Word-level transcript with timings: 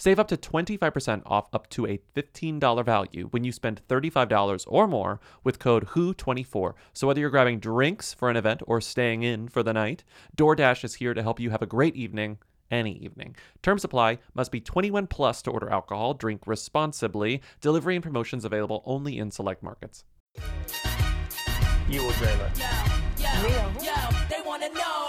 save 0.00 0.18
up 0.18 0.28
to 0.28 0.36
25% 0.36 1.22
off 1.26 1.48
up 1.52 1.68
to 1.68 1.86
a 1.86 2.00
$15 2.16 2.84
value 2.84 3.28
when 3.30 3.44
you 3.44 3.52
spend 3.52 3.82
$35 3.86 4.64
or 4.66 4.88
more 4.88 5.20
with 5.44 5.58
code 5.58 5.88
WHO24. 5.88 6.72
So 6.94 7.06
whether 7.06 7.20
you're 7.20 7.28
grabbing 7.28 7.60
drinks 7.60 8.14
for 8.14 8.30
an 8.30 8.36
event 8.36 8.62
or 8.66 8.80
staying 8.80 9.22
in 9.22 9.48
for 9.48 9.62
the 9.62 9.74
night, 9.74 10.02
DoorDash 10.36 10.84
is 10.84 10.94
here 10.94 11.12
to 11.12 11.22
help 11.22 11.38
you 11.38 11.50
have 11.50 11.62
a 11.62 11.66
great 11.66 11.94
evening 11.94 12.38
any 12.70 12.92
evening. 12.98 13.36
Terms 13.62 13.84
apply. 13.84 14.18
Must 14.32 14.50
be 14.50 14.60
21 14.60 15.08
plus 15.08 15.42
to 15.42 15.50
order 15.50 15.68
alcohol. 15.68 16.14
Drink 16.14 16.46
responsibly. 16.46 17.42
Delivery 17.60 17.96
and 17.96 18.02
promotions 18.02 18.44
available 18.44 18.82
only 18.86 19.18
in 19.18 19.30
select 19.30 19.62
markets. 19.62 20.04
You 21.88 22.04
will 22.04 22.12
dream 22.12 22.38
it. 22.40 22.58
Yo, 23.18 23.92
they 24.28 24.40
wanna 24.46 24.68
know. 24.70 24.99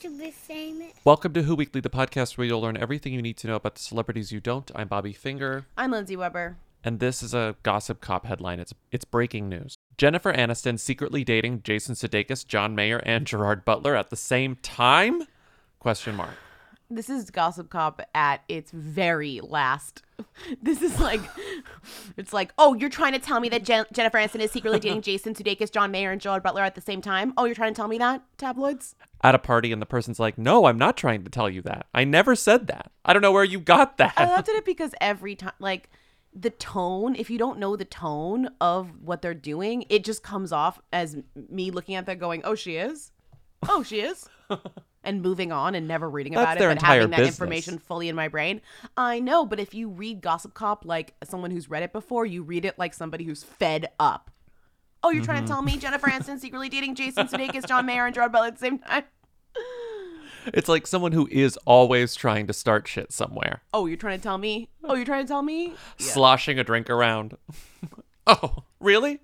Want 0.00 0.16
to 0.16 0.24
be 0.24 0.30
famous. 0.30 0.92
Welcome 1.04 1.32
to 1.32 1.42
Who 1.42 1.56
Weekly, 1.56 1.80
the 1.80 1.90
podcast 1.90 2.38
where 2.38 2.46
you'll 2.46 2.60
learn 2.60 2.76
everything 2.76 3.12
you 3.12 3.20
need 3.20 3.36
to 3.38 3.48
know 3.48 3.56
about 3.56 3.74
the 3.74 3.80
celebrities 3.80 4.30
you 4.30 4.38
don't. 4.38 4.70
I'm 4.76 4.86
Bobby 4.86 5.12
Finger. 5.12 5.66
I'm 5.76 5.90
Lindsey 5.90 6.14
Weber. 6.14 6.56
and 6.84 7.00
this 7.00 7.20
is 7.20 7.34
a 7.34 7.56
gossip 7.64 8.00
cop 8.00 8.24
headline. 8.24 8.60
It's 8.60 8.72
it's 8.92 9.04
breaking 9.04 9.48
news. 9.48 9.74
Jennifer 9.96 10.32
Aniston 10.32 10.78
secretly 10.78 11.24
dating 11.24 11.62
Jason 11.64 11.96
Sudeikis, 11.96 12.46
John 12.46 12.76
Mayer, 12.76 12.98
and 12.98 13.26
Gerard 13.26 13.64
Butler 13.64 13.96
at 13.96 14.10
the 14.10 14.16
same 14.16 14.54
time? 14.62 15.24
Question 15.80 16.14
mark. 16.14 16.34
This 16.90 17.10
is 17.10 17.30
Gossip 17.30 17.68
Cop 17.68 18.00
at 18.14 18.42
its 18.48 18.70
very 18.70 19.40
last. 19.42 20.02
This 20.62 20.82
is 20.82 20.98
like, 21.00 21.20
it's 22.16 22.32
like, 22.32 22.52
oh, 22.58 22.74
you're 22.74 22.88
trying 22.88 23.12
to 23.12 23.18
tell 23.18 23.38
me 23.40 23.48
that 23.50 23.64
Jen- 23.64 23.86
Jennifer 23.92 24.18
Aniston 24.18 24.40
is 24.40 24.50
secretly 24.50 24.80
dating 24.80 25.02
Jason 25.08 25.34
Sudeikis, 25.34 25.70
John 25.70 25.90
Mayer, 25.90 26.10
and 26.10 26.20
Gerard 26.20 26.42
Butler 26.42 26.62
at 26.62 26.74
the 26.74 26.80
same 26.80 27.00
time. 27.02 27.32
Oh, 27.36 27.44
you're 27.44 27.54
trying 27.54 27.72
to 27.72 27.76
tell 27.76 27.88
me 27.88 27.98
that, 27.98 28.22
tabloids? 28.36 28.94
At 29.22 29.34
a 29.34 29.38
party, 29.38 29.72
and 29.72 29.82
the 29.82 29.86
person's 29.86 30.18
like, 30.20 30.38
"No, 30.38 30.66
I'm 30.66 30.78
not 30.78 30.96
trying 30.96 31.24
to 31.24 31.30
tell 31.30 31.50
you 31.50 31.62
that. 31.62 31.86
I 31.92 32.04
never 32.04 32.34
said 32.34 32.68
that. 32.68 32.90
I 33.04 33.12
don't 33.12 33.22
know 33.22 33.32
where 33.32 33.44
you 33.44 33.60
got 33.60 33.98
that. 33.98 34.14
I 34.16 34.26
that." 34.26 34.32
loved 34.32 34.48
it 34.48 34.64
because 34.64 34.92
every 35.00 35.34
time, 35.34 35.54
like, 35.58 35.90
the 36.34 36.50
tone, 36.50 37.16
if 37.16 37.30
you 37.30 37.38
don't 37.38 37.58
know 37.58 37.76
the 37.76 37.84
tone 37.84 38.50
of 38.60 39.02
what 39.02 39.22
they're 39.22 39.34
doing, 39.34 39.84
it 39.88 40.04
just 40.04 40.22
comes 40.22 40.52
off 40.52 40.80
as 40.92 41.16
me 41.48 41.70
looking 41.70 41.94
at 41.96 42.06
that 42.06 42.18
going, 42.18 42.42
oh, 42.44 42.54
she 42.54 42.76
is? 42.76 43.12
Oh, 43.68 43.82
she 43.82 44.00
is? 44.00 44.28
and 45.04 45.22
moving 45.22 45.52
on 45.52 45.74
and 45.74 45.86
never 45.88 46.08
reading 46.10 46.32
That's 46.34 46.42
about 46.60 46.70
it, 46.72 46.76
but 46.80 46.82
having 46.86 47.10
that 47.10 47.16
business. 47.18 47.38
information 47.38 47.78
fully 47.78 48.08
in 48.08 48.16
my 48.16 48.28
brain. 48.28 48.60
I 48.96 49.20
know, 49.20 49.46
but 49.46 49.60
if 49.60 49.72
you 49.74 49.88
read 49.88 50.20
Gossip 50.20 50.54
Cop 50.54 50.84
like 50.84 51.14
someone 51.24 51.50
who's 51.50 51.70
read 51.70 51.82
it 51.82 51.92
before, 51.92 52.26
you 52.26 52.42
read 52.42 52.64
it 52.64 52.78
like 52.78 52.92
somebody 52.94 53.24
who's 53.24 53.42
fed 53.44 53.88
up. 54.00 54.30
Oh, 55.02 55.10
you're 55.10 55.22
Mm-hmm. 55.22 55.30
trying 55.32 55.42
to 55.44 55.48
tell 55.48 55.62
me 55.62 55.76
Jennifer 55.76 56.08
Aniston 56.08 56.40
secretly 56.40 56.68
dating 56.68 56.96
Jason 56.96 57.28
Sudeikis, 57.28 57.66
John 57.68 57.86
Mayer, 57.86 58.04
and 58.06 58.14
Gerard 58.14 58.32
Butler 58.32 58.48
at 58.48 58.54
the 58.54 58.60
same 58.60 58.78
time? 58.80 59.04
It's 60.54 60.68
like 60.68 60.86
someone 60.86 61.12
who 61.12 61.28
is 61.30 61.56
always 61.66 62.14
trying 62.14 62.46
to 62.46 62.52
start 62.54 62.88
shit 62.88 63.12
somewhere, 63.12 63.62
Oh, 63.74 63.84
you're 63.86 63.96
trying 63.98 64.18
to 64.18 64.22
tell 64.22 64.38
me? 64.38 64.70
Oh, 64.82 64.94
you're 64.94 65.04
trying 65.04 65.24
to 65.24 65.28
tell 65.28 65.42
me? 65.42 65.74
sloshing 65.98 66.58
a 66.58 66.64
drink 66.64 66.88
around. 66.90 67.36
oh, 68.28 68.64
really? 68.80 69.20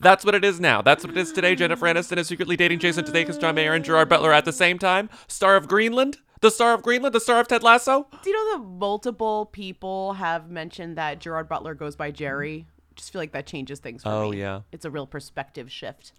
That's 0.00 0.24
what 0.24 0.34
it 0.34 0.44
is 0.44 0.60
now. 0.60 0.80
That's 0.82 1.04
what 1.04 1.10
it 1.16 1.20
is 1.20 1.32
today. 1.32 1.54
Jennifer 1.54 1.86
Aniston 1.86 2.18
is 2.18 2.28
secretly 2.28 2.56
dating 2.56 2.78
Jason 2.78 3.04
Sudeikis, 3.04 3.40
John 3.40 3.54
Mayer, 3.54 3.72
and 3.74 3.84
Gerard 3.84 4.08
Butler 4.08 4.32
at 4.32 4.44
the 4.44 4.52
same 4.52 4.78
time. 4.78 5.10
Star 5.28 5.56
of 5.56 5.68
Greenland, 5.68 6.18
the 6.40 6.50
star 6.50 6.74
of 6.74 6.82
Greenland, 6.82 7.14
the 7.14 7.20
star 7.20 7.40
of 7.40 7.48
Ted 7.48 7.62
Lasso. 7.62 8.06
Do 8.22 8.30
you 8.30 8.36
know 8.36 8.58
that 8.58 8.64
multiple 8.68 9.46
people 9.46 10.14
have 10.14 10.48
mentioned 10.50 10.96
that 10.96 11.18
Gerard 11.20 11.48
Butler 11.48 11.74
goes 11.74 11.96
by 11.96 12.10
Jerry? 12.10 12.66
Just 12.96 13.12
feel 13.12 13.20
like 13.20 13.32
that 13.32 13.46
changes 13.46 13.80
things 13.80 14.02
for 14.02 14.08
Oh, 14.10 14.30
me. 14.30 14.38
Oh 14.38 14.40
yeah. 14.40 14.60
It's 14.72 14.84
a 14.84 14.90
real 14.90 15.06
perspective 15.06 15.70
shift. 15.70 16.12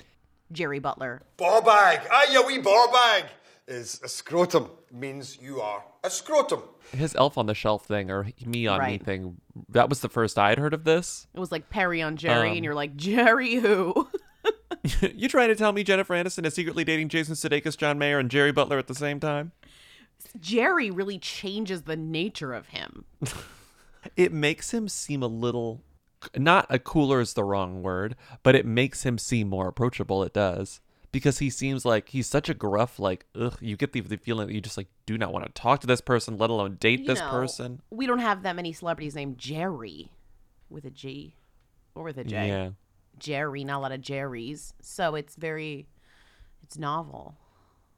Jerry 0.51 0.79
Butler. 0.79 1.21
Ball 1.37 1.61
bag. 1.61 2.01
Ah, 2.11 2.25
you 2.31 2.45
wee 2.45 2.59
ball 2.59 2.91
bag. 2.91 3.25
Is 3.67 3.99
a 4.03 4.07
scrotum 4.07 4.69
means 4.91 5.39
you 5.41 5.59
are 5.59 5.83
a 6.03 6.09
scrotum. 6.11 6.61
his 6.91 7.15
elf 7.15 7.35
on 7.37 7.47
the 7.47 7.55
shelf 7.55 7.85
thing 7.85 8.11
or 8.11 8.27
me 8.45 8.67
on 8.67 8.85
me 8.85 8.99
thing 8.99 9.37
that 9.69 9.89
was 9.89 10.01
the 10.01 10.09
first 10.09 10.37
i'd 10.37 10.59
heard 10.59 10.73
of 10.75 10.83
this 10.83 11.25
It 11.33 11.39
was 11.39 11.51
like 11.51 11.69
Perry 11.71 11.99
on 12.01 12.15
Jerry, 12.15 12.51
Um, 12.51 12.55
and 12.57 12.63
you're 12.63 12.75
like, 12.75 12.95
Jerry 12.95 13.55
who? 13.55 14.07
you 15.15 15.27
trying 15.27 15.47
to 15.47 15.55
tell 15.55 15.71
me 15.71 15.83
jennifer 15.83 16.13
aniston 16.13 16.45
is 16.45 16.53
secretly 16.53 16.83
dating 16.83 17.09
jason 17.09 17.33
sudeikis 17.33 17.75
john 17.75 17.97
mayer 17.97 18.19
and 18.19 18.29
jerry 18.29 18.51
butler 18.51 18.77
at 18.77 18.85
the 18.87 18.93
same 18.95 19.19
time 19.19 19.51
Jerry 20.39 20.91
really 20.91 21.19
changes 21.19 21.83
the 21.83 21.95
nature 21.97 22.53
of 22.53 22.67
him. 22.67 23.05
it 24.15 24.31
makes 24.31 24.71
him 24.73 24.87
seem 24.87 25.21
a 25.23 25.27
little 25.27 25.81
not 26.37 26.65
a 26.69 26.77
cooler 26.79 27.19
is 27.19 27.33
the 27.33 27.43
wrong 27.43 27.81
word 27.81 28.15
but 28.43 28.53
it 28.55 28.65
makes 28.65 29.03
him 29.03 29.17
seem 29.17 29.49
more 29.49 29.67
approachable 29.67 30.23
it 30.23 30.33
does 30.33 30.81
because 31.15 31.39
he 31.39 31.49
seems 31.49 31.85
like 31.85 32.09
he's 32.09 32.27
such 32.27 32.49
a 32.49 32.53
gruff 32.53 32.99
like 32.99 33.25
ugh 33.39 33.57
you 33.61 33.77
get 33.77 33.93
the, 33.93 34.01
the 34.01 34.17
feeling 34.17 34.47
that 34.47 34.53
you 34.53 34.59
just 34.59 34.75
like 34.75 34.87
do 35.05 35.17
not 35.17 35.31
want 35.31 35.45
to 35.45 35.51
talk 35.53 35.79
to 35.79 35.87
this 35.87 36.01
person 36.01 36.37
let 36.37 36.49
alone 36.49 36.75
date 36.77 36.99
You 36.99 37.07
this 37.07 37.19
know, 37.19 37.29
person 37.29 37.81
We 37.89 38.05
don't 38.05 38.19
have 38.19 38.43
that 38.43 38.55
many 38.55 38.73
celebrities 38.73 39.15
named 39.15 39.37
Jerry 39.37 40.11
with 40.69 40.83
a 40.83 40.89
G 40.89 41.35
or 41.93 42.03
with 42.03 42.17
a 42.17 42.25
J. 42.25 42.47
yeah 42.49 42.69
Jerry, 43.17 43.63
not 43.63 43.77
a 43.77 43.79
lot 43.79 43.91
of 43.91 44.01
Jerrys. 44.01 44.73
So 44.81 45.15
it's 45.15 45.35
very, 45.35 45.87
it's 46.63 46.77
novel. 46.77 47.35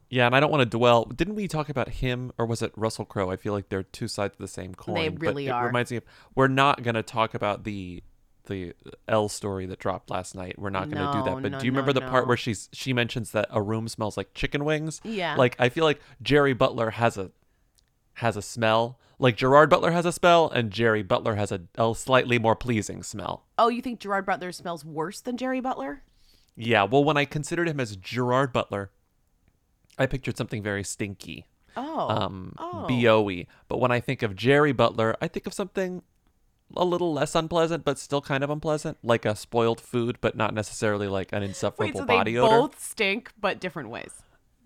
Yeah, 0.09 0.25
and 0.25 0.35
I 0.35 0.39
don't 0.39 0.51
want 0.51 0.61
to 0.61 0.77
dwell. 0.77 1.05
Didn't 1.05 1.35
we 1.35 1.47
talk 1.47 1.69
about 1.69 1.89
him 1.89 2.31
or 2.37 2.45
was 2.45 2.61
it 2.61 2.71
Russell 2.75 3.03
Crowe? 3.03 3.29
I 3.29 3.35
feel 3.35 3.53
like 3.53 3.69
they're 3.69 3.83
two 3.83 4.07
sides 4.07 4.35
of 4.35 4.39
the 4.39 4.47
same 4.47 4.73
coin. 4.73 5.15
but 5.15 5.21
really 5.21 5.47
it 5.47 5.49
are. 5.49 5.65
Reminds 5.65 5.91
me 5.91 5.97
of 5.97 6.03
we're 6.35 6.47
not 6.47 6.83
going 6.83 6.95
to 6.95 7.03
talk 7.03 7.33
about 7.33 7.63
the 7.65 8.03
the 8.47 8.73
L 9.07 9.29
story 9.29 9.65
that 9.67 9.79
dropped 9.79 10.09
last 10.09 10.35
night. 10.35 10.57
We're 10.57 10.69
not 10.69 10.89
going 10.89 11.05
to 11.05 11.17
do 11.17 11.23
that. 11.23 11.41
But 11.41 11.51
no, 11.51 11.59
do 11.59 11.65
you 11.65 11.71
no, 11.71 11.79
remember 11.79 11.93
the 11.93 12.05
part 12.07 12.27
where 12.27 12.37
she's 12.37 12.69
she 12.73 12.93
mentions 12.93 13.31
that 13.31 13.47
a 13.49 13.61
room 13.61 13.87
smells 13.87 14.17
like 14.17 14.33
chicken 14.33 14.65
wings? 14.65 14.99
Yeah. 15.03 15.35
Like 15.35 15.55
I 15.59 15.69
feel 15.69 15.83
like 15.83 16.01
Jerry 16.21 16.53
Butler 16.53 16.91
has 16.91 17.17
a 17.17 17.31
has 18.15 18.35
a 18.35 18.41
smell. 18.41 18.99
Like 19.19 19.35
Gerard 19.37 19.69
Butler 19.69 19.91
has 19.91 20.05
a 20.05 20.11
smell 20.11 20.49
and 20.49 20.71
Jerry 20.71 21.03
Butler 21.03 21.35
has 21.35 21.51
a, 21.51 21.61
a 21.77 21.93
slightly 21.95 22.39
more 22.39 22.55
pleasing 22.55 23.03
smell. 23.03 23.45
Oh, 23.57 23.69
you 23.69 23.81
think 23.81 23.99
Gerard 23.99 24.25
Butler 24.25 24.51
smells 24.51 24.83
worse 24.83 25.21
than 25.21 25.37
Jerry 25.37 25.59
Butler? 25.59 26.03
Yeah, 26.55 26.83
well 26.83 27.03
when 27.03 27.17
I 27.17 27.25
considered 27.25 27.67
him 27.67 27.79
as 27.79 27.95
Gerard 27.95 28.51
Butler, 28.51 28.91
I 29.97 30.05
pictured 30.05 30.37
something 30.37 30.63
very 30.63 30.83
stinky. 30.83 31.45
Oh. 31.75 32.09
um 32.09 32.55
oh. 32.57 32.87
BOE. 32.87 33.45
But 33.67 33.79
when 33.79 33.91
I 33.91 33.99
think 33.99 34.23
of 34.23 34.35
Jerry 34.35 34.71
Butler, 34.71 35.15
I 35.21 35.27
think 35.27 35.45
of 35.47 35.53
something 35.53 36.01
a 36.75 36.83
little 36.85 37.13
less 37.13 37.33
unpleasant, 37.35 37.85
but 37.85 37.97
still 37.97 38.21
kind 38.21 38.43
of 38.43 38.49
unpleasant, 38.49 38.97
like 39.03 39.25
a 39.25 39.35
spoiled 39.35 39.79
food, 39.79 40.17
but 40.21 40.35
not 40.35 40.53
necessarily 40.53 41.07
like 41.07 41.31
an 41.33 41.43
insufferable 41.43 41.85
Wait, 41.85 41.97
so 41.97 42.05
body 42.05 42.33
they 42.33 42.39
odor. 42.39 42.59
both 42.61 42.83
stink, 42.83 43.31
but 43.39 43.59
different 43.59 43.89
ways. 43.89 44.11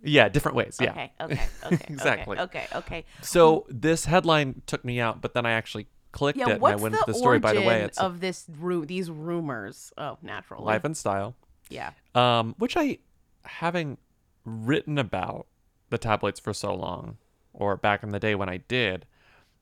Yeah, 0.03 0.29
different 0.29 0.55
ways. 0.55 0.77
Yeah. 0.81 0.91
Okay, 0.91 1.11
okay, 1.21 1.41
okay. 1.65 1.85
Exactly. 1.89 2.39
Okay, 2.39 2.65
okay, 2.71 2.77
okay. 2.77 3.05
So 3.21 3.67
this 3.69 4.05
headline 4.05 4.63
took 4.65 4.83
me 4.83 4.99
out, 4.99 5.21
but 5.21 5.33
then 5.33 5.45
I 5.45 5.51
actually 5.51 5.87
clicked 6.11 6.39
Yeah, 6.39 6.49
it 6.49 6.53
and 6.53 6.65
I 6.65 6.75
went 6.75 6.95
into 6.95 7.03
the 7.05 7.13
story. 7.13 7.39
By 7.39 7.53
the 7.53 7.61
way, 7.61 7.81
it's 7.83 7.99
of 7.99 8.19
this 8.19 8.45
ru- 8.59 8.85
these 8.85 9.11
rumors? 9.11 9.93
Oh, 9.97 10.17
natural. 10.23 10.63
life 10.63 10.83
and 10.83 10.97
style. 10.97 11.35
Yeah. 11.69 11.91
um, 12.15 12.55
which 12.57 12.75
I, 12.75 12.97
having 13.45 13.97
written 14.43 14.97
about 14.97 15.45
the 15.89 15.97
tabloids 15.97 16.39
for 16.39 16.53
so 16.53 16.73
long, 16.73 17.17
or 17.53 17.77
back 17.77 18.01
in 18.01 18.09
the 18.09 18.19
day 18.19 18.33
when 18.35 18.49
I 18.49 18.57
did, 18.57 19.05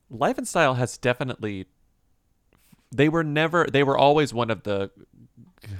Life 0.08 0.38
and 0.38 0.48
Style 0.48 0.74
has 0.74 0.96
definitely. 0.98 1.66
They 2.92 3.08
were 3.08 3.24
never. 3.24 3.66
They 3.70 3.82
were 3.82 3.96
always 3.96 4.34
one 4.34 4.50
of 4.50 4.62
the. 4.64 4.90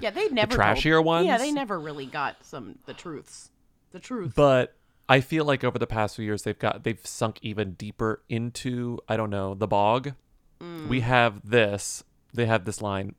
Yeah, 0.01 0.11
they 0.11 0.29
never 0.29 0.57
trashier 0.57 0.95
told- 0.97 1.07
ones? 1.07 1.27
Yeah, 1.27 1.39
they 1.39 1.53
never 1.53 1.79
really 1.79 2.07
got 2.07 2.45
some 2.45 2.79
the 2.87 2.95
truths. 2.95 3.51
The 3.93 3.99
truth. 3.99 4.35
But 4.37 4.75
I 5.09 5.21
feel 5.21 5.45
like 5.45 5.65
over 5.65 5.79
the 5.79 5.87
past 5.87 6.17
few 6.17 6.25
years, 6.25 6.43
they've 6.43 6.59
got 6.59 6.85
they've 6.85 7.05
sunk 7.05 7.39
even 7.43 7.73
deeper 7.73 8.23
into 8.29 8.99
I 9.09 9.17
don't 9.17 9.31
know 9.31 9.55
the 9.55 9.67
bog. 9.67 10.13
Mm. 10.61 10.89
we 10.89 11.01
have 11.01 11.49
this. 11.49 12.05
They 12.35 12.47
have 12.47 12.65
this 12.67 12.83
line. 12.83 13.15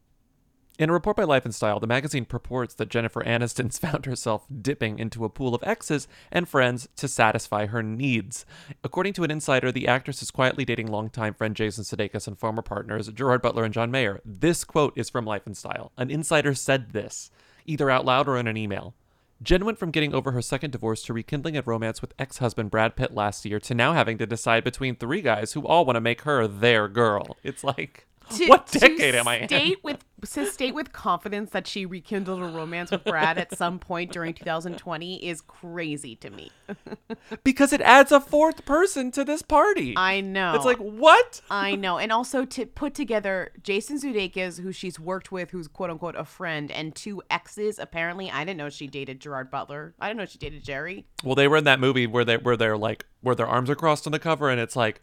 In 0.79 0.89
a 0.89 0.93
report 0.93 1.15
by 1.17 1.25
Life 1.25 1.45
and 1.45 1.53
Style, 1.53 1.79
the 1.79 1.85
magazine 1.85 2.25
purports 2.25 2.73
that 2.75 2.89
Jennifer 2.89 3.21
Aniston's 3.23 3.77
found 3.79 4.05
herself 4.05 4.45
dipping 4.61 4.97
into 4.99 5.23
a 5.25 5.29
pool 5.29 5.53
of 5.53 5.61
exes 5.63 6.07
and 6.31 6.47
friends 6.49 6.87
to 6.95 7.07
satisfy 7.07 7.67
her 7.67 7.83
needs. 7.83 8.45
According 8.83 9.13
to 9.13 9.23
an 9.23 9.29
insider, 9.31 9.71
the 9.71 9.87
actress 9.87 10.23
is 10.23 10.31
quietly 10.31 10.65
dating 10.65 10.87
longtime 10.87 11.35
friend 11.35 11.55
Jason 11.55 11.83
Sudeikis 11.83 12.25
and 12.25 12.37
former 12.39 12.61
partners 12.63 13.09
Gerard 13.09 13.41
Butler 13.43 13.63
and 13.63 13.73
John 13.73 13.91
Mayer. 13.91 14.21
This 14.25 14.63
quote 14.63 14.93
is 14.97 15.09
from 15.09 15.25
Life 15.25 15.45
and 15.45 15.55
Style. 15.55 15.91
An 15.97 16.09
insider 16.09 16.55
said 16.55 16.93
this, 16.93 17.29
either 17.65 17.89
out 17.91 18.05
loud 18.05 18.27
or 18.27 18.37
in 18.37 18.47
an 18.47 18.57
email. 18.57 18.95
Jen 19.43 19.65
went 19.65 19.77
from 19.77 19.91
getting 19.91 20.13
over 20.15 20.31
her 20.31 20.41
second 20.41 20.71
divorce 20.71 21.03
to 21.03 21.13
rekindling 21.13 21.57
a 21.57 21.61
romance 21.63 22.01
with 22.01 22.13
ex 22.17 22.37
husband 22.37 22.71
Brad 22.71 22.95
Pitt 22.95 23.13
last 23.13 23.43
year 23.45 23.59
to 23.59 23.73
now 23.75 23.93
having 23.93 24.17
to 24.19 24.25
decide 24.25 24.63
between 24.63 24.95
three 24.95 25.21
guys 25.21 25.53
who 25.53 25.65
all 25.67 25.83
want 25.85 25.95
to 25.95 26.01
make 26.01 26.21
her 26.21 26.47
their 26.47 26.87
girl. 26.87 27.37
It's 27.43 27.63
like, 27.63 28.05
To- 28.35 28.45
what 28.45 28.67
decade 28.67 29.15
am 29.15 29.27
I 29.27 29.39
in? 29.39 29.47
Date 29.47 29.83
with 29.83 30.05
to 30.21 30.45
state 30.45 30.73
with 30.73 30.93
confidence 30.93 31.51
that 31.51 31.67
she 31.67 31.85
rekindled 31.85 32.41
a 32.41 32.45
romance 32.45 32.91
with 32.91 33.03
Brad 33.03 33.37
at 33.37 33.55
some 33.57 33.79
point 33.79 34.11
during 34.11 34.33
2020 34.33 35.25
is 35.25 35.41
crazy 35.41 36.15
to 36.17 36.29
me. 36.29 36.51
Because 37.43 37.73
it 37.73 37.81
adds 37.81 38.11
a 38.11 38.19
fourth 38.19 38.65
person 38.65 39.11
to 39.11 39.23
this 39.23 39.41
party. 39.41 39.93
I 39.95 40.21
know. 40.21 40.53
It's 40.55 40.65
like, 40.65 40.77
what? 40.77 41.41
I 41.49 41.75
know, 41.75 41.97
and 41.97 42.11
also 42.11 42.45
to 42.45 42.65
put 42.65 42.93
together 42.93 43.51
Jason 43.63 43.99
Sudeikis, 43.99 44.61
who 44.61 44.71
she's 44.71 44.99
worked 44.99 45.31
with, 45.31 45.51
who's 45.51 45.67
quote 45.67 45.89
unquote 45.89 46.15
a 46.15 46.25
friend, 46.25 46.71
and 46.71 46.95
two 46.95 47.21
exes. 47.29 47.79
Apparently, 47.79 48.29
I 48.29 48.43
didn't 48.43 48.57
know 48.57 48.69
she 48.69 48.87
dated 48.87 49.19
Gerard 49.19 49.49
Butler. 49.49 49.93
I 49.99 50.07
didn't 50.07 50.19
know 50.19 50.25
she 50.25 50.37
dated 50.37 50.63
Jerry. 50.63 51.05
Well, 51.23 51.35
they 51.35 51.47
were 51.47 51.57
in 51.57 51.63
that 51.65 51.79
movie 51.79 52.07
where 52.07 52.25
they 52.25 52.37
where 52.37 52.57
they're 52.57 52.77
like 52.77 53.05
where 53.21 53.35
their 53.35 53.47
arms 53.47 53.69
are 53.69 53.75
crossed 53.75 54.05
on 54.07 54.11
the 54.11 54.19
cover, 54.19 54.49
and 54.49 54.59
it's 54.59 54.75
like, 54.75 55.01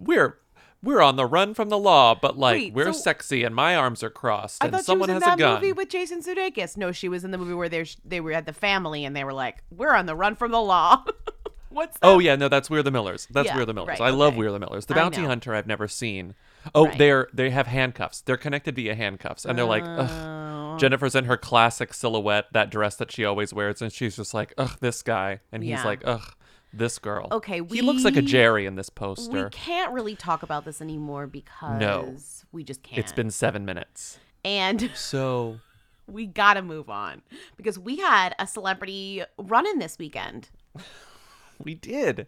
we're 0.00 0.38
we're 0.82 1.00
on 1.02 1.16
the 1.16 1.26
run 1.26 1.54
from 1.54 1.68
the 1.68 1.78
law, 1.78 2.14
but 2.14 2.38
like 2.38 2.54
Wait, 2.56 2.72
we're 2.74 2.92
so- 2.92 3.00
sexy 3.00 3.44
and 3.44 3.54
my 3.54 3.76
arms 3.76 4.02
are 4.02 4.10
crossed, 4.10 4.62
I 4.62 4.66
and 4.66 4.74
thought 4.76 4.84
someone 4.84 5.08
she 5.08 5.14
was 5.14 5.22
has 5.24 5.32
in 5.34 5.34
a 5.34 5.36
that 5.36 5.42
gun. 5.54 5.60
movie 5.60 5.72
with 5.72 5.88
Jason 5.88 6.22
Sudeikis. 6.22 6.76
No, 6.76 6.92
she 6.92 7.08
was 7.08 7.24
in 7.24 7.30
the 7.30 7.38
movie 7.38 7.54
where 7.54 7.68
they 7.68 7.84
they 8.04 8.20
were 8.20 8.32
at 8.32 8.46
the 8.46 8.52
family 8.52 9.04
and 9.04 9.14
they 9.14 9.24
were 9.24 9.32
like, 9.34 9.62
"We're 9.70 9.94
on 9.94 10.06
the 10.06 10.14
run 10.16 10.34
from 10.36 10.50
the 10.52 10.60
law." 10.62 11.04
What's 11.70 11.96
oh, 12.02 12.08
that? 12.08 12.14
Oh 12.14 12.18
yeah, 12.18 12.34
no, 12.34 12.48
that's 12.48 12.68
We're 12.68 12.82
the 12.82 12.90
Millers. 12.90 13.28
That's 13.30 13.46
Yeah, 13.46 13.56
We're 13.56 13.64
the 13.64 13.74
Millers. 13.74 14.00
right, 14.00 14.08
I 14.08 14.10
love 14.10 14.32
okay. 14.32 14.38
We're 14.38 14.50
the 14.50 14.58
Millers. 14.58 14.86
The 14.86 14.94
I 14.94 14.96
Bounty 14.96 15.22
know. 15.22 15.28
Hunter 15.28 15.54
I've 15.54 15.68
never 15.68 15.86
seen. 15.86 16.34
Oh, 16.74 16.86
Right. 16.86 16.98
they're 16.98 17.28
they 17.32 17.50
have 17.50 17.68
handcuffs. 17.68 18.22
They're 18.22 18.36
connected 18.36 18.74
via 18.74 18.96
handcuffs, 18.96 19.44
and 19.44 19.56
they're 19.56 19.64
like, 19.64 19.84
Oh. 19.86 20.72
ugh. 20.72 20.80
Jennifer's 20.80 21.14
in 21.14 21.26
her 21.26 21.36
classic 21.36 21.94
silhouette, 21.94 22.46
that 22.52 22.70
dress 22.70 22.96
that 22.96 23.12
she 23.12 23.24
always 23.24 23.52
wears, 23.54 23.80
and 23.82 23.92
she's 23.92 24.16
just 24.16 24.34
like, 24.34 24.52
ugh, 24.58 24.78
this 24.80 25.02
guy, 25.02 25.40
and 25.52 25.62
he's 25.62 25.70
Yeah. 25.72 25.84
like, 25.84 26.00
ugh, 26.04 26.34
this 26.72 26.98
girl. 26.98 27.28
Okay, 27.32 27.60
we, 27.60 27.78
he 27.78 27.82
looks 27.82 28.04
like 28.04 28.16
a 28.16 28.22
Jerry 28.22 28.66
in 28.66 28.74
this 28.76 28.90
poster. 28.90 29.44
we 29.44 29.50
can't 29.50 29.92
really 29.92 30.14
talk 30.14 30.42
about 30.42 30.64
this 30.64 30.80
anymore 30.80 31.26
because 31.26 31.80
no, 31.80 32.14
we 32.52 32.64
just 32.64 32.82
can't. 32.82 32.98
It's 32.98 33.12
been 33.12 33.30
seven 33.30 33.64
minutes. 33.64 34.18
and 34.44 34.90
So 34.94 35.58
we 36.06 36.26
gotta 36.26 36.62
move 36.62 36.88
on 36.90 37.22
because 37.56 37.78
we 37.78 37.96
had 37.98 38.34
a 38.38 38.46
celebrity 38.46 39.22
run 39.38 39.66
in 39.66 39.78
this 39.78 39.98
weekend. 39.98 40.48
We 41.62 41.74
did. 41.74 42.26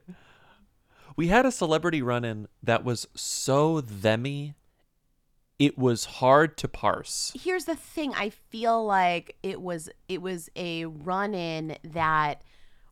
We 1.17 1.29
had 1.29 1.47
a 1.47 1.51
celebrity 1.51 2.03
run 2.03 2.23
in 2.23 2.49
that 2.63 2.85
was 2.85 3.07
so 3.15 3.81
themy, 3.81 4.55
it 5.59 5.79
was 5.79 6.05
hard 6.05 6.59
to 6.59 6.69
parse. 6.69 7.33
here's 7.35 7.65
the 7.65 7.75
thing 7.77 8.13
i 8.15 8.29
feel 8.29 8.85
like 8.85 9.37
it 9.43 9.61
was 9.63 9.89
it 10.09 10.21
was 10.21 10.51
a 10.55 10.85
run 10.85 11.35
in 11.35 11.77
that 11.85 12.43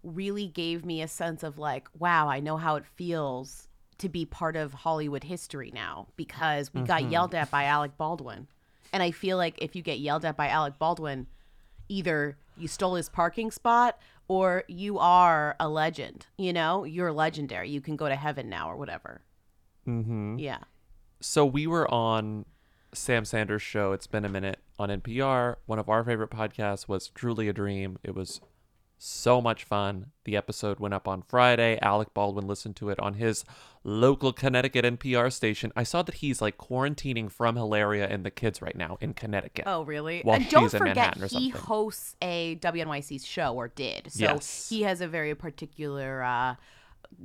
really 0.03 0.47
gave 0.47 0.85
me 0.85 1.03
a 1.03 1.09
sense 1.09 1.43
of 1.43 1.59
like 1.59 1.89
wow 1.99 2.29
i 2.29 2.41
know 2.41 2.57
how 2.57 2.77
it 2.77 2.85
feels 2.87 3.69
to 3.99 4.09
be 4.09 4.25
part 4.25 4.57
of 4.57 4.73
hollywood 4.73 5.25
history 5.25 5.71
now 5.75 6.07
because 6.17 6.73
we 6.73 6.81
got 6.83 7.11
yelled 7.11 7.35
at 7.35 7.51
by 7.51 7.65
alec 7.65 7.97
baldwin 7.99 8.47
and 8.93 9.03
i 9.03 9.11
feel 9.11 9.37
like 9.37 9.55
if 9.63 9.77
you 9.77 9.83
get 9.83 9.99
yelled 10.01 10.25
at 10.25 10.37
by 10.37 10.49
alec 10.49 10.79
baldwin 10.79 11.27
either 11.89 12.37
you 12.57 12.67
stole 12.69 12.95
his 12.95 13.09
parking 13.09 13.51
spot 13.51 13.99
or 14.29 14.65
you 14.69 14.99
are 14.99 15.55
a 15.61 15.69
legend 15.69 16.27
you 16.39 16.53
know 16.53 16.85
you're 16.85 17.13
legendary 17.13 17.69
you 17.69 17.81
can 17.81 17.97
go 17.97 18.09
to 18.09 18.17
heaven 18.17 18.49
now 18.49 18.71
or 18.71 18.77
whatever 18.77 19.21
Mm-hmm. 19.89 20.39
yeah 20.39 20.59
So 21.21 21.45
we 21.45 21.67
were 21.67 21.93
on 21.93 22.45
Sam 22.93 23.25
Sanders' 23.25 23.63
show. 23.63 23.93
It's 23.93 24.07
been 24.07 24.25
a 24.25 24.29
minute 24.29 24.59
on 24.79 24.89
NPR. 24.89 25.57
One 25.67 25.79
of 25.79 25.89
our 25.89 26.05
favorite 26.05 26.31
podcasts 26.31 26.87
was 26.89 27.09
Truly 27.09 27.49
a 27.49 27.53
Dream. 27.53 27.99
It 28.03 28.15
was 28.15 28.41
so 29.03 29.41
much 29.41 29.65
fun. 29.65 30.11
The 30.25 30.37
episode 30.37 30.79
went 30.79 30.93
up 30.93 31.09
on 31.09 31.23
Friday. 31.23 31.79
Alec 31.81 32.13
Baldwin 32.13 32.47
listened 32.47 32.77
to 32.77 32.91
it 32.91 33.01
on 33.01 33.15
his 33.15 33.45
local 33.83 34.31
Connecticut 34.33 34.85
NPR 34.85 35.33
station. 35.33 35.73
I 35.75 35.85
saw 35.85 36.03
that 36.03 36.17
he's 36.17 36.43
like 36.43 36.59
quarantining 36.59 37.33
from 37.33 37.57
Hilaria 37.57 38.07
and 38.07 38.27
the 38.27 38.31
kids 38.31 38.61
right 38.61 38.77
now 38.77 38.99
in 39.01 39.15
Connecticut. 39.15 39.65
Oh, 39.67 39.83
really? 39.85 40.21
While 40.23 40.37
and 40.37 40.49
don't 40.51 40.65
in 40.65 40.69
forget, 40.79 40.97
Manhattan 40.97 41.25
or 41.25 41.27
he 41.29 41.49
hosts 41.49 42.15
a 42.21 42.57
WNYC 42.57 43.25
show 43.27 43.55
or 43.55 43.69
did. 43.69 44.13
So 44.13 44.21
Yes. 44.25 44.69
he 44.69 44.83
has 44.83 45.01
a 45.01 45.09
very 45.09 45.35
particular, 45.35 46.23
uh, 46.23 46.57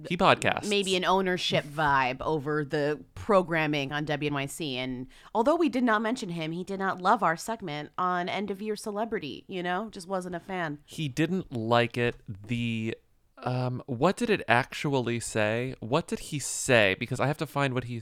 He 0.10 0.18
podcasts. 0.18 0.68
maybe 0.68 0.96
an 0.96 1.06
ownership 1.06 1.66
vibe 1.66 2.18
over 2.22 2.66
the 2.66 3.00
programming 3.16 3.92
on 3.92 4.06
WNYC. 4.06 4.76
And 4.76 5.08
although 5.34 5.56
we 5.56 5.70
did 5.70 5.84
not 5.84 6.02
mention 6.02 6.30
him, 6.30 6.52
he 6.52 6.64
did 6.64 6.80
not 6.80 7.02
love 7.02 7.24
our 7.24 7.38
segment 7.38 7.92
on 7.98 8.28
End 8.30 8.52
of 8.52 8.62
Year 8.62 8.76
Celebrity. 8.76 9.46
You 9.48 9.64
know, 9.64 9.90
just 9.92 10.08
wasn't 10.08 10.36
a 10.36 10.40
fan. 10.40 10.80
he 10.86 11.08
didn't 11.08 11.52
like 11.54 11.98
it 11.98 12.16
the 12.48 12.96
um 13.44 13.84
what 13.86 14.16
did 14.16 14.30
it 14.30 14.42
actually 14.48 15.20
say 15.20 15.76
what 15.80 16.08
did 16.08 16.20
he 16.20 16.40
say 16.40 16.96
because 17.00 17.20
i 17.20 17.28
have 17.28 17.38
to 17.38 17.46
find 17.46 17.74
what 17.74 17.84
he 17.86 18.02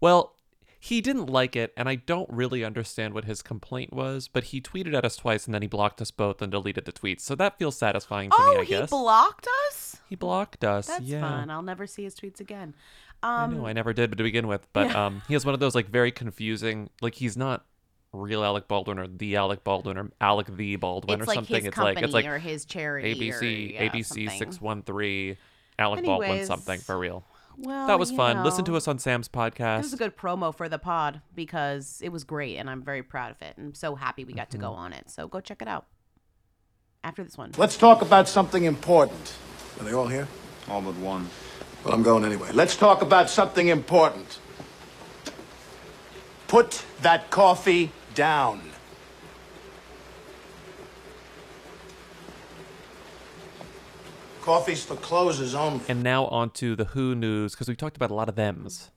well 0.00 0.34
he 0.80 1.00
didn't 1.02 1.26
like 1.26 1.54
it 1.54 1.72
and 1.76 1.88
i 1.90 1.94
don't 1.94 2.28
really 2.32 2.64
understand 2.64 3.12
what 3.12 3.26
his 3.26 3.42
complaint 3.42 3.92
was 3.92 4.28
but 4.28 4.44
he 4.44 4.60
tweeted 4.60 4.94
at 4.94 5.04
us 5.04 5.16
twice 5.16 5.44
and 5.44 5.54
then 5.54 5.60
he 5.62 5.68
blocked 5.68 6.00
us 6.00 6.10
both 6.10 6.40
and 6.40 6.50
deleted 6.52 6.86
the 6.86 6.92
tweets 6.92 7.20
so 7.20 7.34
that 7.34 7.58
feels 7.58 7.76
satisfying 7.76 8.30
to 8.30 8.36
oh, 8.38 8.54
me 8.54 8.60
i 8.60 8.64
he 8.64 8.70
guess 8.70 8.88
blocked 8.90 9.46
us. 9.68 9.85
He 10.08 10.16
blocked 10.16 10.64
us 10.64 10.86
That's 10.86 11.02
yeah 11.04 11.20
fun. 11.20 11.50
I'll 11.50 11.62
never 11.62 11.86
see 11.86 12.04
his 12.04 12.14
tweets 12.14 12.40
again. 12.40 12.74
i 13.22 13.44
Um, 13.44 13.56
know 13.58 13.66
i 13.66 13.72
never 13.72 13.92
did 13.92 14.10
but 14.10 14.16
to 14.18 14.24
begin 14.24 14.46
with 14.46 14.66
but 14.72 14.94
um 14.94 15.22
he 15.28 15.34
has 15.34 15.44
one 15.44 15.54
of 15.54 15.60
those 15.60 15.74
like 15.74 15.88
very 15.88 16.12
confusing 16.12 16.90
like 17.00 17.14
he's 17.14 17.36
not 17.36 17.64
real 18.12 18.42
alec 18.44 18.66
baldwin 18.68 18.98
or 18.98 19.06
the 19.06 19.36
alec 19.36 19.62
baldwin 19.64 19.98
or 19.98 20.10
alec 20.20 20.46
the 20.56 20.76
baldwin 20.76 21.20
it's 21.20 21.24
or 21.24 21.26
like 21.26 21.34
something 21.34 21.56
his 21.64 21.68
it's 21.68 21.76
like 21.78 22.00
it's 22.00 22.12
like 22.14 22.24
or 22.26 22.38
his 22.38 22.64
charity. 22.64 23.14
ABC 23.14 23.40
or, 23.42 23.44
yeah, 23.44 23.88
ABC 23.90 24.38
six 24.38 24.60
one 24.60 24.82
three 24.82 25.36
Alec 25.78 26.04
Baldwin 26.06 26.46
something 26.46 26.80
for 26.80 26.98
real. 26.98 27.22
Well, 27.58 27.86
That 27.86 27.98
was 27.98 28.10
you 28.10 28.16
fun. 28.16 28.42
Listen 28.44 28.64
to 28.64 28.76
us 28.76 28.88
on 28.88 28.98
Sam's 28.98 29.28
podcast. 29.28 29.78
This 29.82 29.86
was 29.86 29.92
a 29.92 29.96
good 29.98 30.16
promo 30.16 30.54
for 30.54 30.70
the 30.70 30.78
pod 30.78 31.20
because 31.34 32.00
it 32.02 32.08
was 32.10 32.24
great 32.24 32.56
and 32.56 32.70
I'm 32.70 32.82
very 32.82 33.02
proud 33.02 33.30
of 33.32 33.42
it. 33.42 33.54
I'm 33.58 33.74
so 33.74 33.94
happy 33.94 34.24
we 34.24 34.32
got 34.32 34.50
to 34.52 34.58
go 34.58 34.72
on 34.72 34.94
it. 34.94 35.10
So 35.10 35.28
go 35.28 35.40
check 35.40 35.60
it 35.60 35.68
out 35.68 35.84
after 37.04 37.22
this 37.22 37.36
one. 37.36 37.52
Let's 37.58 37.76
talk 37.76 38.00
about 38.00 38.26
something 38.26 38.64
important. 38.64 39.34
Are 39.78 39.84
they 39.84 39.92
all 39.92 40.06
here? 40.06 40.26
All 40.68 40.80
but 40.80 40.94
one. 40.96 41.28
Well, 41.84 41.94
I'm 41.94 42.02
going 42.02 42.24
anyway. 42.24 42.50
Let's 42.52 42.76
talk 42.76 43.02
about 43.02 43.30
something 43.30 43.68
important. 43.68 44.38
Put 46.48 46.84
that 47.02 47.30
coffee 47.30 47.92
down. 48.14 48.60
Coffee's 54.42 54.84
for 54.84 54.94
closers 54.96 55.54
only. 55.54 55.80
and 55.88 56.02
now 56.04 56.26
on 56.26 56.50
to 56.50 56.76
the 56.76 56.84
Who 56.84 57.14
news 57.16 57.52
because 57.52 57.68
we 57.68 57.74
talked 57.74 57.96
about 57.96 58.10
a 58.12 58.14
lot 58.14 58.28
of 58.28 58.36
thems. 58.36 58.90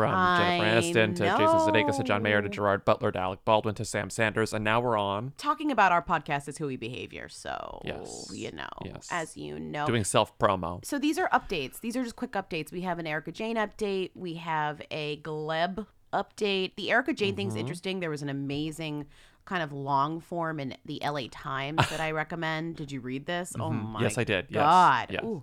From 0.00 0.14
I 0.14 0.58
Jennifer 0.58 0.98
Aniston 0.98 1.16
to 1.16 1.24
Jason 1.24 1.58
Sudeikis 1.58 1.96
to 1.98 2.02
John 2.04 2.22
Mayer 2.22 2.40
to. 2.40 2.48
Gerard 2.48 2.86
Butler 2.86 3.12
to 3.12 3.18
Alec 3.18 3.44
Baldwin 3.44 3.74
to 3.74 3.84
Sam 3.84 4.08
Sanders, 4.08 4.54
and 4.54 4.64
now 4.64 4.80
we're 4.80 4.96
on 4.96 5.34
Talking 5.36 5.70
about 5.70 5.92
our 5.92 6.02
podcast 6.02 6.48
is 6.48 6.56
Hooey 6.56 6.76
Behavior. 6.76 7.28
So, 7.28 7.82
Yes. 7.84 8.30
you 8.34 8.50
know, 8.52 8.68
Yes. 8.82 9.08
as 9.10 9.36
you 9.36 9.58
know. 9.60 9.86
doing 9.86 10.04
self 10.04 10.36
promo. 10.38 10.82
so 10.84 10.98
these 10.98 11.18
are 11.18 11.28
updates. 11.28 11.80
These 11.80 11.96
are 11.98 12.02
just 12.02 12.16
quick 12.16 12.32
updates. 12.32 12.72
We 12.72 12.80
have 12.80 12.98
an 12.98 13.06
Erika 13.06 13.30
Jayne 13.30 13.56
update. 13.56 14.10
We 14.14 14.34
have 14.34 14.80
a 14.90 15.18
Gleb 15.18 15.86
update. 16.14 16.76
The 16.76 16.90
Erika 16.90 17.12
Jayne 17.12 17.36
thing's 17.36 17.52
Mm-hmm. 17.52 17.60
interesting. 17.60 18.00
There 18.00 18.10
was 18.10 18.22
an 18.22 18.28
amazing 18.30 19.06
kind 19.44 19.62
of 19.62 19.72
long 19.72 20.20
form 20.20 20.60
in 20.60 20.76
the 20.84 21.00
LA 21.04 21.28
Times 21.30 21.78
that 21.90 22.00
I 22.00 22.10
recommend. 22.12 22.76
Did 22.76 22.90
you 22.92 23.00
read 23.00 23.26
this? 23.26 23.52
Oh 23.58 23.70
my 23.70 23.94
Mm-hmm. 23.98 24.02
Yes, 24.04 24.18
I 24.18 24.24
did. 24.24 24.46
Yes. 24.48 24.60
God. 24.62 25.06
Yeah. 25.10 25.24
Ooh. 25.24 25.42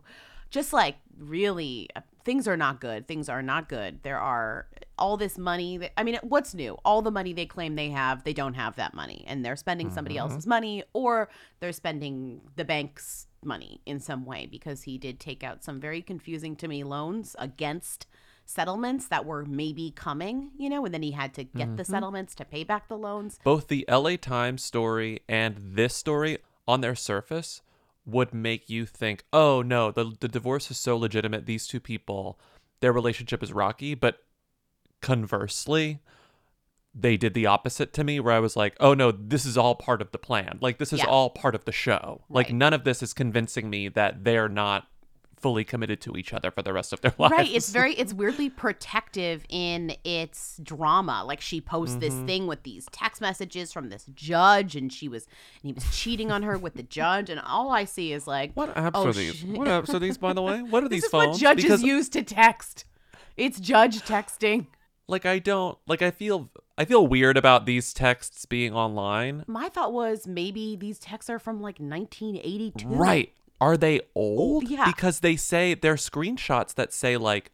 Just 0.49 0.73
like 0.73 0.95
really 1.17 1.89
uh, 1.95 2.01
things 2.23 2.47
are 2.47 2.57
not 2.57 2.79
good. 2.81 3.07
Things 3.07 3.29
are 3.29 3.41
not 3.41 3.69
good. 3.69 4.03
There 4.03 4.19
are 4.19 4.67
all 4.99 5.17
this 5.17 5.37
money 5.37 5.77
that, 5.77 5.91
I 5.97 6.03
mean, 6.03 6.17
what's 6.23 6.53
new? 6.53 6.77
All 6.83 7.01
the 7.01 7.11
money 7.11 7.31
they 7.33 7.45
claim 7.45 7.75
they 7.75 7.89
have, 7.89 8.23
they 8.23 8.33
don't 8.33 8.55
have 8.55 8.75
that 8.77 8.93
money 8.93 9.23
and 9.27 9.43
they're 9.45 9.55
spending 9.55 9.89
somebody 9.91 10.15
Mm-hmm. 10.15 10.31
else's 10.31 10.47
money 10.47 10.83
or 10.93 11.29
they're 11.59 11.71
spending 11.73 12.41
the 12.55 12.65
bank's 12.65 13.27
money 13.43 13.79
in 13.85 13.99
some 13.99 14.25
way 14.25 14.47
because 14.49 14.83
he 14.83 14.97
did 14.97 15.19
take 15.19 15.43
out 15.43 15.63
some 15.63 15.79
very 15.79 16.01
confusing 16.01 16.55
to 16.57 16.67
me 16.67 16.83
loans 16.83 17.35
against 17.39 18.07
settlements 18.45 19.07
that 19.09 19.25
were 19.25 19.45
maybe 19.45 19.91
coming, 19.95 20.51
you 20.57 20.69
know, 20.69 20.83
and 20.85 20.93
then 20.93 21.03
he 21.03 21.11
had 21.11 21.33
to 21.35 21.43
get 21.43 21.67
Mm-hmm. 21.67 21.75
the 21.75 21.85
settlements 21.85 22.33
to 22.35 22.45
pay 22.45 22.63
back 22.63 22.87
the 22.87 22.97
loans. 22.97 23.39
Both 23.43 23.67
the 23.67 23.85
LA 23.89 24.15
Times 24.15 24.63
story 24.63 25.21
and 25.29 25.55
this 25.59 25.95
story, 25.95 26.37
on 26.67 26.81
their 26.81 26.95
surface, 26.95 27.61
would 28.07 28.33
make 28.33 28.69
you 28.69 28.85
think, 28.87 29.23
oh 29.33 29.61
no, 29.61 29.91
the, 29.91 30.15
the 30.19 30.27
divorce 30.29 30.71
is 30.71 30.79
so 30.79 30.97
legitimate. 30.97 31.45
These 31.45 31.67
two 31.67 31.79
people, 31.81 32.39
their 32.79 32.93
relationship 32.93 33.43
is 33.43 33.51
rocky. 33.53 33.93
But 33.93 34.23
conversely, 35.01 35.99
they 36.95 37.17
did 37.17 37.33
the 37.33 37.45
opposite 37.45 37.93
to 37.93 38.03
me 38.03 38.19
where 38.19 38.33
I 38.33 38.39
was 38.39 38.55
like, 38.55 38.75
"Oh 38.79 38.93
no, 38.93 39.11
this 39.11 39.45
is 39.45 39.57
all 39.57 39.75
part 39.75 40.01
of 40.01 40.11
the 40.11 40.17
plan. 40.17 40.57
Like 40.61 40.77
this 40.79 40.91
is 40.93 40.99
Yeah. 40.99 41.05
all 41.05 41.29
part 41.29 41.53
of 41.53 41.65
the 41.65 41.71
show. 41.71 42.23
Like 42.29 42.47
Right. 42.47 42.55
none 42.55 42.73
of 42.73 42.83
this 42.83 43.03
is 43.03 43.13
convincing 43.13 43.69
me 43.69 43.87
that 43.89 44.23
they're 44.23 44.49
not 44.49 44.87
fully 45.39 45.63
committed 45.63 46.01
to 46.01 46.17
each 46.17 46.33
other 46.33 46.51
for 46.51 46.61
the 46.61 46.73
rest 46.73 46.91
of 46.93 47.01
their 47.01 47.13
lives." 47.17 47.31
Right. 47.37 47.49
It's 47.53 47.69
very 47.69 47.93
it's 47.93 48.13
weirdly 48.13 48.49
protective 48.49 49.43
in 49.49 49.93
its 50.03 50.59
drama. 50.63 51.23
Like 51.25 51.41
she 51.41 51.61
posts 51.61 51.95
this 51.97 52.13
Mm-hmm. 52.13 52.25
thing 52.25 52.47
with 52.47 52.63
these 52.63 52.87
text 52.91 53.21
messages 53.21 53.71
from 53.73 53.89
this 53.89 54.05
judge 54.15 54.75
and 54.75 54.91
she 54.91 55.07
was 55.07 55.25
and 55.61 55.69
he 55.69 55.73
was 55.73 55.85
cheating 55.95 56.31
on 56.31 56.43
her 56.43 56.57
with 56.57 56.73
the 56.75 56.83
judge 56.83 57.29
and 57.29 57.39
all 57.39 57.71
I 57.71 57.85
see 57.85 58.11
is 58.13 58.27
like 58.27 58.51
What 58.53 58.73
apps 58.75 58.91
oh, 58.95 59.07
are 59.07 59.13
these? 59.13 59.35
sh- 59.35 59.43
What 59.43 59.67
apps 59.67 59.93
are 59.93 59.99
these, 59.99 60.17
by 60.17 60.33
the 60.33 60.41
way? 60.41 60.61
What 60.61 60.83
are 60.83 60.89
these 60.89 61.01
This 61.01 61.05
is 61.05 61.11
phones? 61.11 61.27
what 61.33 61.39
judges 61.39 61.63
Because, 61.65 61.83
use 61.83 62.09
to 62.09 62.23
text. 62.23 62.85
It's 63.35 63.59
judge 63.59 63.99
texting. 64.01 64.67
like, 65.07 65.25
I 65.25 65.37
don't 65.39 65.77
like. 65.87 66.01
I 66.01 66.11
feel 66.11 66.49
I 66.77 66.85
feel 66.85 67.05
weird 67.05 67.37
about 67.37 67.65
these 67.65 67.93
texts 67.93 68.45
being 68.45 68.73
online. 68.73 69.43
My 69.47 69.69
thought 69.69 69.93
was 69.93 70.25
maybe 70.27 70.75
these 70.75 70.97
texts 70.99 71.29
are 71.29 71.39
from 71.39 71.61
like 71.61 71.77
1982. 71.79 72.87
Right? 72.87 73.31
Are 73.59 73.77
they 73.77 74.01
old? 74.15 74.67
yeah. 74.69 74.85
Because 74.85 75.21
they 75.21 75.35
say 75.35 75.73
they're 75.73 75.95
screenshots 75.95 76.73
that 76.75 76.93
say 76.93 77.17
like 77.17 77.51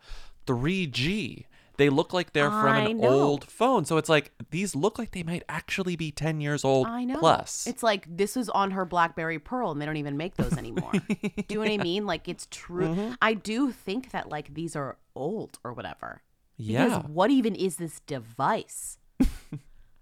3G. 0.48 1.46
They 1.78 1.90
look 1.90 2.14
like 2.14 2.34
they're 2.34 2.52
from 2.52 2.68
I 2.68 2.80
an 2.90 3.00
know. 3.00 3.10
old 3.10 3.46
phone. 3.46 3.86
So 3.86 3.98
it's 3.98 4.10
like 4.10 4.32
these 4.52 4.76
look 4.76 5.00
like 5.00 5.12
they 5.12 5.24
might 5.24 5.42
actually 5.50 5.96
be 5.96 6.12
10 6.12 6.40
years 6.40 6.64
old 6.64 6.86
I 6.88 7.04
know. 7.04 7.18
plus. 7.18 7.66
It's 7.66 7.82
like 7.82 8.06
this 8.16 8.36
was 8.36 8.48
on 8.50 8.72
her 8.72 8.86
BlackBerry 8.86 9.40
Pearl, 9.40 9.72
and 9.72 9.82
they 9.82 9.86
don't 9.88 9.98
even 9.98 10.16
make 10.16 10.36
those 10.36 10.56
anymore. 10.56 10.92
do 11.08 11.30
you 11.50 11.56
know 11.56 11.60
what 11.62 11.72
I 11.72 11.78
mean? 11.84 12.06
Like 12.06 12.28
it's 12.30 12.48
true. 12.52 12.90
Mm-hmm. 12.90 13.14
I 13.24 13.34
do 13.34 13.72
think 13.72 14.12
that 14.12 14.30
like 14.30 14.54
these 14.54 14.76
are 14.76 14.98
old 15.16 15.58
or 15.64 15.74
whatever. 15.74 16.22
yeah. 16.58 16.86
Because 16.86 17.04
what 17.06 17.32
even 17.32 17.56
is 17.56 17.78
this 17.78 18.02
device? 18.02 19.00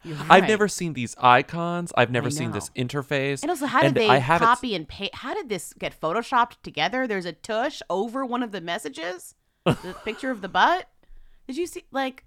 You're 0.04 0.18
I've 0.30 0.48
never 0.48 0.68
seen 0.68 0.94
these 0.94 1.16
icons. 1.20 1.94
I've 1.96 2.12
never 2.12 2.30
seen 2.32 2.52
this 2.52 2.70
interface. 2.72 3.42
And 3.44 3.52
also, 3.52 3.68
how 3.68 3.82
did 3.82 3.94
they 3.94 4.10
I 4.10 4.20
copy 4.20 4.74
and 4.76 4.88
paste? 4.88 5.16
How 5.16 5.34
did 5.34 5.50
this 5.50 5.74
get 5.74 6.00
photoshopped 6.00 6.62
together? 6.64 7.08
There's 7.08 7.26
a 7.26 7.34
tush 7.34 7.82
over 7.90 8.26
one 8.26 8.42
of 8.42 8.52
the 8.52 8.62
messages. 8.62 9.36
the 9.66 9.96
picture 10.06 10.32
of 10.32 10.42
the 10.42 10.50
butt. 10.50 10.88
Did 11.48 11.58
you 11.58 11.68
see? 11.68 11.84
Like, 11.92 12.26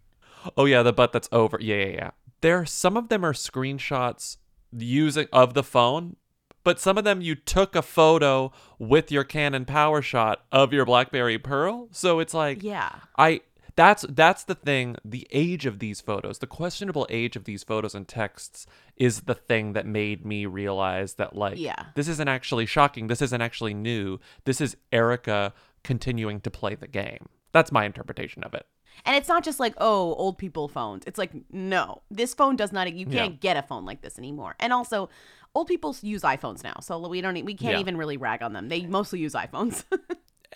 Oh 0.56 0.64
yeah, 0.64 0.82
the 0.82 0.92
butt 0.92 1.12
that's 1.12 1.28
over. 1.32 1.58
Yeah, 1.60 1.76
yeah, 1.76 1.86
yeah. 1.86 2.10
There, 2.40 2.66
some 2.66 2.96
of 2.96 3.08
them 3.08 3.24
are 3.24 3.32
screenshots 3.32 4.36
using 4.72 5.26
of 5.32 5.54
the 5.54 5.62
phone, 5.62 6.16
but 6.62 6.78
some 6.78 6.98
of 6.98 7.04
them 7.04 7.20
you 7.20 7.34
took 7.34 7.74
a 7.74 7.82
photo 7.82 8.52
with 8.78 9.10
your 9.10 9.24
Canon 9.24 9.64
PowerShot 9.64 10.36
of 10.52 10.72
your 10.72 10.84
BlackBerry 10.84 11.38
Pearl. 11.38 11.88
So 11.90 12.20
it's 12.20 12.34
like, 12.34 12.62
yeah, 12.62 12.90
I 13.16 13.40
that's 13.76 14.04
that's 14.08 14.44
the 14.44 14.54
thing. 14.54 14.96
The 15.04 15.26
age 15.32 15.66
of 15.66 15.78
these 15.78 16.00
photos, 16.00 16.38
the 16.38 16.46
questionable 16.46 17.06
age 17.10 17.34
of 17.36 17.44
these 17.44 17.64
photos 17.64 17.94
and 17.94 18.06
texts, 18.06 18.66
is 18.96 19.22
the 19.22 19.34
thing 19.34 19.72
that 19.72 19.86
made 19.86 20.24
me 20.24 20.46
realize 20.46 21.14
that 21.14 21.34
like, 21.34 21.58
Yeah. 21.58 21.86
this 21.94 22.08
isn't 22.08 22.28
actually 22.28 22.66
shocking. 22.66 23.08
This 23.08 23.22
isn't 23.22 23.40
actually 23.42 23.74
new. 23.74 24.18
This 24.44 24.60
is 24.60 24.76
Erika 24.92 25.52
continuing 25.82 26.40
to 26.42 26.50
play 26.50 26.74
the 26.74 26.88
game. 26.88 27.28
That's 27.52 27.72
my 27.72 27.84
interpretation 27.84 28.42
of 28.44 28.54
it. 28.54 28.66
and 29.04 29.16
it's 29.16 29.28
not 29.28 29.42
just 29.44 29.58
like 29.58 29.74
oh, 29.78 30.14
old 30.14 30.38
people 30.38 30.68
phones. 30.68 31.02
It's 31.06 31.18
like 31.18 31.32
no, 31.50 32.02
this 32.10 32.32
phone 32.34 32.56
does 32.56 32.72
not. 32.72 32.92
You 32.92 33.06
can't 33.06 33.32
Yeah. 33.32 33.38
get 33.40 33.56
a 33.56 33.62
phone 33.62 33.84
like 33.84 34.02
this 34.02 34.18
anymore. 34.18 34.54
And 34.60 34.72
also, 34.72 35.08
old 35.54 35.66
people 35.66 35.96
use 36.00 36.22
iPhones 36.22 36.62
now, 36.62 36.74
so 36.80 37.08
we 37.08 37.20
don't. 37.20 37.34
We 37.44 37.54
can't 37.54 37.74
Yeah. 37.74 37.80
even 37.80 37.96
really 37.96 38.16
rag 38.16 38.40
on 38.42 38.52
them. 38.52 38.68
They 38.68 38.82
mostly 38.86 39.18
use 39.18 39.34
iPhones. 39.34 39.82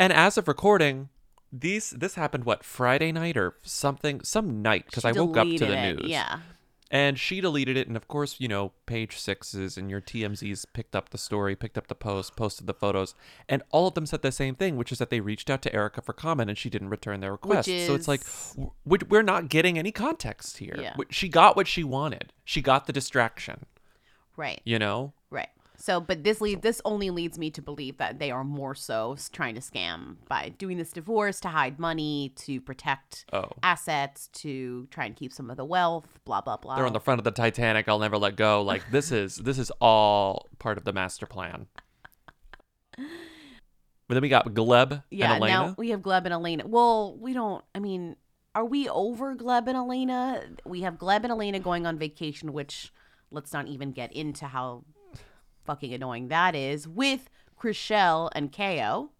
And 0.00 0.12
as 0.12 0.38
of 0.38 0.46
recording, 0.46 1.08
these 1.52 1.90
this 1.90 2.14
happened 2.14 2.44
what 2.44 2.64
Friday 2.64 3.12
night 3.12 3.36
or 3.36 3.54
something, 3.62 4.20
some 4.22 4.62
night 4.62 4.86
because 4.86 5.04
I 5.04 5.12
woke 5.12 5.36
up 5.36 5.46
to 5.46 5.58
the 5.58 5.76
it, 5.76 5.96
news. 5.96 6.10
Yeah. 6.10 6.40
And 6.90 7.18
she 7.18 7.42
deleted 7.42 7.76
it, 7.76 7.86
and 7.86 7.98
of 7.98 8.08
course, 8.08 8.36
you 8.38 8.48
know, 8.48 8.72
page 8.86 9.18
sixes 9.18 9.76
and 9.76 9.90
your 9.90 10.00
TMZs 10.00 10.64
picked 10.72 10.96
up 10.96 11.10
the 11.10 11.18
story, 11.18 11.54
picked 11.54 11.76
up 11.76 11.88
the 11.88 11.94
post, 11.94 12.34
posted 12.34 12.66
the 12.66 12.72
photos, 12.72 13.14
and 13.46 13.62
all 13.70 13.88
of 13.88 13.92
them 13.94 14.06
said 14.06 14.22
the 14.22 14.32
same 14.32 14.54
thing, 14.54 14.76
which 14.76 14.90
is 14.90 14.96
that 14.98 15.10
they 15.10 15.20
reached 15.20 15.50
out 15.50 15.60
to 15.62 15.74
Erika 15.74 16.00
for 16.00 16.14
comment, 16.14 16.48
and 16.48 16.56
she 16.56 16.70
didn't 16.70 16.88
return 16.88 17.20
their 17.20 17.32
request. 17.32 17.68
so 17.68 17.94
it's 17.94 18.08
like 18.08 18.22
we- 18.86 18.98
we're 19.06 19.22
not 19.22 19.50
getting 19.50 19.78
any 19.78 19.92
context 19.92 20.56
here. 20.58 20.76
Yeah. 20.80 20.96
She 21.10 21.28
got 21.28 21.56
what 21.56 21.68
she 21.68 21.84
wanted. 21.84 22.32
She 22.42 22.62
got 22.62 22.86
the 22.86 22.92
distraction. 22.94 23.66
Right. 24.34 24.62
You 24.64 24.78
know. 24.78 25.12
Right. 25.28 25.50
So, 25.80 26.00
but 26.00 26.24
this 26.24 26.40
lead 26.40 26.62
this 26.62 26.80
only 26.84 27.10
leads 27.10 27.38
me 27.38 27.50
to 27.52 27.62
believe 27.62 27.98
that 27.98 28.18
they 28.18 28.32
are 28.32 28.42
more 28.42 28.74
so 28.74 29.16
trying 29.32 29.54
to 29.54 29.60
scam 29.60 30.16
by 30.28 30.48
doing 30.58 30.76
this 30.76 30.90
divorce 30.90 31.38
to 31.40 31.48
hide 31.48 31.78
money, 31.78 32.32
to 32.36 32.60
protect 32.60 33.24
Oh. 33.32 33.48
assets, 33.62 34.28
to 34.34 34.88
try 34.90 35.04
and 35.04 35.14
keep 35.14 35.32
some 35.32 35.50
of 35.50 35.56
the 35.56 35.64
wealth, 35.64 36.18
blah 36.24 36.40
blah 36.40 36.56
blah. 36.56 36.74
They're 36.74 36.86
on 36.86 36.92
the 36.92 37.00
front 37.00 37.20
of 37.20 37.24
the 37.24 37.30
Titanic. 37.30 37.88
I'll 37.88 38.00
never 38.00 38.18
let 38.18 38.34
go. 38.34 38.60
Like 38.62 38.90
this 38.90 39.12
is 39.22 39.36
this 39.36 39.56
is 39.56 39.70
all 39.80 40.48
part 40.58 40.78
of 40.78 40.84
the 40.84 40.92
master 40.92 41.26
plan. 41.26 41.68
But 42.96 44.14
then 44.14 44.22
we 44.22 44.28
got 44.28 44.46
Gleb 44.46 45.04
yeah. 45.10 45.34
and 45.34 45.42
Elena. 45.42 45.66
Now 45.68 45.74
we 45.78 45.90
have 45.90 46.00
Gleb 46.00 46.24
and 46.24 46.32
Elena. 46.32 46.66
Well, 46.66 47.16
we 47.16 47.34
don't. 47.34 47.62
I 47.74 47.78
mean, 47.78 48.16
are 48.54 48.64
we 48.64 48.88
over 48.88 49.36
Gleb 49.36 49.68
and 49.68 49.76
Elena? 49.76 50.42
We 50.64 50.80
have 50.80 50.94
Gleb 50.94 51.22
and 51.22 51.30
Elena 51.30 51.60
going 51.60 51.86
on 51.86 51.98
vacation, 51.98 52.52
which 52.52 52.92
let's 53.30 53.52
not 53.52 53.68
even 53.68 53.92
get 53.92 54.12
into 54.12 54.46
how 54.46 54.84
fucking 55.68 55.92
annoying 55.92 56.28
that 56.28 56.54
is 56.56 56.88
with 56.88 57.28
Chrishell 57.60 58.30
and 58.34 58.50
Ko. 58.52 59.10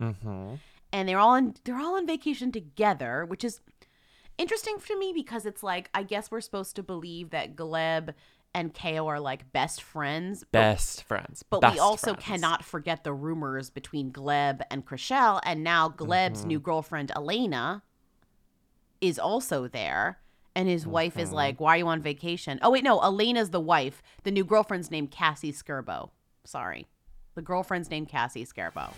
mm-hmm. 0.00 0.54
and 0.92 1.08
they're 1.08 1.18
all 1.18 1.30
on 1.30 1.54
they're 1.64 1.78
all 1.80 1.96
on 1.96 2.06
vacation 2.06 2.50
together, 2.52 3.24
which 3.24 3.44
is 3.44 3.60
interesting 4.36 4.76
to 4.86 4.98
me 4.98 5.12
because 5.14 5.46
it's 5.46 5.62
like 5.62 5.88
I 5.94 6.02
guess 6.02 6.30
we're 6.30 6.40
supposed 6.40 6.74
to 6.76 6.82
believe 6.82 7.30
that 7.30 7.54
Gleb 7.56 8.12
and 8.56 8.72
Ko 8.74 9.06
are 9.08 9.20
like 9.20 9.52
best 9.52 9.82
friends, 9.82 10.44
but, 10.50 10.58
Best 10.60 11.02
friends. 11.04 11.44
but 11.48 11.60
best 11.60 11.74
we 11.74 11.80
also 11.80 12.12
friends. 12.14 12.24
cannot 12.24 12.64
forget 12.64 13.02
the 13.04 13.12
rumors 13.12 13.68
between 13.70 14.10
Gleb 14.12 14.60
and 14.70 14.84
Chrishell, 14.86 15.40
and 15.44 15.62
now 15.64 15.88
Gleb's 15.88 16.40
Mm-hmm. 16.40 16.48
new 16.48 16.60
girlfriend 16.60 17.12
Elena 17.16 17.82
is 19.00 19.18
also 19.18 19.68
there. 19.68 20.18
And 20.56 20.68
his 20.68 20.86
wife 20.86 21.18
is 21.18 21.32
like, 21.32 21.58
"Why 21.60 21.74
are 21.74 21.78
you 21.78 21.88
on 21.88 22.00
vacation?" 22.00 22.60
Oh 22.62 22.70
wait, 22.70 22.84
no, 22.84 23.00
Elena's 23.00 23.50
the 23.50 23.60
wife. 23.60 24.02
The 24.22 24.30
new 24.30 24.44
girlfriend's 24.44 24.90
named 24.90 25.10
Cassie 25.10 25.52
Scerbo. 25.52 26.10
Sorry, 26.44 26.86
the 27.34 27.42
girlfriend's 27.42 27.90
named 27.90 28.08
Cassie 28.08 28.46
Scerbo. 28.46 28.92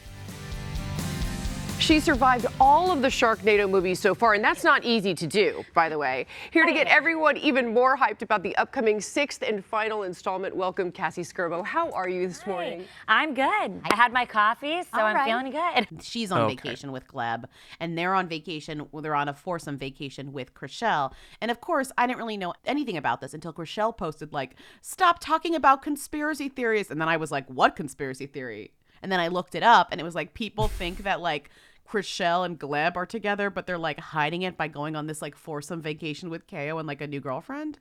She 1.78 2.00
survived 2.00 2.46
all 2.58 2.90
of 2.90 3.00
the 3.00 3.08
Sharknado 3.08 3.70
movies 3.70 4.00
so 4.00 4.12
far, 4.14 4.34
and 4.34 4.42
that's 4.42 4.64
not 4.64 4.82
easy 4.84 5.14
to 5.14 5.26
do, 5.26 5.64
by 5.72 5.88
the 5.88 5.98
way. 5.98 6.26
Here 6.50 6.64
to 6.64 6.72
oh, 6.72 6.74
get 6.74 6.88
everyone 6.88 7.36
even 7.36 7.72
more 7.72 7.96
hyped 7.96 8.22
about 8.22 8.42
the 8.42 8.56
upcoming 8.56 9.00
sixth 9.00 9.42
and 9.46 9.64
final 9.64 10.02
installment, 10.02 10.56
welcome 10.56 10.90
Cassie 10.90 11.22
Scerbo. 11.22 11.64
How 11.64 11.90
are 11.90 12.08
you 12.08 12.26
this 12.26 12.44
morning? 12.44 12.86
I'm 13.06 13.34
good. 13.34 13.44
I 13.44 13.94
had 13.94 14.12
my 14.12 14.24
coffee, 14.24 14.82
so 14.82 14.98
All 14.98 15.04
I'm 15.06 15.14
right. 15.14 15.26
feeling 15.26 15.52
good. 15.52 16.02
She's 16.02 16.32
on 16.32 16.40
Okay. 16.42 16.56
vacation 16.56 16.90
with 16.90 17.06
Gleb, 17.06 17.44
and 17.78 17.96
they're 17.96 18.14
on 18.14 18.26
vacation. 18.26 18.88
Well, 18.90 19.02
they're 19.02 19.14
on 19.14 19.28
a 19.28 19.34
foursome 19.34 19.76
vacation 19.76 20.32
with 20.32 20.54
Chrishell. 20.54 21.12
And 21.40 21.52
of 21.52 21.60
course, 21.60 21.92
I 21.96 22.06
didn't 22.08 22.18
really 22.18 22.38
know 22.38 22.54
anything 22.64 22.96
about 22.96 23.20
this 23.20 23.32
until 23.32 23.52
Chrishell 23.52 23.96
posted 23.96 24.32
like, 24.32 24.56
"Stop 24.80 25.20
talking 25.20 25.54
about 25.54 25.82
conspiracy 25.82 26.48
theories." 26.48 26.90
And 26.90 27.00
then 27.00 27.08
I 27.08 27.16
was 27.18 27.30
like, 27.30 27.46
"What 27.48 27.76
conspiracy 27.76 28.26
theory?" 28.26 28.72
And 29.02 29.12
then 29.12 29.20
I 29.20 29.28
looked 29.28 29.54
it 29.54 29.62
up, 29.62 29.88
and 29.92 30.00
it 30.00 30.04
was 30.04 30.14
like 30.16 30.34
people 30.34 30.66
think 30.68 31.04
that 31.04 31.20
like 31.20 31.50
Chrishell 31.88 32.44
and 32.44 32.58
Gleb 32.58 32.96
are 32.96 33.06
together, 33.06 33.50
but 33.50 33.66
they're 33.66 33.78
like 33.78 34.00
hiding 34.00 34.42
it 34.42 34.56
by 34.56 34.68
going 34.68 34.96
on 34.96 35.06
this 35.06 35.22
like 35.22 35.36
foursome 35.36 35.80
vacation 35.82 36.30
with 36.30 36.46
Ko 36.46 36.78
and 36.78 36.86
like 36.86 37.00
a 37.00 37.06
new 37.06 37.20
girlfriend. 37.20 37.78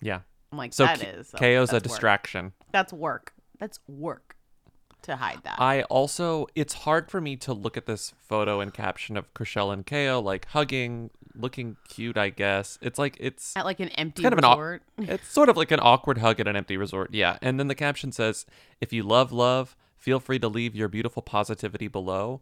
Yeah. 0.00 0.20
I'm 0.52 0.58
like, 0.58 0.72
So 0.72 0.84
that 0.84 1.00
K- 1.00 1.06
is 1.08 1.30
KO's 1.36 1.70
a 1.70 1.74
work. 1.76 1.82
distraction. 1.82 2.52
That's 2.72 2.92
work. 2.92 3.34
That's 3.58 3.78
work 3.86 4.36
to 5.02 5.16
hide 5.16 5.42
that. 5.44 5.56
I 5.60 5.82
also, 5.84 6.46
it's 6.54 6.74
hard 6.74 7.10
for 7.10 7.20
me 7.20 7.36
to 7.36 7.52
look 7.54 7.76
at 7.76 7.86
this 7.86 8.12
photo 8.18 8.60
and 8.60 8.72
caption 8.74 9.16
of 9.16 9.32
Chrishell 9.34 9.72
and 9.72 9.86
KO 9.86 10.20
like 10.24 10.46
hugging, 10.46 11.10
looking 11.34 11.76
cute. 11.88 12.18
I 12.18 12.30
guess 12.30 12.78
it's 12.82 12.98
like 12.98 13.16
it's 13.20 13.56
At 13.56 13.64
like 13.64 13.80
an 13.80 13.88
empty 13.90 14.22
kind 14.22 14.32
of 14.32 14.38
an 14.42 14.80
it's 14.98 15.28
sort 15.28 15.48
of 15.48 15.56
like 15.56 15.70
an 15.70 15.80
awkward 15.80 16.18
hug 16.18 16.40
at 16.40 16.48
an 16.48 16.56
empty 16.56 16.76
resort. 16.76 17.14
Yeah. 17.14 17.38
And 17.40 17.58
then 17.60 17.68
the 17.68 17.74
caption 17.74 18.12
says, 18.12 18.44
"If 18.80 18.92
you 18.92 19.02
love 19.02 19.30
love, 19.32 19.76
feel 19.96 20.20
free 20.20 20.38
to 20.40 20.48
leave 20.48 20.74
your 20.74 20.88
beautiful 20.88 21.22
positivity 21.22 21.86
below." 21.88 22.40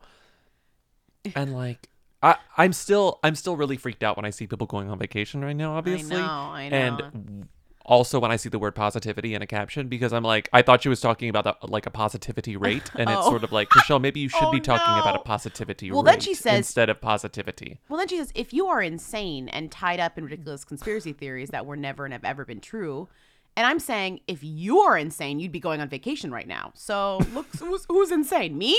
And 1.34 1.52
like 1.54 1.88
I 2.22 2.36
I'm 2.56 2.72
still 2.72 3.18
I'm 3.22 3.34
still 3.34 3.56
really 3.56 3.76
freaked 3.76 4.02
out 4.02 4.16
when 4.16 4.24
I 4.24 4.30
see 4.30 4.46
people 4.46 4.66
going 4.66 4.90
on 4.90 4.98
vacation 4.98 5.42
right 5.44 5.56
now, 5.56 5.76
obviously. 5.76 6.16
know, 6.16 6.22
I 6.24 6.62
And 6.72 6.98
know. 6.98 7.04
w- 7.10 7.44
also 7.84 8.18
when 8.20 8.30
I 8.30 8.36
see 8.36 8.50
the 8.50 8.58
word 8.58 8.74
positivity 8.74 9.34
in 9.34 9.40
a 9.40 9.46
caption 9.46 9.88
because 9.88 10.12
I'm 10.12 10.22
like 10.22 10.48
I 10.52 10.60
thought 10.62 10.82
she 10.82 10.88
was 10.90 11.00
talking 11.00 11.28
about 11.30 11.44
the, 11.44 11.66
like 11.66 11.86
a 11.86 11.90
positivity 11.90 12.56
rate 12.66 12.90
and 12.94 13.08
it's 13.08 13.20
Oh. 13.22 13.30
sort 13.30 13.44
of 13.44 13.52
like 13.52 13.68
Michelle 13.74 13.98
maybe 13.98 14.20
you 14.20 14.28
should 14.28 14.42
Oh, 14.44 14.50
be 14.52 14.60
talking 14.60 14.98
about 15.00 15.16
a 15.16 15.20
positivity 15.20 15.90
Well, 15.90 16.02
rate 16.02 16.12
then 16.12 16.20
she 16.20 16.34
says- 16.34 16.56
instead 16.58 16.90
of 16.90 17.00
positivity. 17.00 17.80
Well, 17.88 17.98
then 17.98 18.08
she 18.08 18.18
says, 18.18 18.30
if 18.34 18.52
you 18.52 18.66
are 18.68 18.82
insane 18.82 19.48
and 19.48 19.70
tied 19.72 20.00
up 20.00 20.18
in 20.18 20.24
ridiculous 20.24 20.64
conspiracy 20.64 21.12
theories 21.12 21.48
that 21.50 21.66
were 21.66 21.76
never 21.76 22.04
and 22.04 22.12
have 22.12 22.24
ever 22.24 22.44
been 22.44 22.60
true, 22.60 23.08
and 23.56 23.66
I'm 23.66 23.78
saying 23.80 24.20
if 24.28 24.40
you 24.44 24.80
are 24.80 24.96
insane, 24.98 25.40
you'd 25.40 25.52
be 25.52 25.60
going 25.60 25.80
on 25.80 25.88
vacation 25.88 26.30
right 26.30 26.46
now. 26.46 26.72
So 26.74 27.18
look, 27.32 27.46
who's, 27.58 27.86
who's 27.88 28.10
insane? 28.12 28.56
Me 28.58 28.78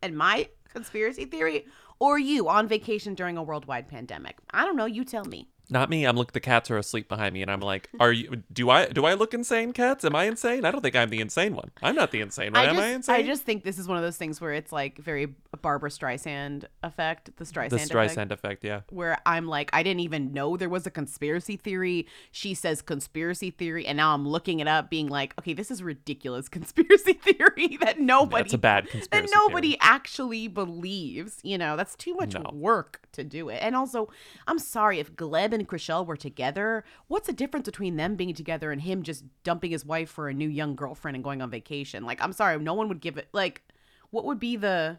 and 0.00 0.16
my 0.16 0.48
conspiracy 0.72 1.24
theory, 1.24 1.66
or 1.98 2.18
you 2.18 2.48
on 2.48 2.66
vacation 2.66 3.14
during 3.14 3.36
a 3.36 3.42
worldwide 3.42 3.88
pandemic? 3.88 4.38
I 4.50 4.64
don't 4.64 4.76
know. 4.76 4.86
You 4.86 5.04
tell 5.04 5.24
me. 5.24 5.48
Not 5.72 5.88
me. 5.90 6.06
I'm 6.06 6.16
look. 6.16 6.32
The 6.32 6.40
cats 6.40 6.70
are 6.70 6.76
asleep 6.76 7.08
behind 7.08 7.32
me, 7.32 7.42
and 7.42 7.50
I'm 7.50 7.60
like, 7.60 7.88
hmm. 7.90 7.96
"Are 8.02 8.12
you? 8.12 8.42
Do 8.52 8.68
I? 8.70 8.86
Do 8.86 9.06
I 9.06 9.14
look 9.14 9.32
insane, 9.32 9.72
cats? 9.72 10.04
Am 10.04 10.14
I 10.14 10.24
insane? 10.24 10.64
I 10.64 10.70
don't 10.70 10.82
think 10.82 10.94
I'm 10.94 11.08
the 11.08 11.20
insane 11.20 11.54
one. 11.54 11.70
I'm 11.82 11.94
not 11.94 12.10
the 12.10 12.20
insane 12.20 12.52
one. 12.52 12.60
I 12.62 12.64
Am 12.68 12.74
just, 12.76 12.86
I 12.86 12.90
insane? 12.90 13.14
I 13.16 13.22
just 13.22 13.42
think 13.44 13.64
this 13.64 13.78
is 13.78 13.88
one 13.88 13.96
of 13.96 14.02
those 14.02 14.16
things 14.18 14.40
where 14.40 14.52
it's 14.52 14.70
like 14.70 14.98
very 14.98 15.34
Barbara 15.62 15.88
Streisand 15.90 16.64
effect, 16.82 17.30
the 17.38 17.44
Streisand, 17.44 17.70
the 17.70 17.76
effect, 17.76 17.90
Streisand 17.90 18.30
effect. 18.32 18.64
Yeah. 18.64 18.80
where 18.90 19.16
I'm 19.24 19.46
like, 19.46 19.70
I 19.72 19.82
didn't 19.82 20.00
even 20.00 20.32
know 20.34 20.56
there 20.58 20.68
was 20.68 20.86
a 20.86 20.90
conspiracy 20.90 21.56
theory. 21.56 22.06
She 22.32 22.52
says 22.52 22.82
conspiracy 22.82 23.50
theory, 23.50 23.86
and 23.86 23.96
now 23.96 24.12
I'm 24.14 24.28
looking 24.28 24.60
it 24.60 24.68
up, 24.68 24.90
being 24.90 25.08
like, 25.08 25.32
okay, 25.38 25.54
this 25.54 25.70
is 25.70 25.82
ridiculous 25.82 26.48
conspiracy 26.50 27.14
theory 27.14 27.78
that 27.80 27.98
nobody 27.98 28.42
That's 28.42 28.52
a 28.54 28.58
bad 28.58 28.88
conspiracy. 28.90 29.08
that 29.32 29.34
nobody 29.34 29.68
theory. 29.70 29.78
actually 29.80 30.48
believes. 30.48 31.38
You 31.42 31.56
know, 31.56 31.76
that's 31.76 31.96
too 31.96 32.14
much 32.14 32.34
No. 32.34 32.50
work 32.52 33.00
to 33.12 33.24
do 33.24 33.48
it. 33.48 33.58
And 33.62 33.74
also, 33.74 34.10
I'm 34.46 34.58
sorry 34.58 34.98
if 34.98 35.14
Gleb 35.14 35.52
and 35.52 35.61
Chrishell 35.66 36.06
were 36.06 36.16
together. 36.16 36.84
What's 37.08 37.26
the 37.26 37.32
difference 37.32 37.66
between 37.66 37.96
them 37.96 38.16
being 38.16 38.34
together 38.34 38.70
and 38.72 38.80
him 38.80 39.02
just 39.02 39.24
dumping 39.44 39.70
his 39.70 39.84
wife 39.84 40.10
for 40.10 40.28
a 40.28 40.34
new 40.34 40.48
young 40.48 40.74
girlfriend 40.76 41.14
and 41.16 41.24
going 41.24 41.42
on 41.42 41.50
vacation? 41.50 42.04
Like, 42.04 42.22
I'm 42.22 42.32
sorry, 42.32 42.58
no 42.58 42.74
one 42.74 42.88
would 42.88 43.00
give 43.00 43.16
it. 43.16 43.28
Like, 43.32 43.62
what 44.10 44.24
would 44.24 44.38
be 44.38 44.56
the? 44.56 44.98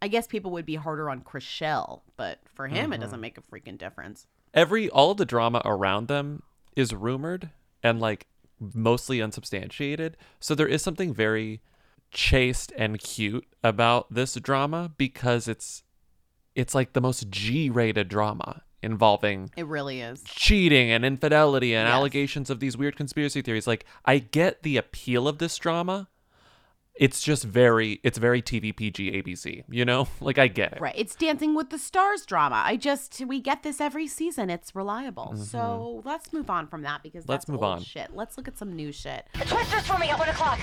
I 0.00 0.08
guess 0.08 0.26
people 0.26 0.50
would 0.52 0.66
be 0.66 0.74
harder 0.74 1.08
on 1.08 1.20
Chrishell, 1.20 2.02
but 2.16 2.40
for 2.54 2.66
him, 2.66 2.92
it 2.92 2.96
Mm-hmm. 2.96 3.02
doesn't 3.02 3.20
make 3.20 3.38
a 3.38 3.42
freaking 3.42 3.78
difference. 3.78 4.26
Every 4.52 4.90
all 4.90 5.14
the 5.14 5.24
drama 5.24 5.62
around 5.64 6.08
them 6.08 6.42
is 6.76 6.92
rumored 6.94 7.50
and 7.82 8.00
like 8.00 8.26
mostly 8.74 9.20
unsubstantiated. 9.22 10.16
So 10.40 10.54
there 10.54 10.66
is 10.68 10.82
something 10.82 11.14
very 11.14 11.60
chaste 12.10 12.72
and 12.76 12.98
cute 12.98 13.46
about 13.64 14.12
this 14.12 14.34
drama 14.34 14.92
because 14.96 15.48
it's 15.48 15.82
it's 16.54 16.74
like 16.74 16.92
the 16.92 17.00
most 17.00 17.30
G-rated 17.30 18.08
drama 18.08 18.62
involving 18.82 19.50
It 19.56 19.66
really 19.66 20.00
is. 20.00 20.22
cheating 20.24 20.90
and 20.90 21.04
infidelity 21.04 21.74
and 21.74 21.86
Yes. 21.86 21.94
allegations 21.94 22.50
of 22.50 22.60
these 22.60 22.76
weird 22.76 22.96
conspiracy 22.96 23.42
theories. 23.42 23.66
Like 23.66 23.84
I 24.04 24.18
get 24.18 24.62
the 24.62 24.76
appeal 24.76 25.28
of 25.28 25.38
this 25.38 25.56
drama. 25.58 26.08
It's 26.94 27.22
just 27.22 27.44
very 27.44 28.00
it's 28.04 28.18
very 28.18 28.42
TV 28.42 28.70
PG 28.76 29.12
ABC, 29.12 29.64
you 29.70 29.84
know? 29.86 30.08
Like 30.20 30.36
I 30.36 30.46
get 30.48 30.74
it. 30.74 30.80
Right. 30.80 30.94
It's 30.96 31.14
Dancing 31.14 31.54
with 31.54 31.70
the 31.70 31.78
Stars 31.78 32.26
drama. 32.26 32.62
I 32.66 32.76
just 32.76 33.24
we 33.26 33.40
get 33.40 33.62
this 33.62 33.80
every 33.80 34.06
season. 34.06 34.50
It's 34.50 34.74
reliable. 34.74 35.34
So 35.36 36.02
let's 36.04 36.32
move 36.34 36.50
on 36.50 36.66
from 36.66 36.82
that 36.82 37.02
because 37.02 37.22
Mm-hmm. 37.24 37.32
Let's 37.32 37.44
that's 37.46 37.48
move 37.52 37.62
old 37.62 37.76
on. 37.78 37.82
shit. 37.82 38.14
Let's 38.14 38.36
look 38.36 38.46
at 38.46 38.58
some 38.58 38.76
new 38.76 38.92
shit. 38.92 39.26
Twisters 39.46 39.86
for 39.86 39.96
me 39.98 40.10
at 40.10 40.18
one 40.18 40.28
o'clock. 40.28 40.60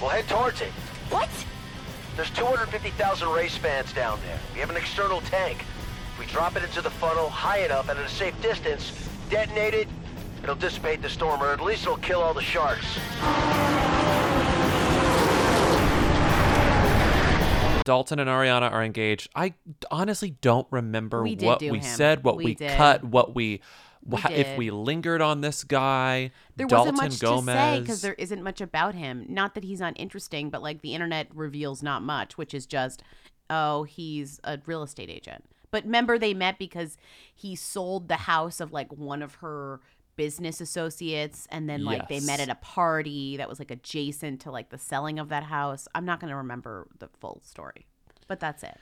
Well, 0.00 0.10
head 0.10 0.28
towards 0.28 0.60
it. 0.60 0.70
What? 1.10 1.28
There's 2.14 2.30
250,000 2.30 3.28
race 3.30 3.56
fans 3.56 3.92
down 3.94 4.20
there. 4.26 4.38
We 4.54 4.60
have 4.60 4.68
an 4.70 4.76
external 4.76 5.20
tank. 5.22 5.64
If 6.22 6.28
we 6.28 6.32
drop 6.34 6.56
it 6.56 6.62
into 6.62 6.80
the 6.80 6.90
funnel 6.90 7.28
high 7.28 7.64
enough 7.64 7.88
and 7.88 7.98
at 7.98 8.06
a 8.06 8.08
safe 8.08 8.40
distance, 8.40 8.92
detonate 9.28 9.74
it, 9.74 9.88
it'll 10.44 10.54
dissipate 10.54 11.02
the 11.02 11.08
storm, 11.08 11.42
or 11.42 11.48
at 11.52 11.60
least 11.60 11.82
it'll 11.82 11.96
kill 11.96 12.20
all 12.22 12.32
the 12.32 12.40
sharks. 12.40 12.86
Dalton 17.84 18.20
and 18.20 18.30
Ariana 18.30 18.70
are 18.70 18.84
engaged. 18.84 19.30
I 19.34 19.54
honestly 19.90 20.30
don't 20.40 20.68
remember 20.70 21.24
We 21.24 21.34
did 21.34 21.46
what 21.46 21.58
do 21.58 21.72
we 21.72 21.78
him. 21.78 21.84
said, 21.84 22.22
what 22.22 22.36
We 22.36 22.44
we, 22.44 22.54
did. 22.54 22.70
cut, 22.76 23.02
what 23.02 23.34
we, 23.34 23.60
wha- 24.04 24.20
if 24.30 24.46
did. 24.46 24.58
we 24.58 24.70
lingered 24.70 25.20
on 25.22 25.40
this 25.40 25.64
guy. 25.64 26.30
There 26.54 26.68
Dalton 26.68 26.94
wasn't 26.94 27.12
much 27.14 27.20
Gomez. 27.20 27.46
to 27.56 27.60
say 27.60 27.80
because 27.80 28.00
there 28.02 28.14
isn't 28.14 28.44
much 28.44 28.60
about 28.60 28.94
him. 28.94 29.26
Not 29.28 29.56
that 29.56 29.64
he's 29.64 29.80
not 29.80 29.94
interesting, 29.96 30.50
but 30.50 30.62
like 30.62 30.82
the 30.82 30.94
internet 30.94 31.34
reveals 31.34 31.82
not 31.82 32.02
much, 32.02 32.38
which 32.38 32.54
is 32.54 32.64
just, 32.64 33.02
oh, 33.50 33.82
he's 33.82 34.38
a 34.44 34.60
real 34.66 34.84
estate 34.84 35.10
agent. 35.10 35.44
But 35.72 35.84
remember, 35.84 36.18
they 36.18 36.34
met 36.34 36.58
because 36.58 36.96
he 37.34 37.56
sold 37.56 38.06
the 38.06 38.16
house 38.16 38.60
of 38.60 38.72
like 38.72 38.92
one 38.92 39.22
of 39.22 39.34
her 39.36 39.80
business 40.14 40.60
associates, 40.60 41.48
and 41.50 41.68
then 41.68 41.84
like 41.84 42.06
they 42.08 42.20
met 42.20 42.38
at 42.38 42.50
a 42.50 42.54
party 42.56 43.38
that 43.38 43.48
was 43.48 43.58
like 43.58 43.70
adjacent 43.72 44.40
to 44.42 44.50
like 44.52 44.68
the 44.68 44.78
selling 44.78 45.18
of 45.18 45.30
that 45.30 45.42
house. 45.44 45.88
I'm 45.94 46.04
not 46.04 46.20
gonna 46.20 46.36
remember 46.36 46.86
the 46.98 47.08
full 47.18 47.40
story, 47.44 47.86
but 48.28 48.38
that's 48.38 48.62
it. 48.62 48.78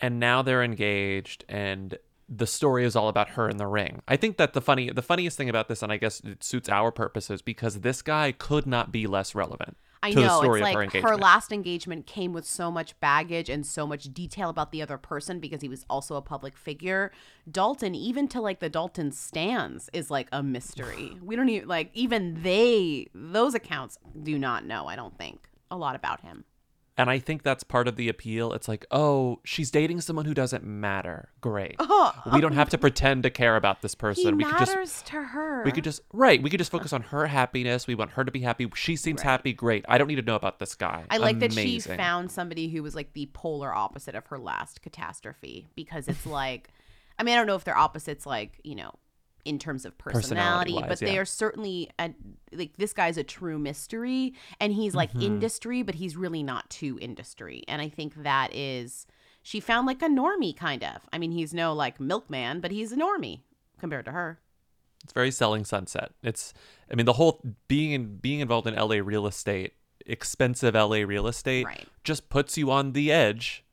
and 0.00 0.18
now 0.18 0.42
they're 0.42 0.64
engaged 0.64 1.44
and 1.48 1.96
the 2.28 2.46
story 2.46 2.84
is 2.84 2.96
all 2.96 3.08
about 3.08 3.28
her 3.30 3.48
in 3.50 3.58
the 3.58 3.66
ring. 3.66 4.00
I 4.08 4.16
think 4.16 4.38
that 4.38 4.54
the 4.54 4.60
funny 4.62 4.88
the 4.90 5.02
funniest 5.02 5.36
thing 5.36 5.50
about 5.50 5.68
this 5.68 5.82
and 5.82 5.92
I 5.92 5.98
guess 5.98 6.20
it 6.20 6.42
suits 6.42 6.68
our 6.70 6.90
purposes 6.90 7.42
because 7.42 7.80
this 7.80 8.00
guy 8.02 8.32
could 8.32 8.66
not 8.66 8.90
be 8.90 9.06
less 9.06 9.34
relevant 9.34 9.76
I 10.04 10.10
to 10.10 10.20
know 10.20 10.42
it's 10.42 10.48
of 10.48 10.54
her 10.54 10.60
like 10.60 10.92
her 10.92 11.16
last 11.16 11.50
engagement 11.50 12.06
came 12.06 12.32
with 12.34 12.44
so 12.44 12.70
much 12.70 12.98
baggage 13.00 13.48
and 13.48 13.64
so 13.64 13.86
much 13.86 14.12
detail 14.12 14.50
about 14.50 14.70
the 14.70 14.82
other 14.82 14.98
person 14.98 15.40
because 15.40 15.62
he 15.62 15.68
was 15.68 15.86
also 15.88 16.16
a 16.16 16.22
public 16.22 16.56
figure. 16.56 17.10
Dalton, 17.50 17.94
even 17.94 18.28
to 18.28 18.40
like 18.40 18.60
the 18.60 18.68
Dalton 18.68 19.12
stands, 19.12 19.88
is 19.94 20.10
like 20.10 20.28
a 20.30 20.42
mystery. 20.42 21.16
we 21.22 21.36
don't 21.36 21.48
even 21.48 21.68
like 21.68 21.90
even 21.94 22.42
they 22.42 23.08
those 23.14 23.54
accounts 23.54 23.98
do 24.22 24.38
not 24.38 24.66
know. 24.66 24.86
I 24.86 24.96
don't 24.96 25.16
think 25.16 25.48
a 25.70 25.76
lot 25.76 25.96
about 25.96 26.20
him. 26.20 26.44
And 26.96 27.10
I 27.10 27.18
think 27.18 27.42
that's 27.42 27.64
part 27.64 27.88
of 27.88 27.96
the 27.96 28.08
appeal. 28.08 28.52
It's 28.52 28.68
like, 28.68 28.86
"Oh, 28.90 29.40
she's 29.44 29.70
dating 29.70 30.00
someone 30.00 30.26
who 30.26 30.34
doesn't 30.34 30.64
matter." 30.64 31.30
Great. 31.40 31.74
Oh, 31.78 32.12
we 32.32 32.40
don't 32.40 32.52
oh. 32.52 32.56
have 32.56 32.68
to 32.70 32.78
pretend 32.78 33.24
to 33.24 33.30
care 33.30 33.56
about 33.56 33.82
this 33.82 33.94
person. 33.94 34.24
he 34.24 34.32
we 34.32 34.44
could 34.44 34.52
matters 34.52 34.90
just 34.90 35.06
to 35.06 35.22
her. 35.22 35.64
we 35.64 35.72
could 35.72 35.84
just 35.84 36.02
right, 36.12 36.40
we 36.40 36.50
could 36.50 36.58
just 36.58 36.70
focus 36.70 36.92
on 36.92 37.02
her 37.02 37.26
happiness. 37.26 37.86
We 37.86 37.94
want 37.94 38.12
her 38.12 38.24
to 38.24 38.30
be 38.30 38.40
happy. 38.40 38.68
She 38.74 38.94
seems 38.96 39.22
happy. 39.22 39.52
Great. 39.52 39.84
I 39.88 39.98
don't 39.98 40.06
need 40.06 40.16
to 40.16 40.22
know 40.22 40.36
about 40.36 40.60
this 40.60 40.74
guy. 40.74 41.04
I 41.10 41.16
like 41.16 41.40
that 41.40 41.52
she 41.52 41.80
found 41.80 42.30
somebody 42.30 42.68
who 42.68 42.82
was 42.82 42.94
like 42.94 43.12
the 43.12 43.26
polar 43.32 43.74
opposite 43.74 44.14
of 44.14 44.26
her 44.26 44.38
last 44.38 44.82
catastrophe 44.82 45.68
because 45.74 46.06
it's 46.06 46.26
like, 46.34 46.68
I 47.18 47.24
mean, 47.24 47.34
I 47.34 47.38
don't 47.38 47.46
know 47.46 47.56
if 47.56 47.64
they're 47.64 47.76
opposites, 47.76 48.24
like, 48.24 48.60
you 48.62 48.76
know, 48.76 48.94
in 49.44 49.58
terms 49.58 49.84
of 49.84 49.96
personality, 49.98 50.76
but 50.88 50.98
they 51.00 51.14
yeah. 51.14 51.20
are 51.20 51.24
certainly 51.24 51.90
a, 51.98 52.10
like 52.52 52.76
this 52.76 52.92
guy's 52.92 53.16
a 53.16 53.24
true 53.24 53.58
mystery 53.58 54.34
and 54.60 54.72
he's 54.72 54.94
like 54.94 55.10
Mm-hmm. 55.10 55.22
industry, 55.22 55.82
but 55.82 55.94
he's 55.96 56.16
really 56.16 56.42
not 56.42 56.68
too 56.70 56.98
industry. 57.00 57.62
And 57.68 57.82
I 57.82 57.88
think 57.88 58.22
that 58.22 58.54
is, 58.54 59.06
she 59.42 59.60
found 59.60 59.86
like 59.86 60.00
a 60.02 60.08
normie 60.08 60.56
kind 60.56 60.82
of. 60.82 61.06
I 61.12 61.18
mean, 61.18 61.32
he's 61.32 61.52
no 61.52 61.72
like 61.74 62.00
milkman, 62.00 62.60
but 62.60 62.70
he's 62.70 62.92
a 62.92 62.96
normie 62.96 63.42
compared 63.78 64.06
to 64.06 64.12
her. 64.12 64.40
It's 65.02 65.12
very 65.12 65.30
selling 65.30 65.64
sunset. 65.66 66.12
It's 66.22 66.54
I 66.90 66.94
mean 66.94 67.04
the 67.04 67.12
whole 67.12 67.42
being 67.68 67.92
in 67.92 68.16
being 68.16 68.40
involved 68.40 68.66
in 68.66 68.74
LA 68.74 68.96
real 69.02 69.26
estate, 69.26 69.74
expensive 70.06 70.74
LA 70.74 70.98
real 70.98 71.26
estate 71.26 71.66
Right. 71.66 71.86
just 72.04 72.30
puts 72.30 72.56
you 72.56 72.70
on 72.70 72.92
the 72.92 73.12
edge 73.12 73.64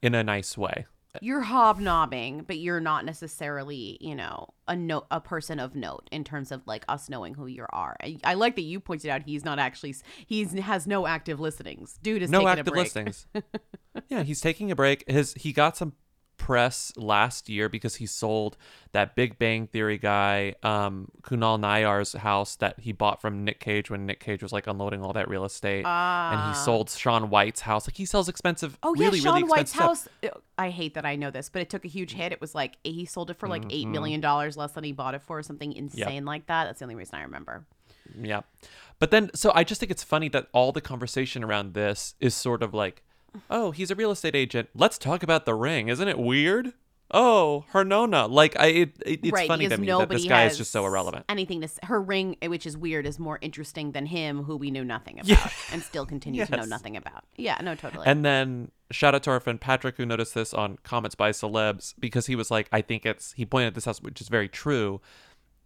in 0.00 0.14
a 0.14 0.22
nice 0.22 0.56
way. 0.56 0.86
You're 1.20 1.40
hobnobbing, 1.40 2.44
but 2.46 2.58
you're 2.58 2.80
not 2.80 3.04
necessarily, 3.04 3.98
you 4.00 4.14
know, 4.14 4.48
a 4.68 4.76
note, 4.76 5.06
a 5.10 5.20
person 5.20 5.58
of 5.58 5.74
note 5.74 6.08
in 6.12 6.24
terms 6.24 6.52
of 6.52 6.62
like 6.66 6.84
us 6.88 7.08
knowing 7.08 7.34
who 7.34 7.46
you 7.46 7.66
are. 7.70 7.96
I, 8.02 8.18
I 8.24 8.34
like 8.34 8.56
that 8.56 8.62
you 8.62 8.80
pointed 8.80 9.10
out 9.10 9.22
he's 9.24 9.44
not 9.44 9.58
actually 9.58 9.94
he's 10.26 10.52
has 10.52 10.86
no 10.86 11.06
active 11.06 11.40
listenings. 11.40 11.98
Dude 12.02 12.22
is 12.22 12.30
no 12.30 12.38
taking 12.38 12.48
a 12.48 12.50
active 12.52 12.66
break. 12.66 12.84
listings. 12.84 13.26
yeah, 14.08 14.22
he's 14.22 14.40
taking 14.40 14.70
a 14.70 14.76
break. 14.76 15.04
His 15.08 15.34
he 15.34 15.52
got 15.52 15.76
some 15.76 15.94
press 16.40 16.92
last 16.96 17.48
year 17.48 17.68
because 17.68 17.96
he 17.96 18.06
sold 18.06 18.56
that 18.92 19.14
Big 19.14 19.38
Bang 19.38 19.66
Theory 19.66 19.98
guy, 19.98 20.54
um, 20.62 21.08
Kunal 21.22 21.60
Nayyar's 21.60 22.14
house 22.14 22.56
that 22.56 22.80
he 22.80 22.92
bought 22.92 23.20
from 23.20 23.44
Nick 23.44 23.60
Cage 23.60 23.90
when 23.90 24.06
Nick 24.06 24.20
Cage 24.20 24.42
was 24.42 24.52
like 24.52 24.66
unloading 24.66 25.02
all 25.04 25.12
that 25.12 25.28
real 25.28 25.44
estate, 25.44 25.84
and 25.84 26.48
he 26.50 26.54
sold 26.58 26.90
Shaun 26.90 27.28
White's 27.30 27.60
house. 27.60 27.86
Like 27.86 27.96
he 27.96 28.06
sells 28.06 28.28
expensive, 28.28 28.78
Ah. 28.82 28.88
Oh 28.88 28.94
yeah, 28.94 29.04
really, 29.06 29.20
Shaun 29.20 29.34
really 29.34 29.48
White's 29.48 29.72
house. 29.72 30.08
uh, 30.24 30.28
I 30.58 30.70
hate 30.70 30.94
that 30.94 31.04
I 31.04 31.14
know 31.16 31.30
this, 31.30 31.48
but 31.48 31.62
it 31.62 31.68
took 31.70 31.84
a 31.84 31.88
huge 31.88 32.12
hit. 32.14 32.32
It 32.32 32.40
was 32.40 32.54
like 32.54 32.78
he 32.82 33.04
sold 33.04 33.30
it 33.30 33.36
for 33.38 33.48
like 33.48 33.62
Mm-hmm. 33.62 33.70
eight 33.72 33.88
million 33.88 34.20
dollars 34.20 34.56
less 34.56 34.72
than 34.72 34.84
he 34.84 34.92
bought 34.92 35.14
it 35.14 35.22
for, 35.22 35.38
or 35.38 35.42
something 35.42 35.72
insane 35.74 36.24
like 36.24 36.46
that. 36.46 36.64
That's 36.64 36.78
the 36.78 36.86
only 36.86 36.94
reason 36.96 37.16
I 37.16 37.22
remember. 37.22 37.66
Yeah. 38.18 38.40
But 38.98 39.10
then, 39.10 39.30
so 39.34 39.52
I 39.54 39.62
just 39.64 39.78
think 39.80 39.92
it's 39.92 40.02
funny 40.02 40.28
that 40.30 40.48
all 40.52 40.72
the 40.72 40.80
conversation 40.80 41.44
around 41.44 41.74
this 41.74 42.14
is 42.20 42.34
sort 42.34 42.62
of 42.62 42.74
like, 42.74 43.02
oh, 43.50 43.70
he's 43.70 43.90
a 43.90 43.94
real 43.94 44.10
estate 44.10 44.34
agent. 44.36 44.68
Let's 44.74 44.98
talk 44.98 45.22
about 45.22 45.44
the 45.46 45.54
ring. 45.54 45.88
Isn't 45.88 46.08
it 46.08 46.18
weird? 46.18 46.72
Oh, 47.12 47.64
her 47.70 47.84
nona. 47.84 48.28
Like, 48.28 48.56
I, 48.58 48.66
it, 48.66 48.92
it- 49.04 49.20
it's 49.24 49.32
right, 49.32 49.48
funny 49.48 49.66
to 49.68 49.76
me 49.76 49.88
that 49.88 50.08
this 50.08 50.24
guy 50.26 50.44
is 50.44 50.56
just 50.56 50.70
so 50.70 50.86
irrelevant. 50.86 51.24
Anything 51.28 51.60
to 51.60 51.64
s- 51.64 51.78
her 51.82 52.00
ring, 52.00 52.36
eh, 52.40 52.46
which 52.46 52.66
is 52.66 52.76
weird, 52.76 53.04
is 53.04 53.18
more 53.18 53.40
interesting 53.42 53.90
than 53.90 54.06
him, 54.06 54.44
who 54.44 54.56
we 54.56 54.70
knew 54.70 54.84
nothing 54.84 55.14
about, 55.18 55.26
Yeah. 55.28 55.50
and 55.72 55.82
still 55.82 56.06
continue 56.06 56.46
to 56.46 56.56
know 56.56 56.64
nothing 56.66 56.96
about. 56.96 57.24
Yeah, 57.36 57.58
no, 57.62 57.74
totally. 57.74 58.06
And 58.06 58.24
then 58.24 58.70
shout 58.92 59.16
out 59.16 59.24
to 59.24 59.30
our 59.30 59.40
friend 59.40 59.60
Patrick 59.60 59.96
who 59.96 60.06
noticed 60.06 60.34
this 60.34 60.54
on 60.54 60.78
comments 60.84 61.16
by 61.16 61.32
celebs 61.32 61.94
because 61.98 62.26
he 62.26 62.36
was 62.36 62.48
like, 62.48 62.68
I 62.70 62.80
think 62.80 63.04
it's 63.04 63.32
he 63.32 63.44
pointed 63.44 63.74
this 63.74 63.88
out, 63.88 63.98
which 63.98 64.20
is 64.20 64.28
very 64.28 64.48
true. 64.48 65.00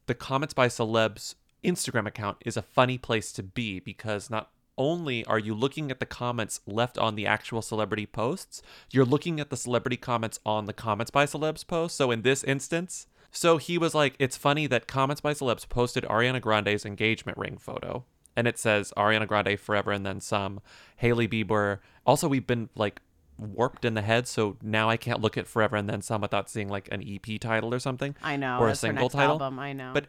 The 0.06 0.14
comments 0.14 0.54
by 0.54 0.68
celebs 0.68 1.34
Instagram 1.62 2.06
account 2.06 2.38
is 2.46 2.56
a 2.56 2.62
funny 2.62 2.96
place 2.96 3.32
to 3.32 3.42
be 3.42 3.80
because 3.80 4.30
not 4.30 4.50
only 4.76 5.24
are 5.26 5.38
you 5.38 5.54
looking 5.54 5.90
at 5.90 6.00
the 6.00 6.06
comments 6.06 6.60
left 6.66 6.98
on 6.98 7.14
the 7.14 7.26
actual 7.26 7.62
celebrity 7.62 8.06
posts, 8.06 8.62
you're 8.90 9.04
looking 9.04 9.40
at 9.40 9.50
the 9.50 9.56
celebrity 9.56 9.96
comments 9.96 10.40
on 10.44 10.66
the 10.66 10.72
comments 10.72 11.10
by 11.10 11.26
celebs 11.26 11.66
post. 11.66 11.96
So 11.96 12.10
in 12.10 12.22
this 12.22 12.42
instance, 12.44 13.06
so 13.30 13.56
he 13.56 13.78
was 13.78 13.94
like, 13.94 14.14
it's 14.18 14.36
funny 14.36 14.66
that 14.68 14.86
comments 14.86 15.20
by 15.20 15.34
celebs 15.34 15.68
posted 15.68 16.04
Ariana 16.04 16.40
Grande's 16.40 16.84
engagement 16.86 17.36
ring 17.38 17.56
photo. 17.56 18.04
And 18.36 18.48
it 18.48 18.58
says 18.58 18.92
Ariana 18.96 19.28
Grande 19.28 19.58
forever 19.58 19.92
and 19.92 20.04
then 20.04 20.20
some. 20.20 20.60
Hailey 20.96 21.28
Bieber. 21.28 21.78
Also, 22.04 22.28
we've 22.28 22.46
been 22.46 22.68
like 22.74 23.00
warped 23.38 23.84
in 23.84 23.94
the 23.94 24.02
head, 24.02 24.26
so 24.28 24.56
now 24.62 24.88
I 24.88 24.96
can't 24.96 25.20
look 25.20 25.36
at 25.36 25.46
Forever 25.46 25.76
and 25.76 25.88
Then 25.88 26.02
Some 26.02 26.20
without 26.20 26.48
seeing 26.48 26.68
like 26.68 26.88
an 26.92 27.02
EP 27.02 27.40
title 27.40 27.74
or 27.74 27.78
something. 27.78 28.14
I 28.22 28.36
know, 28.36 28.58
Or 28.58 28.68
a 28.68 28.74
single 28.74 29.08
title. 29.08 29.32
album, 29.32 29.58
I 29.58 29.72
know. 29.72 29.90
But 29.92 30.06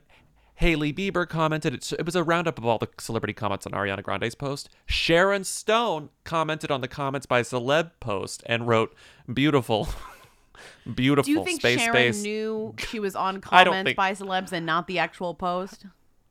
Hailey 0.55 0.93
Bieber 0.93 1.27
commented, 1.27 1.73
it, 1.73 1.91
it 1.93 2.05
was 2.05 2.15
a 2.15 2.23
roundup 2.23 2.57
of 2.57 2.65
all 2.65 2.77
the 2.77 2.87
celebrity 2.97 3.33
comments 3.33 3.65
on 3.65 3.73
Ariana 3.73 4.01
Grande's 4.01 4.35
post. 4.35 4.69
Sharon 4.85 5.43
Stone 5.43 6.09
commented 6.23 6.71
on 6.71 6.81
the 6.81 6.87
comments 6.87 7.25
by 7.25 7.41
celeb 7.41 7.91
post 7.99 8.41
and 8.45 8.67
wrote, 8.67 8.95
beautiful. 9.31 9.87
beautiful. 10.95 11.25
Space 11.25 11.25
space." 11.25 11.25
Do 11.25 11.31
you 11.39 11.45
think 11.45 11.61
space, 11.61 11.79
Sharon 11.79 12.13
space. 12.13 12.23
knew 12.23 12.75
she 12.77 12.99
was 12.99 13.15
on 13.15 13.41
comments 13.41 13.85
think- 13.87 13.97
by 13.97 14.13
celebs 14.13 14.51
and 14.51 14.65
not 14.65 14.87
the 14.87 14.99
actual 14.99 15.33
post? 15.35 15.85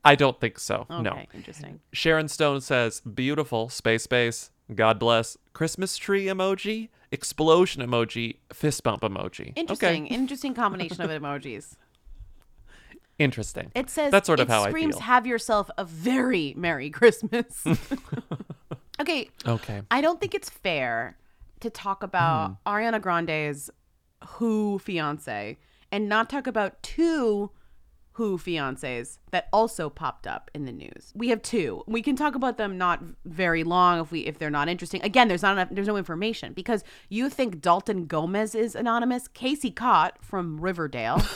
I 0.06 0.14
don't 0.16 0.38
think 0.38 0.58
so. 0.58 0.86
Okay, 0.90 1.02
No. 1.02 1.18
interesting. 1.32 1.80
Sharon 1.92 2.28
Stone 2.28 2.60
says, 2.60 3.00
beautiful, 3.00 3.70
space, 3.70 4.02
space, 4.04 4.50
God 4.74 4.98
bless, 4.98 5.38
Christmas 5.54 5.96
tree 5.96 6.26
emoji, 6.26 6.90
explosion 7.10 7.82
emoji, 7.82 8.36
fist 8.52 8.82
bump 8.82 9.00
emoji. 9.02 9.52
Interesting. 9.56 10.04
Okay. 10.06 10.14
Interesting 10.14 10.52
combination 10.54 11.00
of 11.00 11.10
emojis. 11.22 11.76
Interesting. 13.18 13.70
It 13.74 13.90
says 13.90 14.10
that's 14.10 14.26
sort 14.26 14.40
of 14.40 14.48
how 14.48 14.64
screams 14.68 14.96
I 14.96 14.98
feel. 14.98 15.06
have 15.06 15.26
yourself 15.26 15.70
a 15.78 15.84
very 15.84 16.54
merry 16.56 16.90
Christmas. 16.90 17.64
okay. 19.00 19.30
Okay. 19.46 19.82
I 19.90 20.00
don't 20.00 20.20
think 20.20 20.34
it's 20.34 20.50
fair 20.50 21.16
to 21.60 21.70
talk 21.70 22.02
about 22.02 22.56
Hmm. 22.66 22.68
Ariana 22.68 23.00
Grande's 23.00 23.70
Who 24.26 24.78
fiance 24.78 25.58
and 25.92 26.08
not 26.08 26.28
talk 26.28 26.46
about 26.46 26.82
two 26.82 27.50
Who 28.12 28.36
fiancés 28.38 29.18
that 29.30 29.48
also 29.52 29.88
popped 29.90 30.26
up 30.26 30.50
in 30.54 30.64
the 30.64 30.72
news. 30.72 31.12
We 31.14 31.28
have 31.28 31.40
two. 31.42 31.82
We 31.86 32.02
can 32.02 32.16
talk 32.16 32.34
about 32.34 32.58
them 32.58 32.76
not 32.78 33.00
very 33.24 33.64
long 33.64 34.00
if 34.00 34.10
we 34.10 34.20
if 34.20 34.38
they're 34.38 34.50
not 34.50 34.68
interesting. 34.68 35.02
Again, 35.02 35.28
there's 35.28 35.42
not 35.42 35.52
enough 35.52 35.68
there's 35.70 35.86
no 35.88 35.96
information 35.96 36.52
because 36.52 36.82
you 37.08 37.30
think 37.30 37.60
Dalton 37.60 38.06
Gomez 38.06 38.54
is 38.54 38.74
anonymous. 38.74 39.28
Casey 39.28 39.70
Cott 39.70 40.18
from 40.20 40.60
Riverdale. 40.60 41.22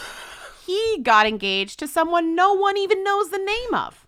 he 0.69 0.99
got 1.03 1.27
engaged 1.27 1.79
to 1.79 1.89
someone 1.89 2.35
no 2.35 2.53
one 2.53 2.77
even 2.77 3.03
knows 3.03 3.31
the 3.31 3.39
name 3.39 3.73
of. 3.73 4.07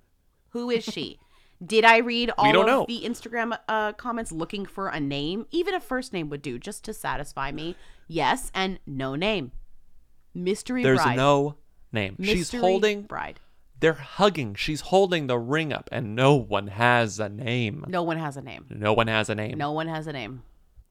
Who 0.51 0.69
is 0.69 0.85
she? 0.85 1.19
Did 1.65 1.87
I 1.87 1.99
read 1.99 2.31
all 2.37 2.61
of 2.61 2.67
know. 2.67 2.85
the 2.87 3.03
Instagram 3.03 3.59
uh, 3.67 3.93
comments 3.95 4.31
looking 4.31 4.67
for 4.67 4.89
a 4.89 5.01
name? 5.01 5.47
Even 5.51 5.75
a 5.75 5.81
first 5.81 6.13
name 6.13 6.29
would 6.29 6.43
do, 6.43 6.59
just 6.59 6.85
to 6.85 6.93
satisfy 6.93 7.51
me. 7.51 7.77
Yes, 8.09 8.51
and 8.55 8.79
no 8.87 9.15
name. 9.15 9.53
Mystery 10.35 10.83
There's 10.83 11.03
bride. 11.03 11.17
no 11.17 11.57
name. 11.93 12.17
She's 12.23 12.51
holding, 12.53 13.03
bride. 13.03 13.41
they're 13.79 13.95
hugging. 13.95 14.55
She's 14.55 14.83
holding 14.83 15.29
the 15.29 15.39
ring 15.39 15.73
up, 15.73 15.89
and 15.91 16.15
no 16.15 16.35
one 16.35 16.67
has 16.67 17.19
a 17.19 17.31
name. 17.31 17.87
No 17.89 18.03
one 18.03 18.19
has 18.19 18.37
a 18.37 18.43
name. 18.43 18.67
No 18.69 18.93
one 18.93 19.07
has 19.09 19.31
a 19.31 19.35
name. 19.35 19.57
No 19.57 19.73
one 19.73 19.89
has 19.89 20.07
a 20.07 20.13
name. 20.13 20.43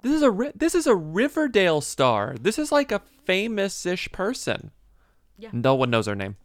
This 0.02 0.14
is 0.14 0.24
a 0.24 0.52
this 0.56 0.74
is 0.74 0.88
a 0.88 0.96
Riverdale 0.96 1.82
star. 1.82 2.36
This 2.40 2.58
is 2.58 2.72
like 2.72 2.92
a 2.92 3.02
famous-ish 3.26 4.12
person. 4.12 4.72
Yeah. 5.40 5.50
No 5.54 5.76
one 5.76 5.90
knows 5.90 6.06
her 6.08 6.16
name. 6.16 6.36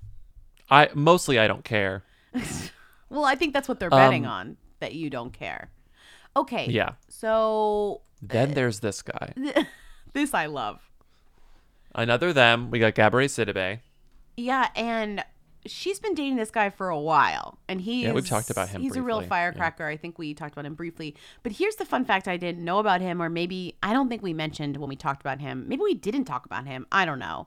I 0.70 0.88
mostly 0.94 1.38
I 1.38 1.46
don't 1.46 1.64
care. 1.64 2.04
Well, 3.10 3.24
I 3.24 3.36
think 3.36 3.52
that's 3.52 3.68
what 3.68 3.78
they're 3.78 3.90
betting 3.90 4.26
Um, 4.26 4.32
on 4.32 4.56
that 4.80 4.94
you 4.94 5.08
don't 5.08 5.32
care. 5.32 5.70
Okay. 6.36 6.66
Yeah. 6.68 6.92
So 7.08 8.00
Then 8.20 8.54
there's 8.54 8.80
this 8.80 9.02
guy. 9.02 9.34
this 10.14 10.34
I 10.34 10.46
love. 10.46 10.80
Another 11.94 12.32
them. 12.32 12.70
We 12.72 12.80
got 12.80 12.94
Gabrielle 12.94 13.28
Sidibe. 13.28 13.80
Yeah, 14.36 14.68
and 14.74 15.24
she's 15.64 16.00
been 16.00 16.14
dating 16.14 16.36
this 16.36 16.50
guy 16.50 16.70
for 16.70 16.88
a 16.88 16.98
while, 16.98 17.58
and 17.68 17.80
he 17.80 18.02
Yeah, 18.02 18.12
we've 18.12 18.26
talked 18.28 18.50
about 18.50 18.68
him 18.70 18.80
He's 18.80 18.96
a 18.96 19.02
real 19.02 19.18
briefly, 19.18 19.26
yeah. 19.36 19.42
firecracker. 19.42 19.86
I 19.86 19.96
think 19.96 20.18
we 20.18 20.34
talked 20.34 20.52
about 20.54 20.66
him 20.66 20.74
briefly. 20.74 21.14
But 21.44 21.52
here's 21.52 21.76
the 21.76 21.84
fun 21.84 22.04
fact 22.04 22.26
I 22.26 22.36
didn't 22.36 22.64
know 22.64 22.80
about 22.80 23.00
him, 23.00 23.22
or 23.22 23.28
maybe 23.28 23.76
I 23.80 23.92
don't 23.92 24.08
think 24.08 24.22
we 24.22 24.34
mentioned 24.34 24.76
when 24.78 24.88
we 24.88 24.96
talked 24.96 25.20
about 25.20 25.40
him. 25.40 25.68
Maybe 25.68 25.82
we 25.82 25.94
didn't 25.94 26.24
talk 26.24 26.46
about 26.46 26.66
him. 26.66 26.86
I 26.90 27.04
don't 27.04 27.20
know. 27.20 27.46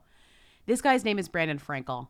This 0.68 0.82
guy's 0.82 1.06
name 1.06 1.18
is 1.18 1.30
Brandon 1.30 1.60
Frankel. 1.60 2.10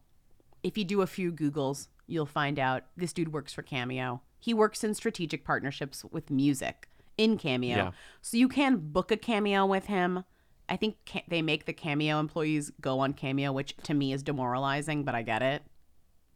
If 0.64 0.80
you 0.80 0.84
do 0.84 1.04
a 1.04 1.08
few 1.08 1.32
Googles, 1.32 1.90
you'll 2.08 2.26
find 2.26 2.58
out 2.58 2.86
this 2.98 3.14
dude 3.14 3.32
works 3.32 3.54
for 3.54 3.62
Cameo. 3.62 4.22
He 4.40 4.52
works 4.52 4.84
in 4.84 4.96
strategic 4.96 5.46
partnerships 5.46 6.04
with 6.04 6.32
music 6.32 6.90
in 7.20 7.38
Cameo. 7.38 7.78
Yeah. 7.78 7.92
So 8.20 8.36
you 8.36 8.50
can 8.50 8.78
book 8.78 9.12
a 9.12 9.18
Cameo 9.18 9.68
with 9.68 9.86
him. 9.86 10.24
I 10.68 10.76
think 10.76 10.98
ca- 11.06 11.24
they 11.28 11.44
make 11.44 11.66
the 11.66 11.74
Cameo 11.74 12.20
employees 12.20 12.72
go 12.82 13.00
on 13.00 13.14
Cameo, 13.14 13.52
which 13.52 13.78
to 13.84 13.94
me 13.94 14.12
is 14.12 14.24
demoralizing, 14.24 15.04
but 15.04 15.14
I 15.14 15.22
get 15.22 15.44
it. 15.44 15.62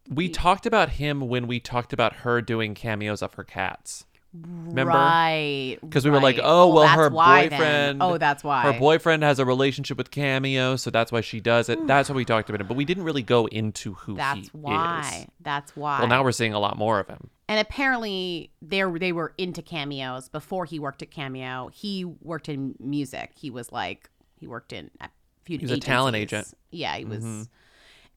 We 0.08 0.30
talked 0.30 0.68
about 0.68 0.90
him 0.90 1.22
when 1.22 1.48
we 1.48 1.60
talked 1.60 1.92
about 1.92 2.18
her 2.18 2.40
doing 2.40 2.76
cameos 2.76 3.24
of 3.24 3.34
her 3.34 3.44
cats. 3.44 4.06
Remember? 4.34 4.94
Right. 4.94 5.78
Because 5.82 6.06
we 6.06 6.12
were 6.12 6.22
like, 6.22 6.40
oh, 6.42 6.74
well, 6.74 6.84
that's 6.86 6.96
her 6.96 7.10
why 7.10 7.48
then. 7.48 7.60
boyfriend. 7.60 8.04
Oh, 8.04 8.18
that's 8.18 8.44
why. 8.44 8.62
Her 8.72 8.80
boyfriend 8.80 9.24
has 9.24 9.40
a 9.40 9.46
relationship 9.46 9.98
with 9.98 10.10
Cameo, 10.10 10.78
so 10.78 10.90
that's 10.90 11.12
why 11.12 11.20
she 11.22 11.40
does 11.42 11.68
it. 11.68 11.86
that's 11.86 12.08
what 12.08 12.16
we 12.16 12.24
talked 12.24 12.50
about 12.50 12.62
him. 12.62 12.68
But 12.68 12.78
we 12.78 12.86
didn't 12.86 13.04
really 13.04 13.24
go 13.24 13.48
into 13.48 13.94
who 13.96 14.16
That's 14.16 14.40
he 14.48 14.50
why. 14.54 15.24
is. 15.24 15.28
That's 15.42 15.76
why. 15.76 16.00
Well, 16.00 16.08
now 16.08 16.24
we're 16.24 16.32
seeing 16.32 16.54
a 16.54 16.60
lot 16.60 16.78
more 16.78 17.00
of 17.00 17.08
him. 17.08 17.30
And 17.50 17.60
apparently, 17.60 18.52
they 18.62 18.82
they 18.84 19.12
were 19.12 19.34
into 19.38 19.62
cameos 19.62 20.30
before 20.30 20.64
he 20.64 20.80
worked 20.80 21.02
at 21.02 21.12
Cameo. 21.12 21.70
He 21.74 22.06
worked 22.06 22.48
in 22.48 22.76
music. 22.80 23.32
He 23.36 23.50
was 23.50 23.74
like 23.74 24.10
he 24.40 24.48
worked 24.48 24.72
in 24.72 24.90
a 25.02 25.10
few. 25.44 25.58
He 25.58 25.66
was 25.66 25.72
a 25.72 25.78
talent 25.80 26.16
agent. 26.16 26.54
Yeah, 26.72 26.96
he 26.96 27.04
was. 27.04 27.22
Mhm. 27.22 27.48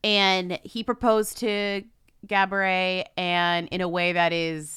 And 0.05 0.61
he 0.63 0.85
proposed 0.85 1.39
to 1.39 1.83
Gabourey, 2.29 3.05
and 3.17 3.67
in 3.69 3.81
a 3.81 3.89
way 3.89 4.13
that 4.13 4.33
is, 4.33 4.71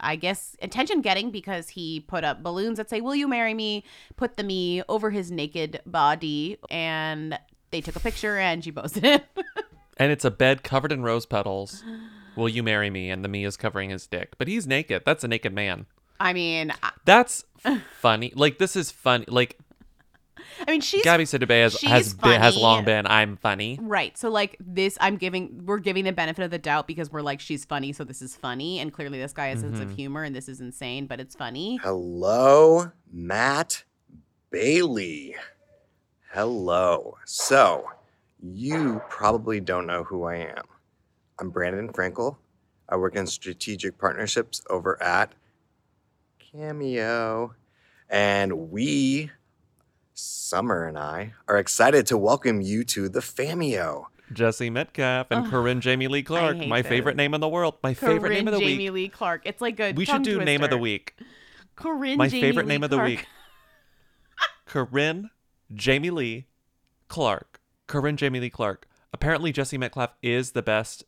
I 0.00 0.16
guess, 0.16 0.56
attention 0.62 1.00
getting 1.00 1.30
because 1.30 1.68
he 1.70 2.00
put 2.00 2.24
up 2.24 2.42
balloons 2.42 2.78
that 2.78 2.90
say 2.90 3.00
"Will 3.00 3.14
you 3.14 3.28
marry 3.28 3.54
me?" 3.54 3.84
Put 4.16 4.36
the 4.36 4.42
me 4.42 4.82
over 4.88 5.10
his 5.10 5.30
naked 5.30 5.80
body, 5.86 6.58
and 6.70 7.38
they 7.70 7.80
took 7.80 7.96
a 7.96 8.00
picture, 8.00 8.38
and 8.38 8.62
she 8.62 8.72
posted 8.72 9.04
it. 9.04 9.24
And 9.96 10.10
it's 10.10 10.24
a 10.24 10.30
bed 10.30 10.64
covered 10.64 10.90
in 10.90 11.02
rose 11.02 11.24
petals. 11.24 11.84
Will 12.36 12.48
you 12.48 12.62
marry 12.62 12.90
me? 12.90 13.10
And 13.10 13.24
the 13.24 13.28
me 13.28 13.44
is 13.44 13.56
covering 13.56 13.90
his 13.90 14.06
dick. 14.06 14.34
But 14.38 14.48
he's 14.48 14.66
naked. 14.66 15.02
That's 15.06 15.22
a 15.22 15.28
naked 15.28 15.52
man. 15.52 15.86
I 16.18 16.32
mean, 16.32 16.72
I, 16.82 16.90
That's 17.04 17.44
funny. 18.00 18.32
Like 18.34 18.58
this 18.58 18.74
is 18.76 18.90
funny. 18.90 19.24
Like 19.28 19.58
I 20.66 20.70
mean, 20.70 20.80
she's 20.80 21.02
Gabby 21.02 21.24
Sidibe 21.24 21.50
has 21.62 21.74
she's 21.78 21.88
has, 21.90 22.14
been, 22.14 22.40
has 22.40 22.56
long 22.56 22.84
been. 22.84 23.06
I'm 23.06 23.36
funny. 23.36 23.78
Right. 23.80 24.16
So 24.16 24.30
like 24.30 24.56
this 24.60 24.96
I'm 25.00 25.16
giving 25.16 25.62
we're 25.64 25.78
giving 25.78 26.04
the 26.04 26.12
benefit 26.12 26.44
of 26.44 26.50
the 26.50 26.58
doubt 26.58 26.86
because 26.86 27.10
we're 27.10 27.22
like 27.22 27.40
she's 27.40 27.64
funny 27.64 27.92
so 27.92 28.04
this 28.04 28.22
is 28.22 28.36
funny 28.36 28.78
and 28.78 28.92
clearly 28.92 29.18
this 29.18 29.32
guy 29.32 29.48
has 29.48 29.62
a 29.62 29.68
sense 29.68 29.80
of 29.80 29.88
Mhm. 29.88 29.96
humor 29.96 30.22
and 30.22 30.34
this 30.34 30.48
is 30.48 30.60
insane 30.60 31.06
but 31.06 31.20
it's 31.20 31.34
funny. 31.34 31.78
Hello, 31.82 32.90
Matt 33.12 33.84
Bailey. 34.50 35.34
Hello. 36.32 37.16
So, 37.24 37.90
you 38.42 39.00
probably 39.08 39.60
don't 39.60 39.86
know 39.86 40.04
who 40.04 40.24
I 40.24 40.36
am. 40.36 40.64
I'm 41.40 41.50
Brandon 41.50 41.88
Frankel. 41.92 42.36
I 42.88 42.96
work 42.96 43.16
in 43.16 43.26
strategic 43.26 43.98
partnerships 43.98 44.62
over 44.68 45.00
at 45.02 45.32
Cameo. 46.38 47.54
And 48.10 48.70
we, 48.70 49.30
Summer 50.16 50.86
and 50.86 50.96
I, 50.96 51.34
are 51.48 51.58
excited 51.58 52.06
to 52.06 52.16
welcome 52.16 52.60
you 52.60 52.84
to 52.84 53.08
the 53.08 53.18
Famio. 53.18 54.04
Jesse 54.32 54.70
Metcalfe 54.70 55.26
and 55.30 55.46
Ugh, 55.46 55.50
Corinne 55.50 55.80
Jamie 55.80 56.06
Lee 56.06 56.22
Clark. 56.22 56.56
hate 56.56 56.68
My 56.68 56.82
favorite 56.82 57.16
name 57.16 57.34
in 57.34 57.40
the 57.40 57.48
world. 57.48 57.74
My 57.82 57.94
favorite 57.94 58.30
name 58.30 58.46
of 58.46 58.52
the 58.52 58.60
Corinne 58.60 58.70
Jamie 58.70 58.90
week. 58.90 58.94
Lee 58.94 59.08
Clark. 59.08 59.42
It's 59.44 59.60
like 59.60 59.80
a 59.80 59.92
We 59.92 60.04
should 60.04 60.12
tongue 60.12 60.22
do 60.22 60.44
name 60.44 60.62
of 60.62 60.70
the 60.70 60.78
week. 60.78 61.16
Corinne 61.74 62.16
My 62.16 62.28
Jamie 62.28 62.42
favorite 62.42 62.66
Lee 62.66 62.74
name 62.74 62.84
of 62.84 62.90
the 62.90 62.98
week. 62.98 63.26
Corinne 64.66 65.30
Jamie 65.74 66.10
Lee 66.10 66.46
Clark. 67.08 67.60
Corinne 67.88 68.16
Jamie 68.16 68.38
Lee 68.38 68.50
Clark. 68.50 68.86
Apparently, 69.12 69.50
Jesse 69.50 69.78
Metcalfe 69.78 70.14
is 70.22 70.52
the 70.52 70.62
best 70.62 71.04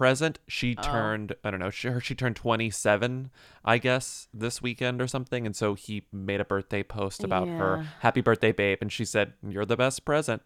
present. 0.00 0.38
She 0.48 0.74
Oh. 0.78 0.82
turned, 0.82 1.34
I 1.44 1.50
don't 1.50 1.60
know, 1.60 1.68
she, 1.68 1.90
she 2.00 2.14
turned 2.14 2.34
27, 2.36 3.30
I 3.64 3.76
guess, 3.76 4.28
this 4.32 4.62
weekend 4.62 5.02
or 5.02 5.06
something. 5.06 5.44
And 5.44 5.54
so 5.54 5.74
he 5.74 6.06
made 6.10 6.40
a 6.40 6.44
birthday 6.44 6.82
post 6.82 7.22
about 7.22 7.46
her 7.48 7.86
happy 8.00 8.22
birthday, 8.22 8.50
babe. 8.52 8.78
And 8.80 8.90
she 8.90 9.04
said, 9.04 9.34
You're 9.46 9.66
the 9.66 9.76
best 9.76 10.06
present. 10.06 10.40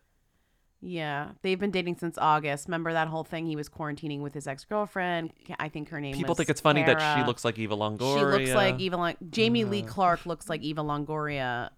Yeah, 0.86 1.30
they've 1.42 1.58
been 1.58 1.70
dating 1.70 1.96
since 1.98 2.18
August. 2.18 2.66
Remember 2.66 2.92
that 2.92 3.08
whole 3.08 3.24
thing? 3.24 3.46
He 3.46 3.56
was 3.56 3.68
quarantining 3.70 4.20
with 4.20 4.34
his 4.34 4.46
ex 4.46 4.64
girlfriend. 4.66 5.32
I 5.58 5.68
think 5.70 5.88
her 5.90 6.00
name. 6.00 6.14
People 6.14 6.34
think 6.34 6.50
it's 6.50 6.60
funny 6.60 6.82
that 6.82 7.16
she 7.16 7.24
looks 7.24 7.42
like 7.44 7.58
Eva 7.58 7.74
Longoria. 7.76 8.18
She 8.18 8.24
looks 8.24 8.54
like 8.54 8.80
Eva. 8.80 8.96
Long- 8.96 9.14
Jamie 9.30 9.64
Lee 9.64 9.82
Uh. 9.82 9.86
Clark 9.86 10.26
looks 10.26 10.48
like 10.50 10.60
Eva 10.62 10.82
Longoria. 10.82 11.70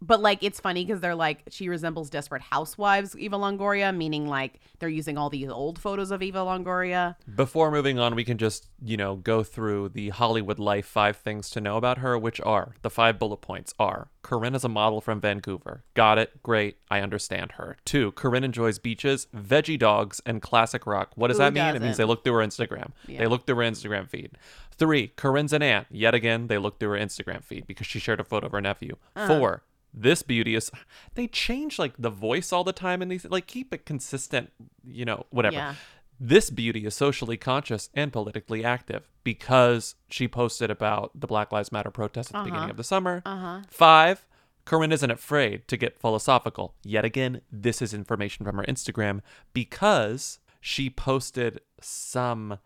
But 0.00 0.20
like 0.20 0.42
it's 0.42 0.60
funny 0.60 0.84
because 0.84 1.00
they're 1.00 1.14
like 1.14 1.42
she 1.50 1.68
resembles 1.68 2.10
Desperate 2.10 2.42
Housewives 2.42 3.16
Eva 3.16 3.36
Longoria, 3.36 3.94
meaning 3.94 4.26
like 4.26 4.60
they're 4.78 4.88
using 4.88 5.18
all 5.18 5.30
these 5.30 5.48
old 5.48 5.78
photos 5.78 6.10
of 6.10 6.22
Eva 6.22 6.38
Longoria. 6.38 7.16
Before 7.34 7.70
moving 7.70 7.98
on, 7.98 8.14
we 8.14 8.24
can 8.24 8.38
just, 8.38 8.68
you 8.84 8.96
know, 8.96 9.16
go 9.16 9.42
through 9.42 9.90
the 9.90 10.10
Hollywood 10.10 10.58
life 10.58 10.86
five 10.86 11.16
things 11.16 11.50
to 11.50 11.60
know 11.60 11.76
about 11.76 11.98
her, 11.98 12.16
which 12.16 12.40
are 12.42 12.74
the 12.82 12.90
five 12.90 13.18
bullet 13.18 13.40
points 13.40 13.74
are 13.78 14.08
Corinne 14.28 14.54
is 14.54 14.62
a 14.62 14.68
model 14.68 15.00
from 15.00 15.22
Vancouver. 15.22 15.84
Got 15.94 16.18
it. 16.18 16.42
Great. 16.42 16.76
I 16.90 17.00
understand 17.00 17.52
her. 17.52 17.78
Two, 17.86 18.12
Corinne 18.12 18.44
enjoys 18.44 18.78
beaches, 18.78 19.26
veggie 19.34 19.78
dogs, 19.78 20.20
and 20.26 20.42
classic 20.42 20.86
rock. 20.86 21.12
What 21.14 21.28
does 21.28 21.38
Who 21.38 21.44
that 21.44 21.54
mean? 21.54 21.74
It 21.74 21.80
means 21.80 21.96
they 21.96 22.04
look 22.04 22.24
through 22.24 22.34
her 22.34 22.46
Instagram. 22.46 22.92
Yeah. 23.06 23.20
They 23.20 23.26
look 23.26 23.46
through 23.46 23.56
her 23.56 23.62
Instagram 23.62 24.06
feed. 24.06 24.32
Three, 24.76 25.08
Corinne's 25.08 25.54
an 25.54 25.62
aunt. 25.62 25.86
Yet 25.90 26.14
again, 26.14 26.48
they 26.48 26.58
look 26.58 26.78
through 26.78 26.90
her 26.90 26.98
Instagram 26.98 27.42
feed 27.42 27.66
because 27.66 27.86
she 27.86 27.98
shared 27.98 28.20
a 28.20 28.24
photo 28.24 28.46
of 28.46 28.52
her 28.52 28.60
nephew. 28.60 28.96
Uh-huh. 29.16 29.26
Four, 29.26 29.62
This 29.94 30.22
beauty 30.22 30.54
is 30.54 30.70
they 31.14 31.26
change 31.26 31.78
like 31.78 31.94
the 31.98 32.10
voice 32.10 32.52
all 32.52 32.64
the 32.64 32.72
time 32.72 33.02
and 33.02 33.10
these 33.10 33.24
like 33.24 33.46
keep 33.46 33.72
it 33.74 33.86
consistent, 33.86 34.52
you 34.86 35.04
know, 35.04 35.26
whatever. 35.30 35.56
Yeah. 35.56 35.74
This 36.20 36.50
beauty 36.50 36.84
is 36.84 36.94
socially 36.94 37.36
conscious 37.36 37.90
and 37.94 38.12
politically 38.12 38.64
active 38.64 39.08
because 39.22 39.94
she 40.10 40.26
posted 40.26 40.68
about 40.70 41.12
the 41.14 41.26
Black 41.28 41.52
Lives 41.52 41.70
Matter 41.70 41.90
protest 41.92 42.30
at 42.34 42.38
the 42.38 42.44
beginning 42.44 42.62
Uh-huh. 42.64 42.70
of 42.72 42.76
the 42.76 42.84
summer. 42.84 43.22
Uh-huh. 43.24 43.60
Five, 43.70 44.26
Corinne 44.64 44.90
isn't 44.92 45.10
afraid 45.10 45.66
to 45.68 45.76
get 45.76 46.00
philosophical. 46.00 46.74
Yet 46.82 47.04
again, 47.04 47.40
this 47.52 47.80
is 47.80 47.94
information 47.94 48.44
from 48.44 48.56
her 48.56 48.64
Instagram 48.64 49.20
because 49.52 50.40
she 50.60 50.90
posted 50.90 51.60
some 51.80 52.58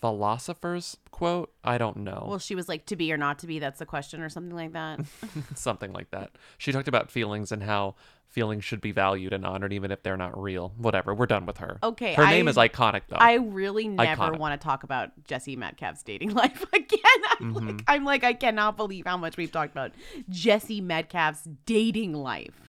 philosopher's 0.00 0.96
quote. 1.10 1.52
I 1.64 1.78
don't 1.78 1.98
know. 1.98 2.24
Well, 2.28 2.38
she 2.38 2.54
was 2.54 2.68
like, 2.68 2.86
to 2.86 2.96
be 2.96 3.12
or 3.12 3.16
not 3.16 3.38
to 3.40 3.46
be, 3.46 3.58
that's 3.58 3.78
the 3.78 3.86
question, 3.86 4.20
or 4.20 4.28
something 4.28 4.54
like 4.56 4.72
that. 4.72 5.00
something 5.54 5.92
like 5.92 6.10
that. 6.10 6.30
She 6.58 6.72
talked 6.72 6.88
about 6.88 7.10
feelings 7.10 7.52
and 7.52 7.62
how 7.62 7.94
feelings 8.28 8.64
should 8.64 8.80
be 8.80 8.92
valued 8.92 9.32
and 9.32 9.44
honored 9.44 9.72
even 9.72 9.90
if 9.90 10.02
they're 10.02 10.16
not 10.16 10.40
real. 10.40 10.72
Whatever. 10.76 11.14
We're 11.14 11.26
done 11.26 11.46
with 11.46 11.58
her. 11.58 11.78
Okay. 11.82 12.14
Her 12.14 12.26
name 12.26 12.46
I- 12.46 12.50
is 12.50 12.56
iconic 12.56 13.02
though. 13.08 13.16
I 13.16 13.34
really 13.34 13.88
never 13.88 14.32
want 14.32 14.58
to 14.58 14.64
talk 14.64 14.84
about 14.84 15.10
Jesse 15.24 15.56
Metcalfe's 15.56 16.02
dating 16.02 16.34
life 16.34 16.64
again. 16.72 17.00
I'm 17.40 17.54
Mm-hmm. 17.54 17.66
like, 17.68 17.82
I'm 17.88 18.04
like, 18.04 18.22
I 18.24 18.32
cannot 18.34 18.76
believe 18.76 19.06
how 19.06 19.16
much 19.16 19.36
we've 19.36 19.50
talked 19.50 19.72
about 19.72 19.92
Jesse 20.28 20.80
Metcalfe's 20.80 21.48
dating 21.66 22.12
life. 22.12 22.60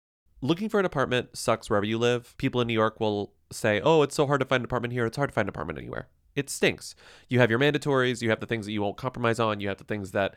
Looking 0.42 0.68
for 0.70 0.80
an 0.80 0.86
apartment 0.86 1.36
sucks 1.36 1.68
wherever 1.68 1.84
you 1.84 1.98
live. 1.98 2.34
People 2.38 2.60
in 2.62 2.66
New 2.66 2.72
York 2.72 2.98
will 2.98 3.34
say, 3.52 3.78
"Oh, 3.82 4.00
it's 4.00 4.14
so 4.14 4.26
hard 4.26 4.40
to 4.40 4.46
find 4.46 4.62
an 4.62 4.64
apartment 4.64 4.94
here. 4.94 5.04
It's 5.04 5.16
hard 5.18 5.28
to 5.28 5.34
find 5.34 5.44
an 5.44 5.50
apartment 5.50 5.78
anywhere." 5.78 6.08
It 6.36 6.48
stinks. 6.50 6.94
You 7.28 7.40
have 7.40 7.50
your 7.50 7.58
mandatories, 7.58 8.22
you 8.22 8.30
have 8.30 8.40
the 8.40 8.46
things 8.46 8.66
that 8.66 8.72
you 8.72 8.82
won't 8.82 8.96
compromise 8.96 9.38
on, 9.40 9.60
you 9.60 9.68
have 9.68 9.78
the 9.78 9.84
things 9.84 10.12
that 10.12 10.34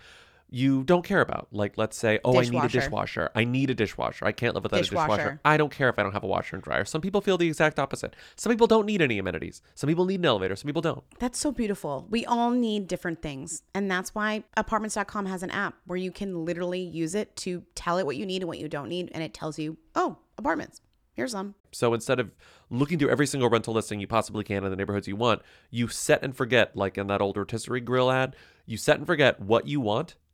you 0.49 0.83
don't 0.83 1.03
care 1.03 1.21
about. 1.21 1.47
Like 1.51 1.77
let's 1.79 1.97
say, 1.97 2.19
"Oh, 2.23 2.37
I 2.37 2.41
need 2.41 2.49
a 2.49 2.61
Dishwasher. 2.67 2.79
dishwasher. 2.81 3.29
I 3.33 3.43
need 3.43 3.71
a 3.71 3.73
dishwasher. 3.73 4.23
I 4.25 4.31
can't 4.31 4.53
live 4.53 4.63
without 4.63 4.81
a 4.81 4.83
Dishwasher. 4.83 5.07
dishwasher. 5.15 5.39
I 5.43 5.57
don't 5.57 5.71
care 5.71 5.89
if 5.89 5.97
I 5.97 6.03
don't 6.03 6.11
have 6.11 6.23
a 6.23 6.27
washer 6.27 6.55
and 6.55 6.63
dryer." 6.63 6.85
Some 6.85 7.01
people 7.01 7.21
feel 7.21 7.39
the 7.39 7.47
exact 7.47 7.79
opposite. 7.79 8.15
Some 8.35 8.51
people 8.51 8.67
don't 8.67 8.85
need 8.85 9.01
any 9.01 9.17
amenities. 9.17 9.63
Some 9.73 9.87
people 9.87 10.05
need 10.05 10.19
an 10.19 10.25
elevator, 10.25 10.55
some 10.55 10.67
people 10.67 10.81
don't. 10.83 11.03
That's 11.17 11.39
so 11.39 11.51
beautiful. 11.51 12.05
We 12.09 12.23
all 12.25 12.51
need 12.51 12.87
different 12.87 13.21
things. 13.23 13.63
And 13.73 13.89
that's 13.89 14.13
why 14.13 14.43
apartments.com 14.55 15.25
has 15.25 15.41
an 15.41 15.49
app 15.49 15.75
where 15.85 15.97
you 15.97 16.11
can 16.11 16.45
literally 16.45 16.81
use 16.81 17.15
it 17.15 17.35
to 17.37 17.63
tell 17.73 17.97
it 17.97 18.05
what 18.05 18.17
you 18.17 18.25
need 18.25 18.43
and 18.43 18.47
what 18.47 18.59
you 18.59 18.67
don't 18.67 18.89
need. 18.89 19.09
And 19.13 19.23
it 19.23 19.33
tells 19.33 19.57
you, 19.57 19.77
oh, 19.95 20.17
apartments. 20.37 20.81
Here's 21.15 21.31
some. 21.31 21.55
So 21.71 21.93
instead 21.93 22.19
of 22.19 22.31
looking 22.79 22.99
through 22.99 23.09
every 23.09 23.27
single 23.27 23.49
rental 23.49 23.73
listing 23.73 23.99
you 23.99 24.07
possibly 24.07 24.43
can 24.43 24.63
in 24.63 24.69
the 24.69 24.75
neighborhoods 24.75 25.07
you 25.07 25.15
want, 25.15 25.41
you 25.69 25.87
set 25.87 26.23
and 26.23 26.35
forget, 26.35 26.75
like 26.75 26.97
in 26.97 27.07
that 27.07 27.21
old 27.21 27.37
rotisserie 27.37 27.81
grill 27.81 28.11
ad, 28.11 28.35
you 28.65 28.77
set 28.77 28.97
and 28.97 29.07
forget 29.07 29.39
what 29.39 29.67
you 29.67 29.79
want, 29.79 30.15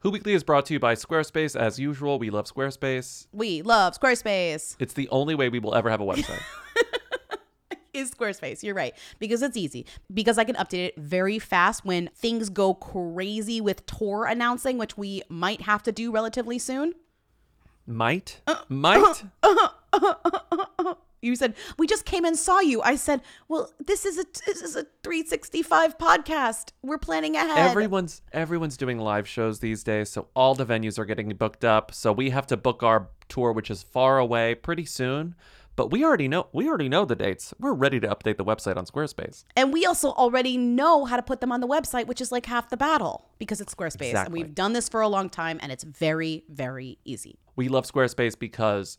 Who 0.00 0.10
Weekly 0.10 0.32
is 0.32 0.42
brought 0.42 0.64
to 0.66 0.72
you 0.72 0.80
by 0.80 0.94
Squarespace. 0.94 1.54
As 1.54 1.78
usual, 1.78 2.18
we 2.18 2.30
love 2.30 2.46
Squarespace. 2.46 3.26
We 3.32 3.60
love 3.60 3.98
Squarespace. 3.98 4.76
It's 4.78 4.94
the 4.94 5.08
only 5.10 5.34
way 5.34 5.50
we 5.50 5.58
will 5.58 5.74
ever 5.74 5.90
have 5.90 6.00
a 6.00 6.04
website. 6.04 6.40
is 7.92 8.10
Squarespace. 8.10 8.62
You're 8.62 8.74
right. 8.74 8.94
Because 9.18 9.42
it's 9.42 9.58
easy. 9.58 9.84
Because 10.12 10.38
I 10.38 10.44
can 10.44 10.56
update 10.56 10.86
it 10.86 10.96
very 10.96 11.38
fast 11.38 11.84
when 11.84 12.08
things 12.14 12.48
go 12.48 12.72
crazy 12.72 13.60
with 13.60 13.84
Tor 13.84 14.24
announcing, 14.24 14.78
which 14.78 14.96
we 14.96 15.22
might 15.28 15.60
have 15.62 15.82
to 15.82 15.92
do 15.92 16.10
relatively 16.10 16.58
soon. 16.58 16.94
Might? 17.86 18.40
Uh, 18.46 18.56
Might? 18.70 19.24
Uh-huh. 19.42 19.68
Uh-huh. 19.92 20.14
Uh-huh. 20.22 20.94
You 21.22 21.36
said, 21.36 21.54
"We 21.78 21.86
just 21.86 22.04
came 22.04 22.24
and 22.24 22.38
saw 22.38 22.60
you." 22.60 22.80
I 22.82 22.96
said, 22.96 23.22
"Well, 23.48 23.70
this 23.78 24.04
is 24.04 24.18
a 24.18 24.24
this 24.46 24.62
is 24.62 24.76
a 24.76 24.84
365 25.02 25.98
podcast. 25.98 26.72
We're 26.82 26.98
planning 26.98 27.36
ahead." 27.36 27.70
Everyone's 27.70 28.22
everyone's 28.32 28.76
doing 28.76 28.98
live 28.98 29.28
shows 29.28 29.60
these 29.60 29.82
days, 29.84 30.10
so 30.10 30.28
all 30.34 30.54
the 30.54 30.66
venues 30.66 30.98
are 30.98 31.04
getting 31.04 31.28
booked 31.30 31.64
up. 31.64 31.92
So 31.92 32.12
we 32.12 32.30
have 32.30 32.46
to 32.48 32.56
book 32.56 32.82
our 32.82 33.08
tour, 33.28 33.52
which 33.52 33.70
is 33.70 33.82
far 33.82 34.18
away, 34.18 34.54
pretty 34.54 34.84
soon. 34.84 35.34
But 35.76 35.90
we 35.90 36.04
already 36.04 36.28
know 36.28 36.48
we 36.52 36.68
already 36.68 36.88
know 36.88 37.04
the 37.04 37.16
dates. 37.16 37.54
We're 37.58 37.72
ready 37.72 38.00
to 38.00 38.08
update 38.08 38.36
the 38.36 38.44
website 38.44 38.76
on 38.76 38.84
Squarespace. 38.84 39.44
And 39.56 39.72
we 39.72 39.86
also 39.86 40.10
already 40.10 40.58
know 40.58 41.04
how 41.06 41.16
to 41.16 41.22
put 41.22 41.40
them 41.40 41.52
on 41.52 41.60
the 41.60 41.66
website, 41.66 42.06
which 42.06 42.20
is 42.20 42.30
like 42.30 42.46
half 42.46 42.68
the 42.68 42.76
battle 42.76 43.30
because 43.38 43.60
it's 43.60 43.74
Squarespace. 43.74 44.14
And 44.14 44.32
we've 44.32 44.54
done 44.54 44.74
this 44.74 44.88
for 44.88 45.00
a 45.00 45.08
long 45.08 45.30
time 45.30 45.58
and 45.62 45.72
it's 45.72 45.84
very, 45.84 46.44
very 46.50 46.98
easy. 47.04 47.38
We 47.56 47.68
love 47.68 47.86
Squarespace 47.86 48.38
because 48.38 48.98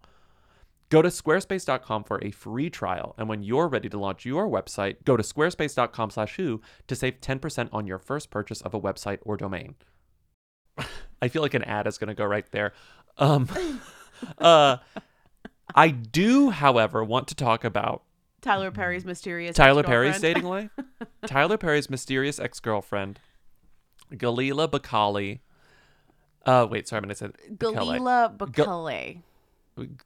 Go 0.91 1.01
to 1.01 1.07
squarespace.com 1.07 2.03
for 2.03 2.19
a 2.21 2.31
free 2.31 2.69
trial, 2.69 3.15
and 3.17 3.29
when 3.29 3.43
you're 3.43 3.69
ready 3.69 3.87
to 3.87 3.97
launch 3.97 4.25
your 4.25 4.45
website, 4.49 4.97
go 5.05 5.15
to 5.15 5.23
squarespace.com/who 5.23 6.61
to 6.87 6.95
save 6.95 7.21
10% 7.21 7.69
on 7.71 7.87
your 7.87 7.97
first 7.97 8.29
purchase 8.29 8.59
of 8.61 8.73
a 8.73 8.79
website 8.79 9.19
or 9.21 9.37
domain. 9.37 9.75
I 11.21 11.29
feel 11.29 11.41
like 11.41 11.53
an 11.53 11.63
ad 11.63 11.87
is 11.87 11.97
going 11.97 12.09
to 12.09 12.13
go 12.13 12.25
right 12.25 12.45
there. 12.51 12.73
Um, 13.17 13.47
uh, 14.37 14.77
I 15.73 15.87
do, 15.91 16.49
however, 16.49 17.05
want 17.05 17.29
to 17.29 17.35
talk 17.35 17.63
about 17.63 18.03
Tyler 18.41 18.69
Perry's 18.69 19.05
mysterious 19.05 19.55
Tyler 19.55 19.83
Perry's 19.83 20.19
dating 20.19 20.43
life. 20.57 20.71
Tyler 21.25 21.57
Perry's 21.57 21.89
mysterious 21.89 22.37
ex-girlfriend, 22.37 23.21
Galila 24.11 24.69
Bakali. 24.69 25.39
Uh, 26.45 26.67
wait, 26.69 26.89
sorry, 26.89 26.97
I'm 26.97 27.03
going 27.03 27.15
to 27.15 27.15
say. 27.15 27.55
Galila 27.55 28.37
Ga- 28.37 28.45
Bakale. 28.65 29.21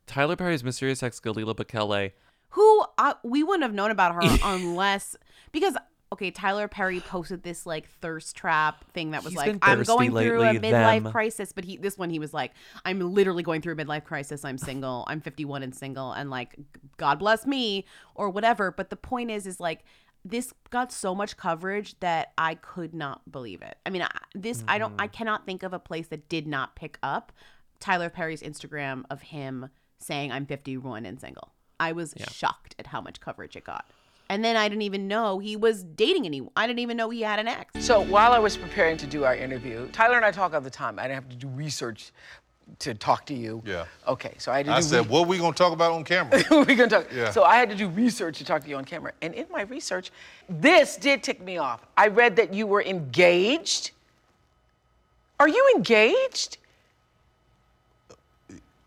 Tyler 0.07 0.35
Perry's 0.35 0.63
mysterious 0.63 1.01
ex, 1.03 1.19
Galila 1.19 1.55
Bakele. 1.55 2.11
who 2.49 2.85
I, 2.97 3.15
we 3.23 3.43
wouldn't 3.43 3.63
have 3.63 3.73
known 3.73 3.91
about 3.91 4.15
her 4.15 4.21
unless 4.43 5.15
because 5.51 5.75
okay 6.13 6.29
tyler 6.29 6.67
perry 6.67 6.99
posted 6.99 7.41
this 7.41 7.65
like 7.65 7.89
thirst 7.99 8.35
trap 8.35 8.85
thing 8.93 9.11
that 9.11 9.23
was 9.23 9.33
He's 9.33 9.37
like 9.37 9.57
i'm 9.63 9.81
going 9.83 10.11
through 10.11 10.43
a 10.43 10.53
midlife 10.53 11.03
them. 11.03 11.11
crisis 11.11 11.51
but 11.51 11.65
he 11.65 11.77
this 11.77 11.97
one 11.97 12.11
he 12.11 12.19
was 12.19 12.31
like 12.31 12.51
i'm 12.85 12.99
literally 12.99 13.41
going 13.41 13.61
through 13.61 13.73
a 13.73 13.75
midlife 13.75 14.03
crisis 14.03 14.45
i'm 14.45 14.59
single 14.59 15.03
i'm 15.07 15.19
51 15.19 15.63
and 15.63 15.73
single 15.73 16.11
and 16.11 16.29
like 16.29 16.55
god 16.97 17.17
bless 17.17 17.47
me 17.47 17.85
or 18.13 18.29
whatever 18.29 18.71
but 18.71 18.91
the 18.91 18.95
point 18.95 19.31
is 19.31 19.47
is 19.47 19.59
like 19.59 19.83
this 20.23 20.53
got 20.69 20.91
so 20.91 21.15
much 21.15 21.37
coverage 21.37 21.99
that 22.01 22.33
i 22.37 22.53
could 22.53 22.93
not 22.93 23.29
believe 23.31 23.63
it 23.63 23.77
i 23.85 23.89
mean 23.89 24.03
I, 24.03 24.09
this 24.35 24.63
i 24.67 24.77
don't 24.77 24.91
Mm-hmm. 24.91 25.01
i 25.01 25.07
cannot 25.07 25.45
think 25.47 25.63
of 25.63 25.73
a 25.73 25.79
place 25.79 26.07
that 26.09 26.29
did 26.29 26.45
not 26.45 26.75
pick 26.75 26.99
up 27.01 27.31
tyler 27.79 28.09
perry's 28.09 28.41
instagram 28.41 29.03
of 29.09 29.21
him 29.21 29.69
saying 29.99 30.31
i'm 30.31 30.45
51 30.45 31.05
and 31.05 31.19
single 31.19 31.51
I 31.79 31.91
was 31.91 32.13
shocked 32.31 32.75
at 32.79 32.87
how 32.87 33.01
much 33.01 33.19
coverage 33.19 33.55
it 33.55 33.63
got. 33.63 33.85
And 34.29 34.43
then 34.43 34.55
I 34.55 34.67
didn't 34.67 34.81
even 34.81 35.07
know 35.07 35.37
he 35.37 35.55
was 35.55 35.83
dating 35.83 36.25
anyone. 36.25 36.51
I 36.55 36.65
didn't 36.65 36.79
even 36.79 36.97
know 36.97 37.11
he 37.11 37.21
had 37.21 37.37
an 37.37 37.47
ex. 37.47 37.85
So 37.85 38.01
while 38.01 38.33
I 38.33 38.39
was 38.39 38.57
preparing 38.57 38.97
to 38.97 39.05
do 39.05 39.23
our 39.23 39.35
interview, 39.35 39.87
Tyler 39.91 40.15
and 40.15 40.25
I 40.25 40.31
talk 40.31 40.53
all 40.53 40.61
the 40.61 40.69
time. 40.69 40.97
I 40.97 41.03
didn't 41.03 41.15
have 41.15 41.29
to 41.29 41.35
do 41.35 41.47
research 41.49 42.11
to 42.79 42.95
talk 42.95 43.27
to 43.27 43.35
you. 43.35 43.61
Yeah. 43.63 43.85
Okay, 44.07 44.33
so 44.39 44.51
I 44.51 44.57
had 44.57 44.65
to 44.65 44.71
I 44.71 44.77
do 44.77 44.87
said, 44.87 45.07
what 45.07 45.21
are 45.21 45.25
we 45.27 45.37
gonna 45.37 45.53
talk 45.53 45.73
about 45.73 45.91
on 45.91 46.03
camera? 46.03 46.41
we 46.65 46.73
gonna 46.73 46.87
talk. 46.87 47.07
Yeah. 47.13 47.29
So 47.29 47.43
I 47.43 47.57
had 47.57 47.69
to 47.69 47.75
do 47.75 47.87
research 47.87 48.39
to 48.39 48.45
talk 48.45 48.63
to 48.63 48.69
you 48.69 48.77
on 48.77 48.85
camera. 48.85 49.11
And 49.21 49.35
in 49.35 49.45
my 49.51 49.61
research, 49.61 50.11
this 50.49 50.97
did 50.97 51.21
tick 51.21 51.39
me 51.39 51.57
off. 51.57 51.85
I 51.95 52.07
read 52.07 52.35
that 52.37 52.51
you 52.51 52.65
were 52.65 52.81
engaged. 52.81 53.91
Are 55.39 55.47
you 55.47 55.73
engaged? 55.75 56.57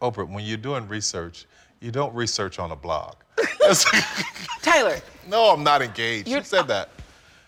Oprah, 0.01 0.29
when 0.29 0.45
you're 0.45 0.57
doing 0.57 0.87
research, 0.89 1.47
you 1.81 1.91
don't 1.91 2.15
research 2.15 2.59
on 2.59 2.71
a 2.71 2.77
blog. 2.77 3.15
Tyler. 4.63 4.99
no, 5.29 5.53
I'm 5.53 5.63
not 5.65 5.83
engaged. 5.83 6.29
You're- 6.29 6.41
you 6.41 6.45
said 6.45 6.69
that. 6.69 6.91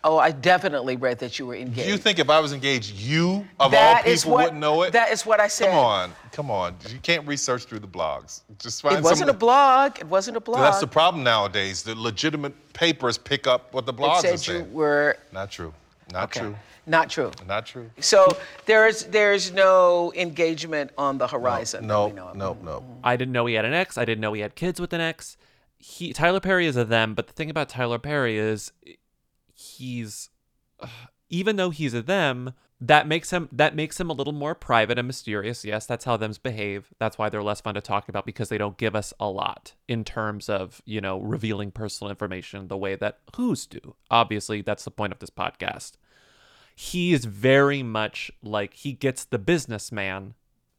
Oh, 0.03 0.17
I 0.17 0.31
definitely 0.31 0.97
read 0.97 1.19
that 1.19 1.39
you 1.39 1.45
were 1.45 1.55
engaged. 1.57 1.87
Do 1.87 1.93
you 1.93 1.99
think 1.99 2.19
if 2.19 2.31
I 2.31 2.41
was 2.41 2.55
engaged, 2.55 2.95
you 2.95 3.47
of 3.61 3.71
That 3.73 4.07
all 4.07 4.11
is 4.11 4.23
people 4.23 4.33
what- 4.37 4.45
wouldn't 4.45 4.61
know 4.61 4.83
it? 4.83 4.93
That 4.95 5.11
is 5.13 5.27
what 5.27 5.41
I 5.41 5.47
said. 5.47 5.67
Come 5.69 5.79
on, 5.79 6.13
come 6.33 6.51
on. 6.51 6.75
You 6.89 6.99
can't 7.03 7.27
research 7.29 7.65
through 7.65 7.81
the 7.81 7.87
blogs. 7.89 8.41
Just 8.59 8.81
find 8.81 8.97
It 8.97 9.03
wasn't 9.03 9.29
a 9.29 9.35
blog. 9.35 9.99
It 9.99 10.07
wasn't 10.07 10.39
a 10.39 10.41
blog. 10.41 10.61
That's 10.61 10.81
the 10.81 10.87
problem 10.87 11.23
nowadays. 11.23 11.83
The 11.83 11.95
legitimate 11.95 12.55
papers 12.73 13.19
pick 13.19 13.47
up 13.47 13.75
what 13.75 13.85
the 13.85 13.93
blogs 13.93 14.25
it 14.25 14.33
are 14.33 14.37
said 14.39 14.53
you 14.55 14.61
saying. 14.61 14.73
were 14.73 15.19
Not 15.33 15.51
true. 15.51 15.75
Not 16.13 16.25
Okay. 16.25 16.41
true. 16.41 16.57
Not 16.91 17.09
true. 17.09 17.31
Not 17.47 17.67
true. 17.67 17.89
So 18.01 18.27
there's 18.67 19.05
there's 19.05 19.53
no 19.53 20.13
engagement 20.17 20.91
on 20.99 21.19
the 21.19 21.29
horizon. 21.29 21.87
No, 21.87 22.09
no, 22.09 22.33
no. 22.35 22.85
I 23.05 23.17
didn't 23.17 23.31
know 23.31 23.47
he 23.47 23.55
had 23.55 23.65
an 23.65 23.73
ex. 23.73 23.97
I 23.97 24.05
didn't 24.05 24.21
know 24.21 24.33
he 24.33 24.41
had 24.41 24.57
kids 24.57 24.81
with 24.81 24.93
an 24.93 25.01
ex. 25.01 25.37
He 25.79 26.13
Tyler 26.13 26.41
Perry 26.41 26.67
is 26.67 26.77
a 26.77 26.85
them, 26.85 27.15
but 27.15 27.29
the 27.29 27.33
thing 27.33 27.49
about 27.49 27.69
Tyler 27.69 28.01
Perry 28.01 28.39
is 28.39 28.73
he's 29.55 30.31
even 31.29 31.55
though 31.55 31.71
he's 31.71 31.95
a 31.95 32.03
them, 32.03 32.55
that 32.81 33.07
makes 33.07 33.31
him 33.31 33.49
that 33.53 33.77
makes 33.77 34.01
him 34.01 34.11
a 34.11 34.13
little 34.13 34.33
more 34.33 34.57
private 34.57 34.99
and 34.99 35.07
mysterious. 35.07 35.65
Yes, 35.65 35.87
that's 35.87 36.07
how 36.07 36.17
thems 36.17 36.39
behave. 36.39 36.93
That's 36.99 37.19
why 37.19 37.29
they're 37.29 37.43
less 37.43 37.61
fun 37.61 37.75
to 37.75 37.81
talk 37.81 38.09
about 38.09 38.27
because 38.27 38.49
they 38.49 38.59
don't 38.59 38.79
give 38.79 38.97
us 38.97 39.15
a 39.21 39.29
lot 39.29 39.75
in 39.87 40.03
terms 40.03 40.49
of, 40.49 40.83
you 40.85 41.01
know, 41.01 41.21
revealing 41.21 41.71
personal 41.71 42.11
information 42.11 42.67
the 42.67 42.77
way 42.77 42.97
that 42.97 43.19
who's 43.37 43.67
do. 43.67 43.95
Obviously, 44.11 44.61
that's 44.61 44.85
the 44.85 44.91
point 44.91 45.13
of 45.13 45.21
this 45.21 45.31
podcast. 45.31 45.93
He 46.81 47.13
is 47.13 47.27
very 47.27 47.83
much 47.83 48.31
like 48.43 48.73
he 48.73 48.95
gets 48.95 49.27
the 49.27 49.39
businessman 49.39 50.33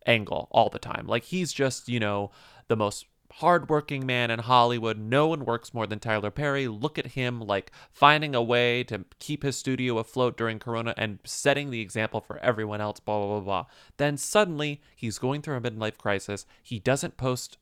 angle 0.08 0.48
all 0.50 0.68
the 0.68 0.80
time. 0.80 1.06
Like 1.06 1.26
he's 1.26 1.54
just, 1.54 1.88
you 1.88 2.00
know, 2.00 2.32
the 2.70 2.76
most 2.76 3.06
hardworking 3.34 4.08
man 4.08 4.32
in 4.32 4.40
Hollywood. 4.40 4.98
No 4.98 5.28
one 5.28 5.46
works 5.46 5.76
more 5.76 5.86
than 5.86 6.00
Tyler 6.00 6.32
Perry. 6.32 6.68
Look 6.68 6.98
at 6.98 7.14
him 7.14 7.40
like 7.40 7.72
finding 7.92 8.34
a 8.34 8.42
way 8.42 8.84
to 8.86 9.06
keep 9.20 9.44
his 9.44 9.56
studio 9.58 10.00
afloat 10.00 10.38
during 10.38 10.58
Corona 10.58 10.96
and 10.98 11.20
setting 11.24 11.70
the 11.70 11.82
example 11.82 12.20
for 12.20 12.40
everyone 12.40 12.82
else, 12.82 13.00
blah, 13.00 13.20
blah, 13.20 13.28
blah, 13.28 13.40
blah. 13.40 13.66
Then 13.98 14.18
suddenly 14.18 14.82
he's 14.96 15.20
going 15.20 15.44
through 15.44 15.58
a 15.58 15.62
midlife 15.62 16.00
crisis. 16.00 16.48
He 16.64 16.80
doesn't 16.80 17.18
post 17.18 17.60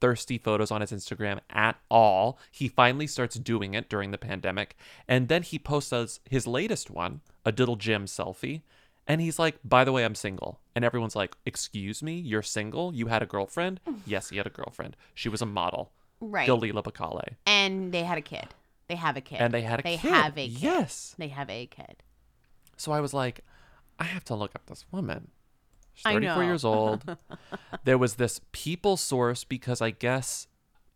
thirsty 0.00 0.38
photos 0.38 0.70
on 0.70 0.80
his 0.80 0.92
Instagram 0.92 1.40
at 1.50 1.76
all. 1.90 2.38
He 2.50 2.68
finally 2.68 3.06
starts 3.06 3.36
doing 3.36 3.74
it 3.74 3.88
during 3.88 4.10
the 4.10 4.18
pandemic. 4.18 4.76
And 5.06 5.28
then 5.28 5.42
he 5.42 5.58
posts 5.58 5.92
us- 5.92 6.20
his 6.28 6.46
latest 6.46 6.90
one, 6.90 7.20
a 7.44 7.52
diddle 7.52 7.76
gym 7.76 8.06
selfie. 8.06 8.62
And 9.06 9.20
he's 9.20 9.38
like, 9.38 9.58
by 9.64 9.84
the 9.84 9.92
way, 9.92 10.04
I'm 10.04 10.14
single. 10.14 10.60
And 10.74 10.84
everyone's 10.84 11.16
like, 11.16 11.36
excuse 11.46 12.02
me, 12.02 12.18
you're 12.18 12.42
single? 12.42 12.94
You 12.94 13.06
had 13.06 13.22
a 13.22 13.26
girlfriend? 13.26 13.80
yes, 14.06 14.28
he 14.28 14.36
had 14.36 14.46
a 14.46 14.50
girlfriend. 14.50 14.96
She 15.14 15.28
was 15.28 15.40
a 15.42 15.46
model. 15.46 15.92
Right. 16.20 16.48
Gelila 16.48 16.82
Bekele. 16.84 17.36
And 17.46 17.92
they 17.92 18.02
had 18.02 18.18
a 18.18 18.22
kid. 18.22 18.48
They 18.88 18.96
have 18.96 19.16
a 19.16 19.20
kid. 19.20 19.40
And 19.40 19.52
they 19.54 19.62
had 19.62 19.80
a 19.80 19.82
they 19.82 19.96
kid. 19.96 20.10
have 20.10 20.36
a 20.36 20.48
kid. 20.48 20.60
Yes. 20.62 21.14
They 21.18 21.28
have 21.28 21.48
a 21.48 21.66
kid. 21.66 22.02
So 22.76 22.92
I 22.92 23.00
was 23.00 23.14
like, 23.14 23.40
I 23.98 24.04
have 24.04 24.24
to 24.26 24.34
look 24.34 24.54
up 24.54 24.66
this 24.66 24.84
woman. 24.92 25.28
She's 25.98 26.06
I 26.06 26.12
34 26.14 26.36
know. 26.36 26.42
years 26.42 26.64
old. 26.64 27.16
there 27.84 27.98
was 27.98 28.14
this 28.14 28.40
people 28.52 28.96
source 28.96 29.42
because 29.44 29.80
I 29.82 29.90
guess 29.90 30.46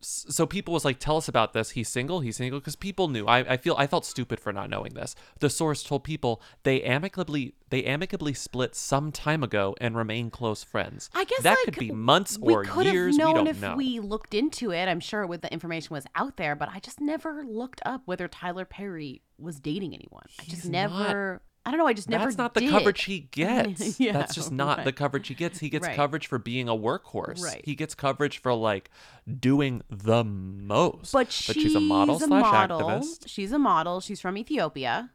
so 0.04 0.46
people 0.46 0.74
was 0.74 0.84
like 0.84 0.98
tell 0.98 1.16
us 1.16 1.28
about 1.28 1.52
this 1.52 1.70
he's 1.70 1.88
single 1.88 2.20
he's 2.20 2.36
single 2.36 2.58
because 2.58 2.74
people 2.74 3.06
knew 3.06 3.24
I, 3.24 3.38
I 3.52 3.56
feel 3.56 3.76
i 3.78 3.86
felt 3.86 4.04
stupid 4.04 4.40
for 4.40 4.52
not 4.52 4.68
knowing 4.68 4.94
this 4.94 5.14
the 5.38 5.48
source 5.48 5.84
told 5.84 6.02
people 6.02 6.42
they 6.64 6.82
amicably 6.82 7.54
they 7.70 7.84
amicably 7.84 8.34
split 8.34 8.74
some 8.74 9.12
time 9.12 9.44
ago 9.44 9.76
and 9.80 9.96
remain 9.96 10.30
close 10.30 10.64
friends 10.64 11.08
I 11.14 11.24
guess 11.24 11.42
that 11.42 11.50
like, 11.50 11.64
could 11.66 11.78
be 11.78 11.92
months 11.92 12.36
we 12.36 12.52
or 12.52 12.64
could 12.64 12.86
years 12.86 13.16
have 13.16 13.26
known 13.26 13.32
we 13.32 13.38
don't 13.38 13.46
if 13.46 13.60
know 13.60 13.76
we 13.76 14.00
looked 14.00 14.34
into 14.34 14.72
it. 14.72 14.86
I'm 14.86 15.00
sure 15.00 15.26
with 15.26 15.42
the 15.42 15.52
information 15.52 15.94
was 15.94 16.04
out 16.14 16.36
there, 16.36 16.56
but 16.56 16.68
I 16.68 16.80
just 16.80 17.00
never 17.00 17.44
looked 17.44 17.80
up 17.84 18.02
whether 18.06 18.28
Tyler 18.28 18.64
Perry 18.64 19.22
was 19.38 19.60
dating 19.60 19.94
anyone. 19.94 20.24
I 20.40 20.44
just 20.44 20.68
never. 20.68 21.42
I 21.64 21.70
don't 21.70 21.78
know. 21.78 21.86
I 21.86 21.92
just 21.92 22.08
never. 22.08 22.24
That's 22.24 22.36
not 22.38 22.54
the 22.54 22.60
did. 22.60 22.70
coverage 22.70 23.04
he 23.04 23.20
gets. 23.30 24.00
Yeah, 24.00 24.12
That's 24.12 24.34
just 24.34 24.50
not 24.50 24.84
the 24.84 24.92
coverage 24.92 25.28
he 25.28 25.34
gets. 25.34 25.60
He 25.60 25.68
gets 25.68 25.86
Right. 25.86 25.94
coverage 25.94 26.26
for 26.26 26.38
being 26.38 26.68
a 26.68 26.72
workhorse. 26.74 27.40
Right. 27.42 27.60
He 27.64 27.74
gets 27.76 27.94
coverage 27.94 28.38
for 28.38 28.52
like 28.52 28.90
doing 29.38 29.82
the 29.88 30.24
most. 30.24 31.12
But, 31.12 31.30
she's 31.30 31.74
a 31.76 31.80
model 31.80 32.16
she's 32.16 32.24
a 32.24 32.26
slash 32.28 32.42
model. 32.42 32.80
activist. 32.80 33.28
She's 33.28 33.52
a 33.52 33.58
model. 33.60 34.00
She's 34.00 34.20
from 34.20 34.36
Ethiopia, 34.36 35.10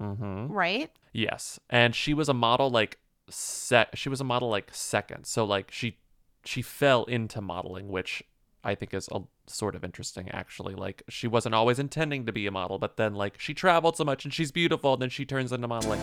Mm-hmm. 0.00 0.52
right? 0.52 0.90
Yes, 1.12 1.58
and 1.70 1.94
she 1.94 2.12
was 2.14 2.28
a 2.28 2.34
model 2.34 2.70
like 2.70 2.98
set. 3.30 3.96
She 3.98 4.08
was 4.08 4.20
a 4.20 4.24
model 4.24 4.48
like 4.48 4.68
second. 4.72 5.24
So 5.24 5.44
like 5.44 5.70
she 5.70 5.98
she 6.44 6.62
fell 6.62 7.04
into 7.04 7.40
modeling, 7.40 7.88
which 7.88 8.22
I 8.62 8.74
think 8.74 8.92
is 8.94 9.08
a 9.10 9.22
sort 9.50 9.74
of 9.74 9.84
interesting 9.84 10.30
actually. 10.30 10.74
Like 10.74 11.02
she 11.08 11.26
wasn't 11.26 11.54
always 11.54 11.78
intending 11.78 12.26
to 12.26 12.32
be 12.32 12.46
a 12.46 12.50
model, 12.50 12.78
but 12.78 12.96
then 12.96 13.14
like 13.14 13.40
she 13.40 13.54
traveled 13.54 13.96
so 13.96 14.04
much 14.04 14.24
and 14.24 14.32
she's 14.32 14.52
beautiful, 14.52 14.94
and 14.94 15.02
then 15.02 15.10
she 15.10 15.24
turns 15.24 15.52
into 15.52 15.68
modeling. 15.68 16.00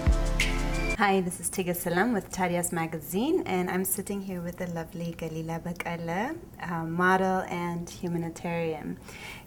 Hi, 0.97 1.19
this 1.19 1.41
is 1.41 1.49
Tiga 1.49 1.75
Salam 1.75 2.13
with 2.13 2.31
Tadias 2.31 2.71
Magazine, 2.71 3.43
and 3.45 3.69
I'm 3.69 3.84
sitting 3.84 4.21
here 4.21 4.39
with 4.39 4.60
the 4.60 4.67
lovely 4.67 5.13
Gelila 5.17 5.60
Bekele, 5.62 6.38
uh, 6.62 6.86
model 6.86 7.41
and 7.49 7.89
humanitarian. 7.89 8.97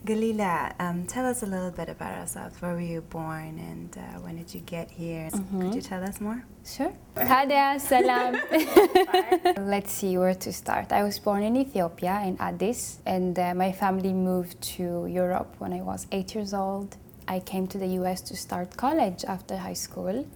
Gelila, 0.05 0.75
um, 0.79 1.07
tell 1.07 1.25
us 1.25 1.43
a 1.43 1.47
little 1.47 1.71
bit 1.71 1.89
about 1.89 2.21
yourself. 2.21 2.61
Where 2.61 2.75
were 2.75 2.83
you 2.83 3.01
born, 3.01 3.59
and 3.59 3.97
uh, 3.97 4.21
when 4.21 4.37
did 4.37 4.55
you 4.55 4.61
get 4.61 4.91
here? 4.91 5.31
Could 5.31 5.75
you 5.75 5.81
tell 5.81 6.05
us 6.05 6.21
more? 6.21 6.45
Sure. 6.67 6.93
Tadia, 7.17 7.81
salam. 7.81 8.37
Let's 9.71 9.91
see 9.91 10.19
where 10.19 10.35
to 10.35 10.53
start. 10.53 10.93
I 10.93 11.03
was 11.03 11.19
born 11.19 11.43
in 11.43 11.57
Ethiopia, 11.57 12.25
in 12.27 12.37
Addis, 12.41 12.99
and 13.07 13.39
uh, 13.39 13.55
my 13.55 13.73
family 13.73 14.13
moved 14.13 14.61
to 14.77 15.07
Europe 15.07 15.55
when 15.57 15.73
I 15.73 15.81
was 15.81 16.07
eight 16.13 16.35
years 16.35 16.53
old. 16.53 16.99
I 17.27 17.41
came 17.41 17.67
to 17.69 17.79
the 17.79 17.89
US 18.01 18.21
to 18.29 18.37
start 18.37 18.77
college 18.77 19.25
after 19.25 19.57
high 19.57 19.81
school. 19.87 20.27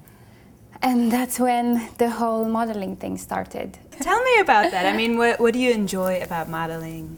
And 0.83 1.12
that's 1.12 1.38
when 1.38 1.88
the 1.99 2.11
whole 2.11 2.45
modeling 2.45 2.97
thing 2.97 3.16
started. 3.16 3.79
Tell 4.01 4.21
me 4.23 4.40
about 4.40 4.73
that. 4.73 4.85
I 4.85 4.97
mean, 4.97 5.16
what, 5.16 5.38
what 5.38 5.53
do 5.55 5.61
you 5.61 5.71
enjoy 5.71 6.21
about 6.21 6.49
modeling? 6.49 7.16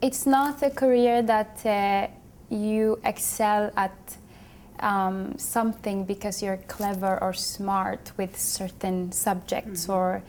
It's 0.00 0.26
not 0.26 0.62
a 0.62 0.70
career 0.70 1.22
that 1.22 1.64
uh, 1.64 2.08
you 2.50 3.00
excel 3.04 3.70
at 3.76 3.96
um, 4.80 5.38
something 5.38 6.04
because 6.04 6.42
you're 6.42 6.56
clever 6.66 7.22
or 7.22 7.32
smart 7.32 8.10
with 8.16 8.36
certain 8.36 9.12
subjects, 9.12 9.88
or 9.88 10.22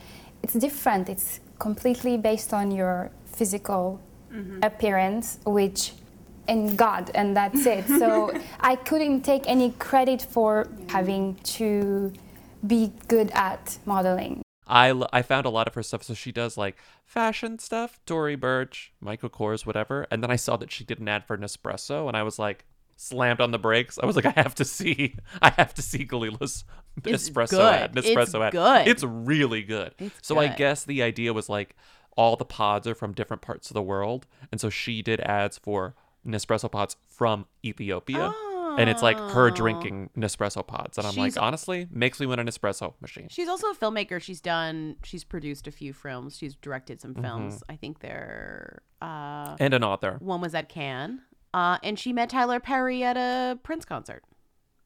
it's 0.44 0.54
different. 0.54 1.10
It's 1.10 1.40
completely 1.58 2.18
based 2.18 2.54
on 2.54 2.70
your 2.70 3.10
physical 3.26 4.00
appearance, 4.62 5.40
which 5.46 5.94
in 6.48 6.76
God, 6.76 7.10
and 7.16 7.36
that's 7.36 7.66
it. 7.66 7.88
So 7.88 8.32
I 8.60 8.76
couldn't 8.76 9.22
take 9.22 9.44
any 9.48 9.72
credit 9.72 10.22
for 10.22 10.68
having 10.88 11.36
to 11.56 12.12
be 12.66 12.92
good 13.08 13.32
at 13.32 13.78
modeling. 13.86 14.42
I, 14.66 14.90
l- 14.90 15.10
I 15.12 15.22
found 15.22 15.46
a 15.46 15.50
lot 15.50 15.68
of 15.68 15.74
her 15.76 15.84
stuff. 15.84 16.04
So 16.04 16.14
she 16.14 16.32
does 16.32 16.58
like 16.58 16.78
fashion 17.06 17.60
stuff, 17.60 18.00
Tory 18.06 18.36
Burch, 18.36 18.94
Michael 19.02 19.30
Kors, 19.30 19.66
whatever. 19.66 20.08
And 20.10 20.24
then 20.24 20.32
I 20.32 20.36
saw 20.38 20.56
that 20.58 20.72
she 20.72 20.84
did 20.84 21.00
an 21.00 21.08
ad 21.10 21.26
for 21.26 21.38
Nespresso, 21.38 22.08
and 22.08 22.16
I 22.16 22.24
was 22.24 22.40
like, 22.40 22.66
slammed 22.96 23.42
on 23.42 23.52
the 23.52 23.60
brakes. 23.60 24.00
I 24.02 24.06
was 24.06 24.16
like, 24.16 24.26
I 24.26 24.34
have 24.38 24.56
to 24.56 24.66
see, 24.66 25.16
I 25.42 25.50
have 25.50 25.74
to 25.74 25.82
see 25.82 26.06
Gelila's 26.06 26.64
It's 27.04 27.30
Nespresso 27.30 27.50
good. 27.50 27.62
ad. 27.74 27.98
It's 27.98 28.08
Nespresso 28.08 28.46
ad. 28.46 28.54
good. 28.54 28.88
It's 28.88 29.04
really 29.04 29.64
good. 29.64 29.94
It's 30.00 30.16
so 30.22 30.40
I 30.40 30.48
guess 30.48 30.86
the 30.86 31.04
idea 31.04 31.34
was 31.34 31.50
like 31.50 31.76
all 32.16 32.36
the 32.36 32.46
pods 32.46 32.88
are 32.88 32.96
from 32.96 33.12
different 33.12 33.42
parts 33.42 33.70
of 33.70 33.74
the 33.74 33.82
world, 33.82 34.28
and 34.52 34.62
so 34.62 34.70
she 34.70 35.02
did 35.02 35.20
ads 35.22 35.58
for 35.58 35.96
Nespresso 36.26 36.72
pods 36.72 36.96
from 37.10 37.48
Ethiopia. 37.66 38.32
Oh, 38.34 38.53
And 38.78 38.90
it's 38.90 39.02
like 39.02 39.18
her 39.18 39.50
drinking 39.52 40.10
Nespresso 40.18 40.66
pods. 40.66 40.98
And 40.98 41.08
I'm 41.08 41.14
She's- 41.14 41.36
like, 41.36 41.44
honestly, 41.44 41.88
makes 41.92 42.20
me 42.20 42.26
want 42.26 42.40
an 42.42 42.48
espresso 42.48 42.94
machine. 43.02 43.28
She's 43.30 43.48
also 43.48 43.68
a 43.72 43.76
filmmaker. 43.76 44.22
She's 44.22 44.42
done. 44.42 44.96
She's 45.04 45.24
produced 45.24 45.68
a 45.68 45.72
few 45.72 45.94
films. 45.94 46.38
She's 46.38 46.56
directed 46.56 47.00
some 47.02 47.14
films. 47.16 47.56
Mhm. 47.60 47.62
I 47.70 47.76
think 47.76 48.00
they're. 48.00 48.82
Uh, 49.02 49.56
And 49.60 49.74
an 49.74 49.84
author. 49.84 50.18
One 50.20 50.40
was 50.42 50.56
at 50.56 50.70
Cannes, 50.70 51.20
uh, 51.54 51.78
and 51.84 51.98
she 52.00 52.14
met 52.14 52.30
Tyler 52.30 52.60
Perry 52.60 53.04
at 53.04 53.18
a 53.18 53.58
Prince 53.64 53.86
concert. 53.86 54.24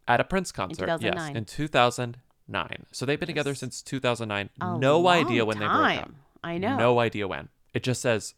At 0.08 0.20
a 0.20 0.24
Prince 0.24 0.52
concert, 0.52 0.88
yes, 0.88 1.00
2009. 1.02 1.36
in 1.38 1.46
2009. 1.46 2.86
So 2.92 3.06
they've 3.06 3.20
been 3.20 3.28
together 3.28 3.54
since 3.56 3.82
2009. 3.82 4.50
A 4.62 4.78
no 4.78 5.08
idea 5.08 5.42
long 5.44 5.48
when 5.50 5.60
they 5.60 5.66
broke 5.66 5.78
up. 5.78 6.00
time. 6.04 6.16
I 6.44 6.58
know. 6.58 6.78
No 6.78 7.00
idea 7.00 7.28
when. 7.28 7.50
It 7.74 7.84
just 7.84 8.02
says, 8.02 8.34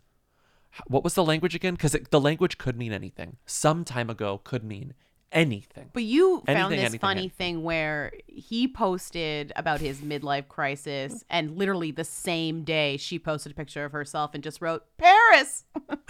what 0.88 1.04
was 1.04 1.14
the 1.14 1.24
language 1.24 1.56
again? 1.56 1.76
Because 1.76 1.96
the 2.10 2.20
language 2.20 2.58
could 2.58 2.78
mean 2.78 2.92
anything. 2.92 3.38
Some 3.46 3.84
time 3.86 4.10
ago 4.10 4.40
could 4.44 4.64
mean 4.64 4.94
anything. 5.32 5.90
But 5.94 6.04
you 6.04 6.42
found 6.46 6.74
this 6.74 6.80
anything, 6.80 7.00
funny 7.00 7.22
anything. 7.22 7.56
thing 7.58 7.64
where 7.64 8.12
he 8.28 8.68
posted 8.68 9.52
about 9.56 9.80
his 9.80 10.00
midlife 10.00 10.48
crisis, 10.48 11.24
and 11.30 11.58
literally 11.58 11.92
the 11.92 12.04
same 12.04 12.64
day 12.64 12.98
she 12.98 13.20
posted 13.20 13.52
a 13.52 13.56
picture 13.56 13.86
of 13.86 13.92
herself 13.92 14.32
and 14.34 14.44
just 14.44 14.62
wrote 14.62 14.86
Paris. 14.98 15.66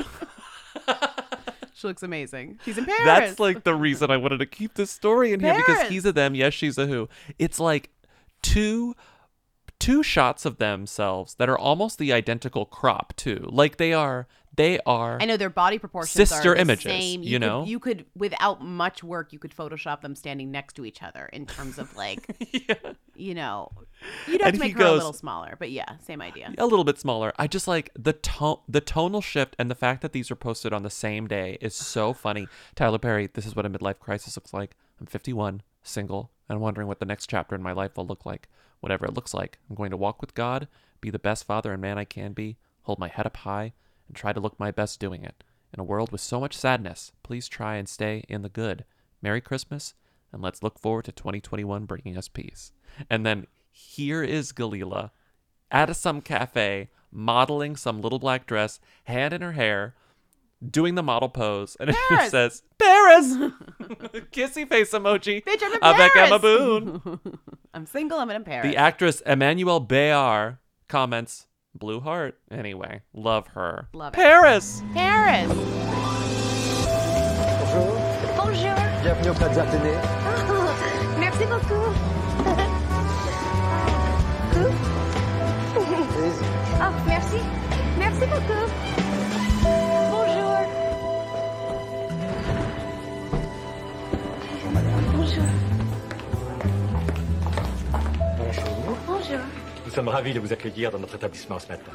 she 1.74 1.88
looks 1.88 2.04
amazing. 2.04 2.60
She's 2.66 2.78
in 2.78 2.86
Paris. 2.86 3.06
That's 3.06 3.40
like 3.40 3.64
the 3.64 3.76
reason 3.76 4.12
I 4.12 4.18
wanted 4.18 4.40
to 4.40 4.46
keep 4.46 4.74
this 4.76 4.92
story 4.92 5.34
in 5.34 5.40
here 5.40 5.56
because 5.56 5.90
he's 5.90 6.06
a 6.06 6.12
them, 6.12 6.36
yes, 6.36 6.54
she's 6.54 6.78
a 6.78 6.88
who. 6.88 7.10
It's 7.38 7.60
like 7.60 7.90
two 8.42 8.96
two 9.80 10.04
shots 10.04 10.46
of 10.46 10.58
themselves 10.58 11.36
that 11.36 11.50
are 11.50 11.58
almost 11.58 11.98
the 12.00 12.12
identical 12.14 12.66
crop 12.66 13.16
too. 13.16 13.46
Like 13.50 13.78
they 13.78 13.94
are 13.94 14.28
they 14.56 14.80
are 14.86 15.18
I 15.22 15.26
know 15.26 15.38
their 15.38 15.50
body 15.50 15.78
proportions 15.80 16.12
sister 16.12 16.52
are 16.52 16.56
the 16.56 16.62
images, 16.62 16.92
Same. 16.92 17.24
you 17.24 17.40
could- 17.40 17.46
know? 17.46 17.64
you 17.66 17.80
could 17.80 18.06
without 18.16 18.62
much 18.62 19.04
work, 19.04 19.32
you 19.32 19.40
could 19.40 19.56
Photoshop 19.56 20.02
them 20.02 20.16
standing 20.16 20.52
next 20.52 20.74
to 20.76 20.86
each 20.86 21.02
other 21.02 21.28
in 21.32 21.46
terms 21.46 21.78
of 21.80 21.96
like, 21.96 22.28
you 23.16 23.34
know, 23.36 23.72
you'd 24.28 24.42
have 24.42 24.50
And 24.50 24.56
to 24.56 24.60
make 24.60 24.78
her 24.78 24.84
a 24.84 24.92
little 24.92 25.14
smaller, 25.14 25.56
but 25.60 25.70
yeah, 25.72 25.86
same 26.06 26.22
idea. 26.22 26.54
a 26.58 26.66
little 26.66 26.84
bit 26.84 27.00
smaller. 27.00 27.32
I 27.38 27.48
just 27.48 27.68
like 27.68 27.90
the 27.98 28.14
tone, 28.14 28.58
the 28.68 28.82
tonal 28.82 29.22
shift, 29.22 29.56
and 29.60 29.72
the 29.72 29.76
fact 29.76 30.02
that 30.02 30.12
these 30.12 30.30
are 30.30 30.36
posted 30.36 30.74
on 30.74 30.84
the 30.84 30.90
same 30.90 31.28
day 31.28 31.58
is 31.62 31.74
so 31.76 32.12
funny. 32.26 32.48
Tyler 32.76 32.98
Perry, 33.00 33.28
this 33.34 33.46
is 33.46 33.56
what 33.56 33.66
a 33.66 33.70
midlife 33.70 34.00
crisis 34.00 34.36
looks 34.36 34.54
like. 34.54 34.76
I'm 35.00 35.06
51, 35.06 35.62
single, 35.84 36.32
and 36.50 36.60
wondering 36.60 36.88
what 36.88 37.00
the 37.00 37.06
next 37.06 37.30
chapter 37.30 37.56
in 37.56 37.62
my 37.64 37.72
life 37.72 37.96
will 37.96 38.06
look 38.08 38.26
like. 38.26 38.50
Whatever 38.80 39.06
it 39.06 39.14
looks 39.14 39.34
like, 39.34 39.60
I'm 39.70 39.76
going 39.76 39.92
to 39.92 39.98
walk 39.98 40.22
with 40.22 40.36
God, 40.36 40.68
be 41.02 41.10
the 41.10 41.20
best 41.20 41.46
father 41.46 41.72
and 41.72 41.82
man 41.82 41.98
I 41.98 42.06
can 42.06 42.34
be, 42.34 42.58
hold 42.84 43.00
my 43.00 43.08
head 43.08 43.26
up 43.26 43.38
high, 43.38 43.74
and 44.08 44.16
try 44.16 44.34
to 44.34 44.40
look 44.40 44.60
my 44.60 44.72
best 44.72 45.00
doing 45.00 45.24
it. 45.24 45.44
In 45.74 45.80
a 45.80 45.84
world 45.84 46.12
with 46.12 46.22
so 46.22 46.40
much 46.40 46.58
sadness, 46.58 47.12
please 47.24 47.48
try 47.48 47.76
and 47.76 47.88
stay 47.88 48.24
in 48.28 48.42
the 48.42 48.50
good. 48.50 48.86
Merry 49.22 49.42
Christmas, 49.42 49.94
and 50.32 50.42
let's 50.42 50.64
look 50.64 50.80
forward 50.80 51.06
to 51.06 51.12
2021 51.12 51.86
bringing 51.86 52.18
us 52.18 52.28
peace. 52.28 52.72
And 53.10 53.26
then 53.26 53.48
here 53.72 54.24
is 54.24 54.52
Gelila 54.52 55.12
at 55.72 55.96
some 55.96 56.22
cafe, 56.22 56.90
modeling 57.12 57.76
some 57.76 58.02
little 58.02 58.20
black 58.20 58.48
dress, 58.48 58.80
hand 59.06 59.34
in 59.34 59.42
her 59.42 59.52
hair, 59.54 59.96
doing 60.68 60.96
the 60.96 61.04
model 61.04 61.30
pose, 61.30 61.78
and 61.80 61.90
it 61.90 62.30
says, 62.30 62.64
Paris! 62.78 63.36
Kissy 64.32 64.68
face 64.68 64.92
emoji. 64.92 65.44
Bitch, 65.44 65.62
I'm 65.64 65.74
in 65.74 65.80
Avec 65.82 66.14
Paris. 66.14 66.28
Emma 66.28 66.40
Boone. 66.40 67.20
I'm 67.74 67.86
single. 67.86 68.20
I'm 68.20 68.30
in 68.30 68.44
Paris. 68.44 68.72
The 68.72 68.78
actress 68.78 69.22
Emmanuelle 69.26 69.88
Bayard 69.88 70.58
comments, 70.88 71.48
Blue 71.76 72.00
heart. 72.00 72.40
Anyway, 72.52 73.02
love 73.14 73.48
her. 73.48 73.90
Love 73.94 74.14
it. 74.14 74.18
Paris! 74.18 74.82
Paris. 74.94 75.48
Bonjour. 78.36 78.76
Bienvenue 79.04 79.30
au 79.30 79.34
Plaza 79.34 79.64
Athénée. 79.64 79.96
Merci 81.20 81.46
beaucoup. 81.46 81.94
oh, 86.82 86.92
merci. 87.06 87.40
Merci 87.98 88.26
beaucoup. 88.26 88.99
Bonjour. 99.30 99.46
Bonjour. 99.46 99.86
Nous 99.86 99.92
sommes 99.92 100.08
ravis 100.08 100.34
de 100.34 100.40
vous 100.40 100.52
accueillir 100.52 100.92
dans 100.92 101.00
notre 101.00 101.16
établissement 101.16 101.60
ce 101.60 101.68
matin. 101.68 101.92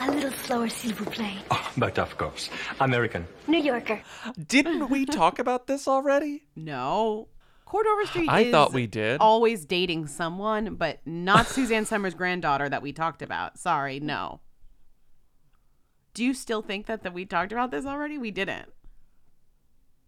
A 0.00 0.10
little 0.10 0.32
slower, 0.32 0.68
s'il 0.68 0.94
vous 0.94 1.04
plaît. 1.04 1.34
Ah, 1.50 1.70
but 1.76 1.98
of 1.98 2.16
course, 2.16 2.48
American. 2.80 3.24
New 3.48 3.58
Yorker. 3.60 4.02
Didn't 4.38 4.88
we 4.88 5.04
talk 5.10 5.38
about 5.38 5.66
this 5.66 5.88
already? 5.88 6.44
No. 6.54 7.28
Cord 7.64 7.86
Overstreet 7.86 8.28
I 8.28 8.42
is 8.42 8.52
thought 8.52 8.72
we 8.72 8.86
did. 8.86 9.18
always 9.20 9.64
dating 9.64 10.06
someone, 10.06 10.76
but 10.76 11.00
not 11.04 11.46
Suzanne 11.46 11.84
Somers' 11.84 12.14
granddaughter 12.14 12.68
that 12.68 12.82
we 12.82 12.92
talked 12.92 13.20
about. 13.22 13.58
Sorry, 13.58 13.98
no. 13.98 14.40
Do 16.14 16.24
you 16.24 16.32
still 16.34 16.62
think 16.62 16.86
that, 16.86 17.02
that 17.02 17.12
we 17.12 17.24
talked 17.26 17.52
about 17.52 17.70
this 17.70 17.84
already? 17.84 18.16
We 18.16 18.30
didn't. 18.30 18.68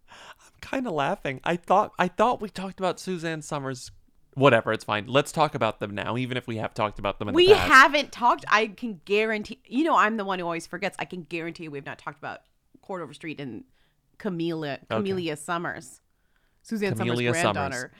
I'm 0.09 0.53
kind 0.61 0.87
of 0.87 0.93
laughing. 0.93 1.41
I 1.43 1.57
thought 1.57 1.91
I 1.99 2.07
thought 2.07 2.41
we 2.41 2.49
talked 2.49 2.79
about 2.79 2.99
Suzanne 2.99 3.41
Somers. 3.41 3.91
Whatever, 4.39 4.71
it's 4.73 4.83
fine. 4.83 5.05
Let's 5.07 5.31
talk 5.31 5.53
about 5.55 5.79
them 5.79 5.93
now, 5.93 6.17
even 6.17 6.37
if 6.37 6.47
we 6.47 6.57
have 6.57 6.73
talked 6.73 6.97
about 6.99 7.19
them 7.19 7.29
in 7.29 7.35
We 7.35 7.47
the 7.49 7.55
past. 7.55 7.71
haven't 7.71 8.11
talked. 8.11 8.45
I 8.47 8.67
can 8.67 9.01
guarantee. 9.05 9.59
You 9.65 9.83
know, 9.83 9.95
I'm 9.95 10.17
the 10.17 10.25
one 10.25 10.39
who 10.39 10.45
always 10.45 10.65
forgets. 10.65 10.95
I 10.99 11.05
can 11.05 11.23
guarantee 11.23 11.67
we've 11.67 11.85
not 11.85 11.99
talked 11.99 12.17
about 12.17 12.39
Cord 12.81 13.01
Overstreet 13.01 13.39
and 13.41 13.63
Camelia 14.17 14.79
Camelia 14.89 15.35
Somers, 15.37 16.01
Suzanne 16.61 16.95
Camelia 16.95 17.33
Somers' 17.33 17.41
Somers. 17.41 17.53
granddaughter. 17.53 17.91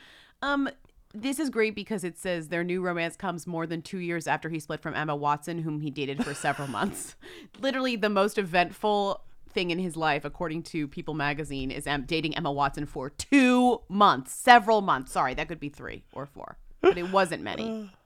Um, 0.42 0.70
this 1.14 1.40
is 1.40 1.50
great 1.50 1.76
because 1.76 2.04
it 2.04 2.18
says 2.18 2.50
their 2.50 2.64
new 2.64 2.82
romance 2.82 3.16
comes 3.16 3.48
more 3.48 3.66
than 3.66 3.82
two 3.82 3.98
years 3.98 4.28
after 4.28 4.48
he 4.50 4.60
split 4.60 4.82
from 4.82 4.94
Emma 4.96 5.16
Watson, 5.16 5.60
whom 5.60 5.82
he 5.82 5.90
dated 5.90 6.24
for 6.24 6.34
several 6.34 6.68
months. 6.80 7.16
Literally, 7.60 7.96
the 7.96 8.10
most 8.10 8.38
eventful 8.38 9.22
thing 9.52 9.72
in 9.72 9.80
his 9.80 9.96
life, 9.98 10.26
according 10.26 10.64
to 10.64 10.88
People 10.88 11.14
Magazine, 11.14 11.72
is 11.72 11.88
em- 11.88 12.04
dating 12.06 12.36
Emma 12.38 12.52
Watson 12.52 12.86
for 12.86 13.10
two 13.10 13.82
months, 13.90 14.34
several 14.34 14.82
months. 14.82 15.12
Sorry, 15.12 15.34
that 15.34 15.48
could 15.48 15.60
be 15.60 15.70
three 15.70 16.04
or 16.14 16.26
four, 16.26 16.58
but 16.82 16.98
it 16.98 17.12
wasn't 17.12 17.44
many. 17.44 17.92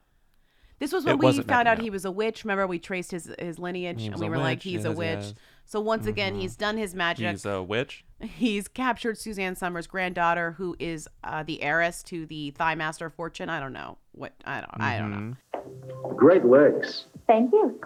This 0.79 0.91
was 0.91 1.05
when 1.05 1.13
It 1.15 1.19
we 1.19 1.31
found 1.33 1.47
many, 1.47 1.69
out 1.69 1.77
no. 1.77 1.83
he 1.85 1.89
was 1.89 2.03
a 2.03 2.11
witch. 2.11 2.43
Remember, 2.43 2.67
we 2.67 2.77
traced 2.77 3.11
his 3.11 3.31
his 3.39 3.57
lineage, 3.57 4.03
and 4.03 4.17
we 4.19 4.27
a 4.27 4.29
were 4.29 4.37
like, 4.37 4.57
witch. 4.57 4.63
he's 4.65 4.83
a 4.83 4.91
witch. 4.91 5.19
yes. 5.21 5.33
So 5.65 5.79
once 5.79 6.07
again, 6.07 6.35
he's 6.35 6.57
done 6.57 6.75
his 6.77 6.93
magic. 6.93 7.29
He's 7.29 7.45
a 7.45 7.63
witch. 7.63 8.03
He's 8.19 8.67
captured 8.67 9.17
Suzanne 9.17 9.55
Somers' 9.55 9.87
granddaughter, 9.87 10.53
who 10.53 10.75
is 10.79 11.07
uh, 11.23 11.43
the 11.43 11.61
heiress 11.63 12.03
to 12.03 12.25
the 12.25 12.51
Thigh 12.51 12.75
Master 12.75 13.09
fortune. 13.09 13.49
I 13.49 13.61
don't 13.61 13.71
know 13.71 13.97
what 14.11 14.33
I 14.43 14.59
don't. 14.59 14.81
I 14.81 14.97
don't 14.97 15.11
know. 15.11 15.35
Mm-hmm. 15.55 16.15
Great 16.17 16.43
legs. 16.43 17.05
Thank 17.27 17.53
you. 17.53 17.79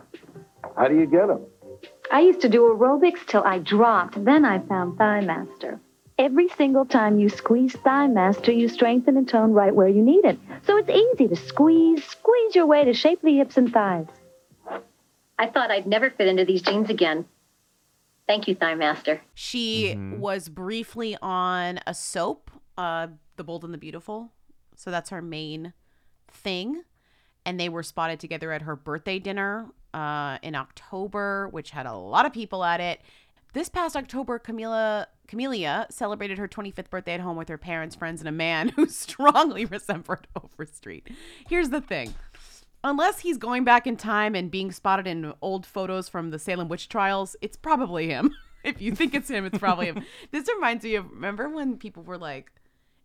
How 0.75 0.87
do 0.87 0.95
you 0.95 1.05
get 1.05 1.27
them? 1.27 1.41
I 2.11 2.21
used 2.21 2.41
to 2.41 2.49
do 2.49 2.61
aerobics 2.61 3.25
till 3.25 3.43
I 3.43 3.59
dropped. 3.59 4.23
Then 4.23 4.45
I 4.45 4.59
found 4.59 4.97
Thigh 4.97 5.21
Master. 5.21 5.79
Every 6.17 6.49
single 6.49 6.85
time 6.85 7.19
you 7.19 7.29
squeeze 7.29 7.73
Thigh 7.73 8.07
Master, 8.07 8.51
you 8.51 8.69
strengthen 8.69 9.17
and 9.17 9.27
tone 9.27 9.51
right 9.51 9.75
where 9.75 9.87
you 9.87 10.01
need 10.01 10.25
it. 10.25 10.39
So 10.65 10.77
it's 10.77 10.89
easy 10.89 11.27
to 11.27 11.35
squeeze, 11.35 12.03
squeeze 12.05 12.55
your 12.55 12.65
way 12.65 12.85
to 12.85 12.93
shapely 12.93 13.37
hips 13.37 13.57
and 13.57 13.71
thighs. 13.71 14.07
I 15.37 15.47
thought 15.47 15.69
I'd 15.69 15.85
never 15.85 16.09
fit 16.09 16.27
into 16.27 16.45
these 16.45 16.61
jeans 16.61 16.89
again. 16.89 17.25
Thank 18.25 18.47
you, 18.47 18.55
Thigh 18.55 18.75
Master. 18.75 19.21
She 19.35 19.95
was 20.17 20.49
briefly 20.49 21.15
on 21.21 21.79
a 21.85 21.93
soap, 21.93 22.51
uh, 22.77 23.07
The 23.35 23.43
Bold 23.43 23.63
and 23.63 23.73
the 23.73 23.77
Beautiful. 23.77 24.31
So 24.75 24.91
that's 24.91 25.11
her 25.11 25.21
main 25.21 25.73
thing. 26.31 26.83
And 27.45 27.59
they 27.59 27.69
were 27.69 27.83
spotted 27.83 28.19
together 28.19 28.51
at 28.51 28.63
her 28.63 28.75
birthday 28.75 29.19
dinner 29.19 29.67
uh, 29.93 30.37
in 30.41 30.55
October, 30.55 31.47
which 31.49 31.71
had 31.71 31.85
a 31.85 31.93
lot 31.93 32.25
of 32.25 32.33
people 32.33 32.63
at 32.63 32.79
it. 32.79 33.01
This 33.53 33.69
past 33.69 33.95
October, 33.95 34.39
Camila 34.39 35.07
Camelia 35.27 35.87
celebrated 35.89 36.37
her 36.37 36.47
25th 36.47 36.89
birthday 36.89 37.13
at 37.13 37.19
home 37.19 37.37
with 37.37 37.49
her 37.49 37.57
parents, 37.57 37.95
friends, 37.95 38.21
and 38.21 38.27
a 38.27 38.31
man 38.31 38.69
who 38.75 38.87
strongly 38.87 39.65
resembled 39.65 40.27
Overstreet. 40.43 41.09
Here's 41.47 41.69
the 41.69 41.81
thing. 41.81 42.13
Unless 42.83 43.19
he's 43.19 43.37
going 43.37 43.63
back 43.63 43.87
in 43.87 43.97
time 43.97 44.35
and 44.35 44.51
being 44.51 44.71
spotted 44.71 45.07
in 45.07 45.33
old 45.41 45.65
photos 45.65 46.07
from 46.07 46.29
the 46.29 46.39
Salem 46.39 46.69
witch 46.69 46.87
trials, 46.87 47.35
it's 47.41 47.57
probably 47.57 48.07
him. 48.07 48.33
if 48.63 48.81
you 48.81 48.93
think 48.93 49.13
it's 49.13 49.29
him, 49.29 49.45
it's 49.45 49.57
probably 49.57 49.87
him. 49.87 50.03
This 50.31 50.47
reminds 50.47 50.83
me 50.83 50.95
of 50.95 51.09
remember 51.09 51.49
when 51.49 51.77
people 51.77 52.03
were 52.03 52.17
like, 52.17 52.51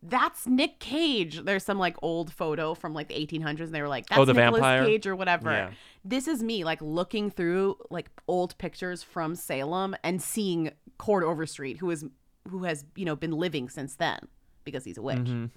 "That's 0.02 0.46
Nick 0.46 0.78
Cage." 0.80 1.44
There's 1.44 1.64
some 1.64 1.78
like 1.78 1.96
old 2.02 2.32
photo 2.32 2.74
from 2.74 2.92
like 2.94 3.08
the 3.08 3.14
1800s, 3.14 3.60
and 3.66 3.74
they 3.74 3.82
were 3.82 3.88
like, 3.88 4.06
"That's 4.06 4.18
Oh, 4.20 4.24
the 4.24 4.34
Nicolas 4.34 4.60
vampire? 4.60 4.84
Cage 4.84 5.06
or 5.06 5.14
whatever." 5.16 5.50
Yeah. 5.50 5.70
This 6.04 6.26
is 6.26 6.42
me 6.42 6.64
like 6.64 6.80
looking 6.82 7.30
through 7.30 7.76
like 7.90 8.10
old 8.26 8.56
pictures 8.58 9.02
from 9.02 9.34
Salem 9.34 9.94
and 10.02 10.20
seeing 10.20 10.72
Cord 10.98 11.22
Overstreet, 11.24 11.78
who 11.78 11.90
is 11.90 12.04
who 12.48 12.64
has 12.64 12.84
you 12.96 13.04
know 13.04 13.14
been 13.16 13.30
living 13.32 13.68
since 13.68 13.94
then 13.96 14.18
because 14.64 14.84
he's 14.84 14.98
a 14.98 15.02
witch. 15.02 15.18
Mhm. 15.18 15.50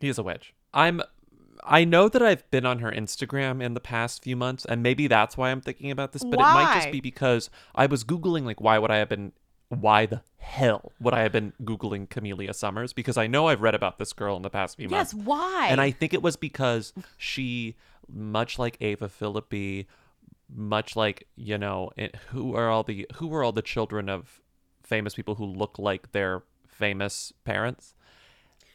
He 0.00 0.08
is 0.08 0.18
a 0.18 0.22
witch. 0.22 0.54
I'm. 0.74 1.00
I 1.64 1.84
know 1.84 2.08
that 2.08 2.22
I've 2.22 2.48
been 2.52 2.64
on 2.64 2.78
her 2.78 2.90
Instagram 2.92 3.60
in 3.60 3.74
the 3.74 3.80
past 3.80 4.22
few 4.22 4.36
months, 4.36 4.64
and 4.64 4.80
maybe 4.80 5.08
that's 5.08 5.36
why 5.36 5.50
I'm 5.50 5.60
thinking 5.60 5.90
about 5.90 6.12
this. 6.12 6.22
But 6.22 6.34
it 6.34 6.42
might 6.42 6.74
just 6.76 6.92
be 6.92 7.00
because 7.00 7.50
I 7.74 7.86
was 7.86 8.04
googling 8.04 8.44
like 8.44 8.60
why 8.60 8.78
would 8.78 8.92
I 8.92 8.96
have 8.98 9.08
been, 9.08 9.32
why 9.68 10.06
the 10.06 10.22
hell 10.38 10.92
would 11.00 11.14
I 11.14 11.20
have 11.22 11.32
been 11.32 11.52
googling 11.62 12.08
Camelia 12.08 12.54
Somers? 12.54 12.92
Because 12.92 13.16
I 13.16 13.26
know 13.26 13.48
I've 13.48 13.60
read 13.60 13.74
about 13.74 13.98
this 13.98 14.12
girl 14.12 14.36
in 14.36 14.42
the 14.42 14.50
past 14.50 14.76
few 14.76 14.88
Yes, 14.88 15.12
months. 15.12 15.14
Yes, 15.14 15.26
why? 15.26 15.68
And 15.70 15.80
I 15.80 15.90
think 15.90 16.14
it 16.14 16.22
was 16.22 16.36
because 16.36 16.92
she, 17.16 17.76
much 18.10 18.58
like 18.58 18.76
Ava 18.80 19.08
Phillippe, 19.08 19.86
much 20.54 20.96
like 20.96 21.26
you 21.36 21.58
know, 21.58 21.90
it, 21.96 22.16
who 22.30 22.54
are 22.54 22.70
all 22.70 22.82
the 22.82 23.06
who 23.16 23.32
are 23.34 23.42
all 23.44 23.52
the 23.52 23.62
children 23.62 24.08
of 24.08 24.40
famous 24.82 25.14
people 25.14 25.34
who 25.34 25.44
look 25.44 25.78
like 25.78 26.12
their 26.12 26.42
famous 26.66 27.32
parents? 27.44 27.94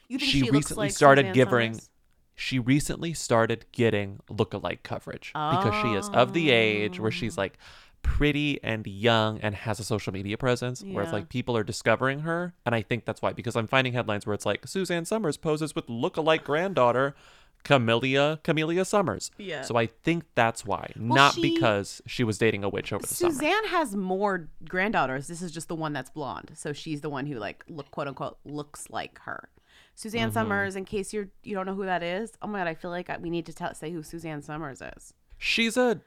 You 0.07 0.19
think 0.19 0.31
she, 0.31 0.41
she 0.41 0.51
recently 0.51 0.87
like 0.87 0.91
started 0.93 1.21
Suzanne 1.23 1.33
giving. 1.33 1.73
Somers? 1.73 1.89
She 2.35 2.57
recently 2.57 3.13
started 3.13 3.65
getting 3.71 4.19
lookalike 4.27 4.81
coverage 4.81 5.31
because 5.33 5.75
she 5.83 5.93
is 5.93 6.09
of 6.09 6.33
the 6.33 6.49
age 6.49 6.99
where 6.99 7.09
Oh. 7.09 7.11
she's 7.11 7.37
like 7.37 7.59
pretty 8.03 8.59
and 8.63 8.85
young 8.85 9.39
and 9.39 9.55
has 9.55 9.79
a 9.79 9.83
social 9.83 10.13
media 10.13 10.37
presence 10.37 10.83
where 10.83 11.03
it's 11.03 11.11
like 11.13 11.29
people 11.29 11.57
are 11.57 11.63
discovering 11.63 12.19
her 12.19 12.53
and 12.65 12.75
i 12.75 12.81
think 12.81 13.05
that's 13.05 13.21
why 13.21 13.33
because 13.33 13.55
i'm 13.55 13.65
finding 13.65 13.93
headlines 13.93 14.25
where 14.27 14.35
it's 14.35 14.45
like 14.45 14.67
suzanne 14.67 15.03
somers 15.05 15.35
poses 15.37 15.73
with 15.73 15.87
lookalike 15.87 16.43
granddaughter 16.43 17.15
camelia 17.63 18.39
camelia 18.43 18.83
somers 18.83 19.31
Yeah. 19.37 19.61
so 19.61 19.75
i 19.77 19.85
think 19.87 20.25
that's 20.35 20.65
why 20.65 20.91
Well, 20.97 21.15
not 21.15 21.33
she- 21.35 21.53
because 21.55 22.01
she 22.05 22.23
was 22.23 22.37
dating 22.37 22.63
a 22.63 22.69
witch 22.69 22.91
over 22.91 23.05
the 23.07 23.13
summer 23.15 23.31
Suzanne 23.31 23.65
has 23.67 23.95
more 23.95 24.49
granddaughters. 24.67 25.27
This 25.27 25.41
is 25.41 25.51
just 25.51 25.69
the 25.69 25.75
one 25.75 25.93
that's 25.93 26.09
blonde. 26.09 26.51
So 26.55 26.73
she's 26.73 27.01
the 27.01 27.09
one 27.09 27.25
who 27.25 27.35
like 27.39 27.63
look 27.69 27.89
quote 27.91 28.07
unquote 28.09 28.37
looks 28.45 28.89
like 28.89 29.19
her. 29.21 29.49
Suzanne 29.95 30.29
Mhm. 30.29 30.33
Somers, 30.33 30.75
in 30.75 30.83
case 30.85 31.13
you're 31.13 31.29
you 31.43 31.55
don't 31.55 31.65
know 31.65 31.73
who 31.75 31.85
that 31.85 32.03
is. 32.03 32.33
Oh 32.41 32.47
my 32.47 32.59
god, 32.59 32.67
I 32.67 32.73
feel 32.73 32.91
like 32.91 33.09
I- 33.09 33.17
we 33.17 33.29
need 33.29 33.45
to 33.45 33.53
tell, 33.53 33.73
say 33.73 33.91
who 33.91 34.03
Suzanne 34.03 34.41
Somers 34.41 34.81
is. 34.81 35.13
she's 35.37 35.77
a 35.77 35.99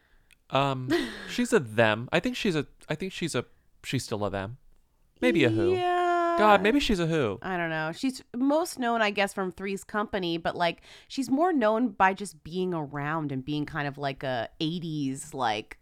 um 0.51 0.89
she's 1.29 1.53
a 1.53 1.59
them 1.61 2.09
i 2.13 2.21
think 2.21 2.37
she's 2.37 2.55
a 2.57 2.67
i 2.89 2.95
think 2.95 3.13
she's 3.13 3.35
a 3.35 3.45
she's 3.85 4.05
still 4.05 4.25
a 4.25 4.31
them 4.31 4.57
maybe 5.21 5.45
a 5.45 5.51
who 5.51 5.75
Yeah. 5.75 6.37
god 6.39 6.63
maybe 6.63 6.79
she's 6.81 7.01
a 7.01 7.07
who 7.07 7.39
I 7.43 7.57
don't 7.57 7.71
know. 7.71 7.93
She's 7.95 8.23
most 8.37 8.79
known, 8.79 9.01
I 9.03 9.11
guess, 9.11 9.33
from 9.33 9.51
Three's 9.53 9.85
Company, 9.85 10.37
but 10.39 10.55
like 10.57 10.83
she's 11.09 11.31
more 11.31 11.53
known 11.53 11.89
by 11.89 12.13
just 12.15 12.43
being 12.45 12.75
around 12.75 13.31
and 13.33 13.45
being 13.45 13.65
kind 13.67 13.87
of 13.89 13.97
like 13.99 14.23
a 14.23 14.49
'80s 14.61 15.33
like 15.35 15.79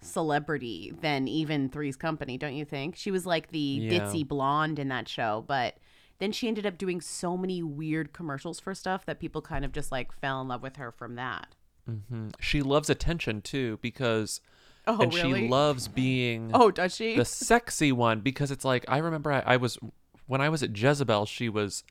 celebrity 0.00 0.92
than 1.00 1.28
even 1.28 1.68
Three's 1.68 1.96
Company, 1.96 2.38
don't 2.38 2.54
you 2.54 2.64
think? 2.64 2.96
She 2.96 3.10
was 3.10 3.26
like 3.26 3.48
the 3.50 3.58
Yeah. 3.58 4.00
ditzy 4.00 4.26
blonde 4.26 4.78
in 4.78 4.88
that 4.88 5.08
show, 5.08 5.44
but 5.46 5.78
then 6.18 6.32
she 6.32 6.48
ended 6.48 6.64
up 6.66 6.78
doing 6.78 7.00
so 7.00 7.36
many 7.36 7.62
weird 7.62 8.12
commercials 8.12 8.60
for 8.60 8.74
stuff 8.74 9.04
that 9.06 9.20
people 9.20 9.42
kind 9.42 9.64
of 9.64 9.72
just 9.72 9.90
like 9.92 10.12
fell 10.12 10.40
in 10.40 10.48
love 10.48 10.62
with 10.62 10.76
her 10.76 10.90
from 10.92 11.14
that. 11.16 11.54
Hmm 11.86 12.28
She 12.40 12.62
loves 12.62 12.90
attention 12.90 13.40
too 13.42 13.78
because. 13.82 14.40
Oh, 14.88 15.00
and 15.00 15.12
really? 15.12 15.42
she 15.42 15.48
loves 15.48 15.88
being 15.88 16.52
Oh, 16.54 16.70
does 16.70 16.94
she? 16.94 17.16
the 17.16 17.24
sexy 17.24 17.90
one 17.90 18.20
because 18.20 18.52
it's 18.52 18.64
like 18.64 18.84
I 18.86 18.98
remember 18.98 19.32
I, 19.32 19.40
I 19.40 19.56
was 19.56 19.78
when 20.28 20.40
I 20.40 20.48
was 20.48 20.62
at 20.62 20.76
Jezebel 20.78 21.26
she 21.26 21.48
was 21.48 21.82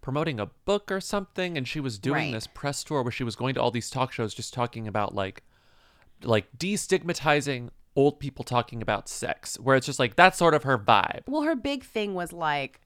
promoting 0.00 0.38
a 0.38 0.46
book 0.64 0.92
or 0.92 1.00
something 1.00 1.56
and 1.58 1.66
she 1.66 1.80
was 1.80 1.98
doing 1.98 2.26
Right. 2.26 2.32
this 2.32 2.46
press 2.46 2.84
tour 2.84 3.02
where 3.02 3.10
she 3.10 3.24
was 3.24 3.34
going 3.34 3.54
to 3.54 3.60
all 3.60 3.72
these 3.72 3.90
talk 3.90 4.12
shows 4.12 4.34
just 4.34 4.54
talking 4.54 4.86
about 4.86 5.16
like 5.16 5.42
like 6.22 6.46
destigmatizing 6.56 7.70
old 7.96 8.20
people 8.20 8.44
talking 8.44 8.80
about 8.82 9.08
sex 9.08 9.58
where 9.58 9.74
it's 9.76 9.86
just 9.86 9.98
like 9.98 10.14
that's 10.14 10.38
sort 10.38 10.54
of 10.54 10.62
her 10.62 10.78
vibe 10.78 11.22
Well, 11.26 11.42
her 11.42 11.56
big 11.56 11.82
thing 11.84 12.14
was 12.14 12.32
like, 12.32 12.80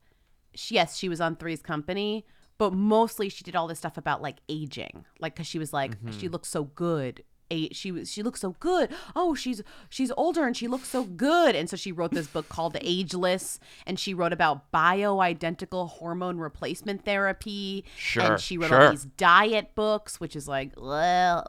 yes, 0.70 0.96
she 0.96 1.10
was 1.10 1.20
on 1.20 1.36
Three's 1.36 1.60
Company, 1.62 2.24
but 2.58 2.72
mostly 2.72 3.28
she 3.28 3.42
did 3.44 3.56
all 3.56 3.66
this 3.66 3.78
stuff 3.78 3.96
about 3.96 4.22
like 4.22 4.36
aging, 4.48 5.04
like 5.20 5.34
because 5.34 5.46
she 5.46 5.58
was 5.58 5.72
like 5.72 5.92
she 6.10 6.28
Mhm. 6.28 6.32
looks 6.32 6.48
so 6.48 6.64
good. 6.64 7.24
She 7.72 7.92
was 7.92 8.10
she 8.10 8.22
looks 8.22 8.40
so 8.40 8.52
good. 8.60 8.88
Oh, 9.14 9.34
she's 9.34 9.60
she's 9.90 10.10
older 10.16 10.46
and 10.46 10.56
she 10.56 10.68
looks 10.68 10.88
so 10.88 11.04
good. 11.04 11.54
And 11.54 11.68
so 11.68 11.76
she 11.76 11.92
wrote 11.92 12.12
this 12.12 12.26
book 12.26 12.48
called 12.48 12.72
The 12.72 12.80
Ageless, 12.88 13.58
and 13.86 14.00
she 14.00 14.14
wrote 14.14 14.32
about 14.32 14.72
bioidentical 14.72 15.90
hormone 15.90 16.38
replacement 16.38 17.04
therapy. 17.04 17.84
Sure, 17.96 18.22
And 18.24 18.40
she 18.40 18.56
wrote 18.56 18.68
sure. 18.68 18.82
all 18.84 18.90
these 18.90 19.04
diet 19.04 19.74
books, 19.74 20.18
which 20.18 20.34
is 20.34 20.48
like, 20.48 20.72
well, 20.78 21.46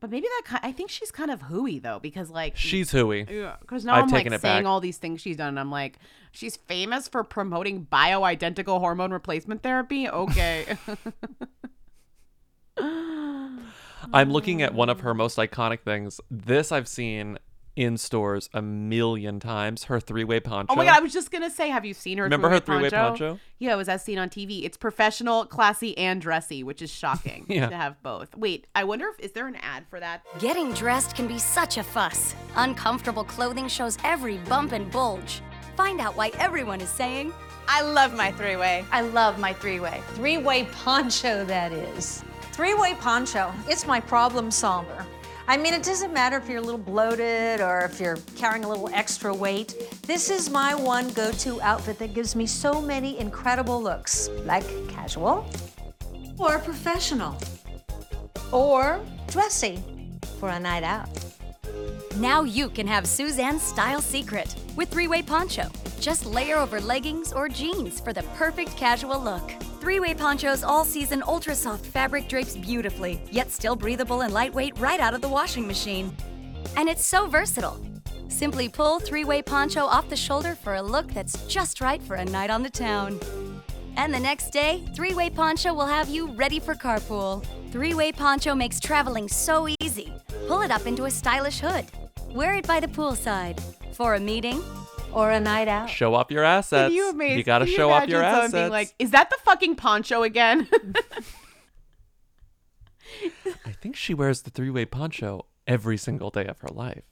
but 0.00 0.10
maybe 0.10 0.26
that 0.26 0.42
kind. 0.44 0.60
I 0.64 0.72
think 0.72 0.90
she's 0.90 1.10
kind 1.10 1.30
of 1.30 1.42
hooey 1.42 1.78
though, 1.78 1.98
because 1.98 2.30
like 2.30 2.56
She's 2.56 2.90
hooey. 2.90 3.26
Yeah, 3.28 3.56
because 3.60 3.84
now 3.84 3.94
I'm 3.94 4.08
taken 4.08 4.32
like 4.32 4.40
saying 4.40 4.64
back. 4.64 4.68
all 4.68 4.80
these 4.80 4.98
things 4.98 5.20
she's 5.20 5.36
done, 5.36 5.48
and 5.48 5.60
I'm 5.60 5.70
like, 5.70 5.98
she's 6.32 6.56
famous 6.56 7.08
for 7.08 7.24
promoting 7.24 7.86
bioidentical 7.90 8.78
hormone 8.80 9.12
replacement 9.12 9.62
therapy. 9.62 10.08
Okay. 10.08 10.76
I'm 14.12 14.30
looking 14.30 14.62
at 14.62 14.74
one 14.74 14.88
of 14.88 15.00
her 15.00 15.14
most 15.14 15.36
iconic 15.36 15.80
things 15.80 16.20
this 16.30 16.72
I've 16.72 16.88
seen 16.88 17.38
in 17.78 17.96
stores 17.96 18.50
a 18.52 18.60
million 18.60 19.38
times 19.38 19.84
her 19.84 20.00
three-way 20.00 20.40
poncho 20.40 20.66
oh 20.72 20.74
my 20.74 20.84
god, 20.84 20.96
I 20.96 21.00
was 21.00 21.12
just 21.12 21.30
gonna 21.30 21.48
say, 21.48 21.68
have 21.68 21.84
you 21.84 21.94
seen 21.94 22.18
her? 22.18 22.24
Remember 22.24 22.48
her 22.50 22.58
three-way 22.58 22.88
three-way 22.90 23.08
poncho? 23.08 23.38
Yeah, 23.60 23.74
it 23.74 23.76
was 23.76 23.88
as 23.88 24.02
seen 24.04 24.18
on 24.18 24.28
TV. 24.30 24.64
It's 24.64 24.76
professional, 24.76 25.46
classy, 25.46 25.96
and 25.96 26.20
dressy, 26.20 26.64
which 26.64 26.82
is 26.82 26.90
shocking 26.90 27.46
Yeah. 27.48 27.68
to 27.68 27.76
have 27.76 28.02
both. 28.02 28.36
Wait, 28.36 28.66
I 28.74 28.82
wonder 28.82 29.06
if 29.08 29.20
is 29.20 29.30
there 29.30 29.46
an 29.46 29.54
ad 29.56 29.86
for 29.88 30.00
that? 30.00 30.22
Getting 30.40 30.72
dressed 30.72 31.14
can 31.14 31.28
be 31.28 31.38
such 31.38 31.78
a 31.78 31.84
fuss. 31.84 32.34
Uncomfortable 32.56 33.22
clothing 33.24 33.68
shows 33.68 33.96
every 34.02 34.38
bump 34.38 34.72
and 34.72 34.90
bulge. 34.90 35.40
Find 35.76 36.00
out 36.00 36.16
why 36.16 36.32
everyone 36.38 36.80
is 36.80 36.88
saying, 36.88 37.32
I 37.68 37.82
love 37.82 38.12
my 38.16 38.32
three 38.32 38.56
way. 38.56 38.84
I 38.90 39.02
love 39.02 39.38
my 39.38 39.52
three 39.52 39.78
way. 39.78 40.02
Three 40.14 40.38
way 40.38 40.64
poncho, 40.72 41.44
that 41.44 41.72
is. 41.72 42.24
Three 42.52 42.74
way 42.74 42.94
poncho, 42.94 43.52
it's 43.68 43.86
my 43.86 44.00
problem 44.00 44.50
solver. 44.50 45.06
I 45.48 45.56
mean, 45.56 45.72
it 45.72 45.82
doesn't 45.82 46.12
matter 46.12 46.36
if 46.36 46.46
you're 46.46 46.58
a 46.58 46.62
little 46.62 46.76
bloated 46.76 47.62
or 47.62 47.80
if 47.80 47.98
you're 47.98 48.18
carrying 48.36 48.66
a 48.66 48.68
little 48.68 48.90
extra 48.92 49.32
weight. 49.34 49.74
This 50.02 50.28
is 50.28 50.50
my 50.50 50.74
one 50.74 51.08
go 51.14 51.32
to 51.32 51.58
outfit 51.62 51.98
that 52.00 52.12
gives 52.12 52.36
me 52.36 52.46
so 52.46 52.82
many 52.82 53.18
incredible 53.18 53.82
looks 53.82 54.28
like 54.44 54.66
casual 54.88 55.50
or 56.38 56.58
professional 56.58 57.34
or 58.52 59.00
dressy 59.28 59.82
for 60.38 60.50
a 60.50 60.60
night 60.60 60.84
out. 60.84 61.08
Now 62.18 62.42
you 62.42 62.68
can 62.68 62.86
have 62.86 63.06
Suzanne's 63.06 63.62
style 63.62 64.02
secret 64.02 64.54
with 64.76 64.90
three 64.90 65.08
way 65.08 65.22
poncho. 65.22 65.70
Just 65.98 66.26
layer 66.26 66.56
over 66.56 66.78
leggings 66.78 67.32
or 67.32 67.48
jeans 67.48 68.00
for 68.00 68.12
the 68.12 68.22
perfect 68.36 68.76
casual 68.76 69.18
look. 69.18 69.50
Three 69.80 70.00
way 70.00 70.12
ponchos 70.12 70.64
all 70.64 70.84
season 70.84 71.22
ultra 71.26 71.54
soft 71.54 71.86
fabric 71.86 72.28
drapes 72.28 72.56
beautifully, 72.56 73.22
yet 73.30 73.50
still 73.50 73.76
breathable 73.76 74.22
and 74.22 74.34
lightweight 74.34 74.76
right 74.78 74.98
out 74.98 75.14
of 75.14 75.20
the 75.20 75.28
washing 75.28 75.66
machine. 75.66 76.14
And 76.76 76.88
it's 76.88 77.06
so 77.06 77.28
versatile. 77.28 77.80
Simply 78.28 78.68
pull 78.68 78.98
three 78.98 79.24
way 79.24 79.40
poncho 79.40 79.84
off 79.84 80.08
the 80.08 80.16
shoulder 80.16 80.56
for 80.56 80.74
a 80.74 80.82
look 80.82 81.06
that's 81.14 81.46
just 81.46 81.80
right 81.80 82.02
for 82.02 82.16
a 82.16 82.24
night 82.24 82.50
on 82.50 82.62
the 82.64 82.70
town. 82.70 83.20
And 83.96 84.12
the 84.12 84.18
next 84.20 84.50
day, 84.50 84.84
three 84.94 85.14
way 85.14 85.30
poncho 85.30 85.72
will 85.72 85.86
have 85.86 86.08
you 86.08 86.26
ready 86.26 86.58
for 86.58 86.74
carpool. 86.74 87.44
Three 87.70 87.94
way 87.94 88.10
poncho 88.10 88.56
makes 88.56 88.80
traveling 88.80 89.28
so 89.28 89.68
easy. 89.80 90.12
Pull 90.48 90.62
it 90.62 90.72
up 90.72 90.86
into 90.86 91.04
a 91.04 91.10
stylish 91.10 91.60
hood. 91.60 91.86
Wear 92.34 92.56
it 92.56 92.66
by 92.66 92.80
the 92.80 92.88
poolside 92.88 93.60
for 93.94 94.16
a 94.16 94.20
meeting 94.20 94.62
or 95.12 95.30
a 95.30 95.40
night 95.40 95.68
out. 95.68 95.88
show 95.90 96.14
off 96.14 96.30
your 96.30 96.44
assets 96.44 96.88
Can 96.88 96.96
you 96.96 97.10
amazing? 97.10 97.44
gotta 97.44 97.64
can 97.64 97.72
you 97.72 97.76
show 97.76 97.90
off 97.90 98.08
your 98.08 98.20
imagine 98.20 98.32
someone 98.32 98.44
assets 98.44 98.52
Being 98.54 98.70
like, 98.70 98.94
is 98.98 99.10
that 99.12 99.30
the 99.30 99.36
fucking 99.44 99.76
poncho 99.76 100.22
again? 100.22 100.68
I 103.66 103.72
think 103.72 103.96
she 103.96 104.14
wears 104.14 104.42
the 104.42 104.50
three-way 104.50 104.84
poncho 104.84 105.46
every 105.66 105.96
single 105.96 106.30
day 106.30 106.46
of 106.46 106.60
her 106.60 106.68
life 106.70 107.02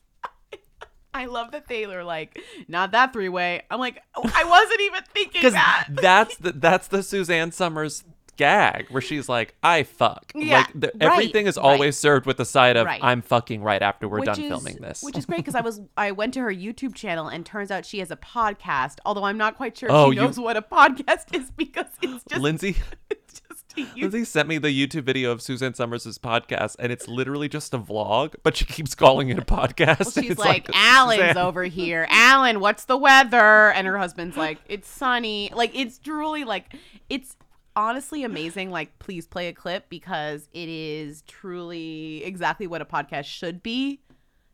I 1.15 1.25
love 1.25 1.53
that 1.53 1.67
they 1.67 1.87
are 1.87 2.05
like, 2.05 2.39
not 2.69 2.91
that 2.93 3.15
three 3.15 3.31
way. 3.31 3.63
I'm 3.71 3.81
like, 3.81 4.03
oh, 4.15 4.31
I 4.35 4.45
wasn't 4.45 4.83
even 4.83 5.03
thinking 5.15 5.31
because 5.41 5.55
that. 5.55 5.87
that's 5.91 6.37
the 6.37 6.53
that's 6.53 6.89
the 6.89 7.03
Suzanne 7.03 7.53
Somers 7.53 8.05
gag 8.37 8.87
where 8.91 9.03
she's 9.03 9.29
like 9.29 9.55
I 9.63 9.83
fuck 9.83 10.33
Yeah, 10.35 10.59
like 10.59 10.71
the, 10.75 10.87
right, 10.95 11.03
everything 11.13 11.47
is 11.47 11.57
always 11.59 11.97
served 11.99 12.27
with 12.27 12.37
the 12.37 12.45
side 12.45 12.77
of 12.77 12.87
Right. 12.87 13.01
I'm 13.03 13.23
fucking 13.23 13.63
right 13.63 13.83
after 13.83 14.09
we're 14.09 14.21
Which 14.21 14.27
done 14.27 14.41
is- 14.41 14.49
filming 14.49 14.77
this 14.77 15.03
Which 15.03 15.17
is 15.17 15.27
great 15.27 15.39
because 15.39 15.55
I 15.55 15.61
was 15.61 15.81
I 15.97 16.13
went 16.13 16.35
to 16.35 16.41
her 16.41 16.53
YouTube 16.53 16.95
channel 16.95 17.29
and 17.29 17.45
turns 17.47 17.71
out 17.71 17.85
she 17.87 17.99
has 18.01 18.11
a 18.11 18.17
podcast. 18.17 18.99
Although 19.05 19.25
I'm 19.25 19.39
not 19.39 19.57
quite 19.57 19.77
sure 19.77 19.89
Oh, 19.91 20.11
she 20.11 20.17
you- 20.17 20.23
knows 20.23 20.39
what 20.39 20.57
a 20.57 20.63
podcast 20.63 21.35
is 21.35 21.51
because 21.57 21.87
it's 22.03 22.25
just 22.29 22.41
Lindsey 22.43 22.77
just 23.35 23.53
Lindsey 23.97 24.25
sent 24.25 24.49
me 24.49 24.57
the 24.57 24.69
YouTube 24.69 25.03
video 25.05 25.31
of 25.33 25.43
Suzanne 25.43 25.75
Somers' 25.75 26.19
podcast, 26.19 26.77
and 26.79 26.91
it's 26.91 27.09
literally 27.09 27.47
just 27.47 27.75
a 27.75 27.79
vlog, 27.79 28.35
but 28.43 28.57
she 28.57 28.65
keeps 28.65 28.95
calling 28.95 29.29
it 29.29 29.39
a 29.39 29.43
podcast. 29.43 30.01
Well, 30.01 30.11
she's 30.13 30.31
It's 30.31 30.41
like, 30.41 30.67
Alan's 30.73 31.21
Suzanne. 31.21 31.37
over 31.37 31.65
here. 31.65 32.07
Alan, 32.09 32.61
what's 32.61 32.85
the 32.87 32.97
weather? 32.97 33.71
And 33.73 33.87
her 33.87 33.99
husband's 33.99 34.35
like, 34.35 34.59
it's 34.67 34.89
sunny. 34.89 35.51
Like, 35.55 35.73
it's 35.75 35.99
truly 35.99 36.45
like, 36.45 36.75
it's 37.11 37.37
honestly 37.77 38.25
amazing. 38.25 38.71
Like, 38.71 38.99
please 38.99 39.27
play 39.27 39.49
a 39.49 39.53
clip 39.53 39.89
because 39.89 40.49
it 40.53 40.69
is 40.69 41.23
truly 41.29 42.25
exactly 42.25 42.67
what 42.67 42.83
a 42.83 42.87
podcast 42.87 43.25
should 43.27 43.63
be. 43.63 44.01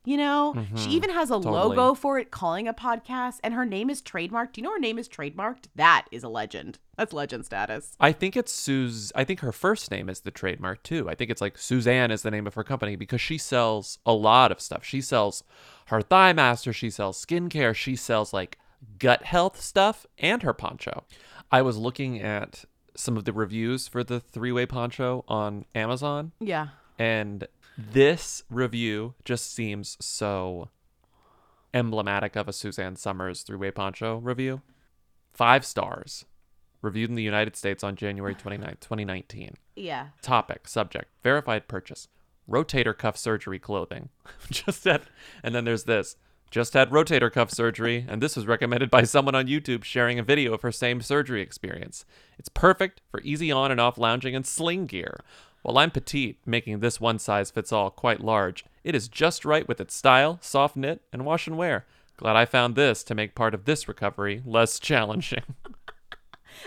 You 0.05 0.17
know, 0.17 0.53
she 0.75 0.89
Mhm. 0.89 0.91
even 0.95 1.11
has 1.11 1.31
a 1.31 1.35
Totally. 1.35 1.55
logo 1.55 1.95
for 1.95 2.19
it 2.19 2.33
calling 2.33 2.67
a 2.67 2.75
podcast, 2.75 3.39
and 3.45 3.55
her 3.55 3.65
name 3.65 3.89
is 3.89 4.03
trademarked. 4.03 4.55
Do 4.55 4.61
you 4.61 4.65
know 4.65 4.73
her 4.73 4.81
name 4.81 4.99
is 4.99 5.09
trademarked? 5.09 5.67
That 5.77 6.07
is 6.11 6.25
a 6.25 6.29
legend. 6.29 6.81
That's 6.97 7.13
legend 7.13 7.47
status. 7.47 7.95
I 8.01 8.11
think 8.11 8.37
it's 8.37 8.51
Suz. 8.51 9.13
I 9.15 9.23
think 9.23 9.39
her 9.41 9.53
first 9.53 9.93
name 9.93 10.09
is 10.09 10.23
the 10.23 10.33
trademark 10.33 10.83
too. 10.83 11.09
I 11.09 11.15
think 11.15 11.31
it's 11.31 11.41
like 11.41 11.57
Suzanne 11.57 12.11
is 12.11 12.23
the 12.23 12.33
name 12.33 12.49
of 12.49 12.55
her 12.55 12.65
company 12.65 12.97
because 12.97 13.21
she 13.21 13.39
sells 13.39 13.99
a 14.05 14.13
lot 14.13 14.51
of 14.51 14.61
stuff. 14.61 14.85
She 14.85 15.01
sells 15.01 15.45
her 15.87 16.03
Thigh 16.03 16.33
Master. 16.33 16.73
She 16.73 16.91
sells 16.91 17.25
skincare. 17.25 17.73
She 17.73 17.95
sells 17.95 18.33
like 18.33 18.59
gut 18.99 19.23
health 19.23 19.61
stuff 19.61 20.05
and 20.19 20.43
her 20.43 20.53
poncho. 20.53 21.05
I 21.53 21.63
was 21.63 21.77
looking 21.77 22.21
at 22.21 22.65
some 22.95 23.17
of 23.17 23.25
the 23.25 23.33
reviews 23.33 23.89
for 23.89 24.05
the 24.05 24.21
three 24.21 24.53
way 24.53 24.67
poncho 24.67 25.25
on 25.29 25.65
Amazon. 25.75 26.33
Yeah. 26.41 26.69
And 26.99 27.47
this 27.77 28.45
review 28.51 29.15
just 29.25 29.53
seems 29.55 29.97
so 30.01 30.69
emblematic 31.75 32.37
of 32.37 32.49
a 32.49 32.53
Suzanne 32.53 32.97
Somers 32.97 33.43
three 33.43 33.57
way 33.57 33.71
poncho 33.71 34.19
review. 34.19 34.63
Five 35.33 35.65
stars. 35.65 36.25
Reviewed 36.83 37.11
in 37.11 37.17
the 37.17 37.23
United 37.23 37.55
States 37.55 37.85
on 37.85 37.95
January 37.95 38.35
29th, 38.35 38.81
2019. 38.81 39.55
Yeah. 39.77 40.09
Topic, 40.21 40.67
subject, 40.67 41.07
verified 41.23 41.69
purchase, 41.69 42.09
rotator 42.51 42.97
cuff 42.97 43.17
surgery 43.17 43.61
clothing. 43.61 44.09
Just 44.51 44.83
that. 44.85 45.03
and 45.45 45.55
then 45.55 45.65
there's 45.65 45.85
this. 45.85 46.17
Just 46.53 46.75
had 46.75 46.91
rotator 46.91 47.33
cuff 47.33 47.51
surgery, 47.51 48.05
and 48.07 48.21
this 48.21 48.37
was 48.37 48.47
recommended 48.47 48.91
by 48.91 49.05
someone 49.05 49.35
on 49.35 49.47
YouTube 49.47 49.85
sharing 49.85 50.19
a 50.19 50.23
video 50.23 50.53
of 50.53 50.61
her 50.61 50.71
same 50.71 51.01
surgery 51.01 51.41
experience. 51.41 52.05
It's 52.39 52.51
perfect 52.51 53.01
for 53.11 53.23
easy 53.23 53.51
on 53.51 53.71
and 53.71 53.81
off 53.81 53.97
lounging 53.97 54.37
and 54.37 54.47
sling 54.47 54.85
gear. 54.85 55.21
While 55.63 55.79
I'm 55.79 55.91
petite, 55.91 56.37
making 56.45 56.81
this 56.81 57.01
one 57.01 57.19
size 57.19 57.51
fits 57.51 57.73
all 57.73 57.89
quite 57.89 58.21
large, 58.21 58.67
it 58.85 58.95
is 58.95 59.09
just 59.09 59.47
right 59.47 59.67
with 59.67 59.81
its 59.81 59.95
style, 59.95 60.37
soft 60.43 60.77
knit, 60.77 61.01
and 61.11 61.25
wash 61.25 61.47
and 61.47 61.57
wear. 61.57 61.87
Glad 62.19 62.37
I 62.37 62.45
found 62.45 62.77
this 62.77 63.03
to 63.05 63.15
make 63.15 63.35
part 63.35 63.55
of 63.55 63.65
this 63.65 63.89
recovery 63.89 64.43
less 64.45 64.79
challenging. 64.79 65.55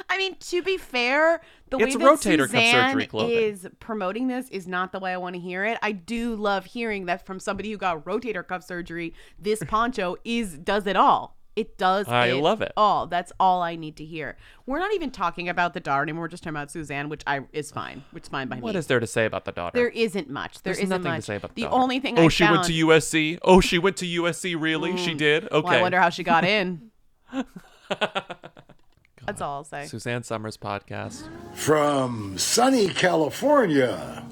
I 0.10 0.18
mean, 0.18 0.36
to 0.38 0.62
be 0.62 0.78
fair, 0.78 1.42
the 1.70 1.78
It's 1.78 1.96
way 1.96 2.04
that 2.04 2.10
rotator 2.20 2.48
Suzanne 2.48 3.00
is 3.30 3.68
promoting 3.80 4.28
this 4.28 4.50
is 4.50 4.68
not 4.68 4.92
the 4.92 5.00
way 5.00 5.14
I 5.14 5.18
want 5.18 5.36
to 5.36 5.40
hear 5.42 5.64
it. 5.66 5.78
I 5.82 5.92
do 5.92 6.36
love 6.36 6.66
hearing 6.66 7.06
that 7.06 7.26
from 7.26 7.40
somebody 7.40 7.72
who 7.72 7.78
got 7.78 8.04
rotator 8.06 8.46
cuff 8.48 8.64
surgery. 8.64 9.14
This 9.40 9.64
poncho 9.68 10.18
is 10.24 10.58
does 10.58 10.88
it 10.88 10.96
all. 10.96 11.36
It 11.56 11.78
does. 11.78 12.06
I 12.10 12.34
love 12.34 12.62
it. 12.62 12.74
all. 12.76 13.08
That's 13.08 13.32
all 13.40 13.62
I 13.62 13.78
need 13.78 13.96
to 13.96 14.04
hear. 14.04 14.36
We're 14.66 14.80
not 14.80 14.94
even 14.94 15.10
talking 15.10 15.48
about 15.48 15.74
the 15.74 15.80
daughter 15.80 16.04
anymore. 16.04 16.24
We're 16.24 16.28
just 16.28 16.44
talking 16.44 16.58
about 16.58 16.70
Suzanne, 16.70 17.08
which 17.08 17.22
I 17.26 17.44
is 17.54 17.72
fine. 17.72 18.04
Which 18.12 18.24
is 18.24 18.28
fine 18.30 18.50
by 18.50 18.58
What 18.58 18.74
me. 18.74 18.80
is 18.80 18.88
there 18.88 19.00
to 19.00 19.08
say 19.08 19.24
about 19.24 19.46
the 19.46 19.54
daughter? 19.54 19.72
There 19.74 19.88
isn't 19.88 20.30
much. 20.30 20.62
There 20.64 20.74
There's 20.74 20.90
not 20.90 20.98
nothing 21.00 21.12
much. 21.14 21.20
to 21.22 21.26
say 21.28 21.36
about 21.38 21.56
the, 21.56 21.62
the 21.62 21.68
daughter. 21.70 21.82
only 21.82 22.02
thing. 22.02 22.20
Oh, 22.20 22.26
I 22.26 22.28
she 22.28 22.44
went 22.44 22.66
to 22.66 22.74
USC. 22.74 23.40
Oh, 23.42 23.62
she 23.62 23.80
went 23.80 23.96
to 23.98 24.06
USC. 24.06 24.60
Really? 24.62 24.98
She 24.98 25.14
Mm. 25.14 25.18
did. 25.18 25.48
Well, 25.50 25.62
Okay. 25.62 25.78
I 25.78 25.82
wonder 25.82 25.98
how 26.02 26.10
she 26.10 26.24
got 26.24 26.44
in. 26.44 26.92
That's 29.26 29.42
all 29.42 29.56
I'll 29.58 29.64
say. 29.64 29.86
Suzanne 29.88 30.24
Somers 30.24 30.58
podcast. 30.58 31.24
From 31.56 32.38
sunny 32.38 32.88
California, 32.90 34.24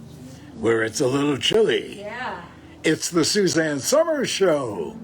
where 0.60 0.84
it's 0.84 1.02
a 1.02 1.08
little 1.08 1.38
chilly, 1.38 2.02
Yeah. 2.02 2.44
it's 2.84 3.10
the 3.10 3.26
Suzanne 3.26 3.80
Somers 3.80 4.30
Show. 4.30 4.96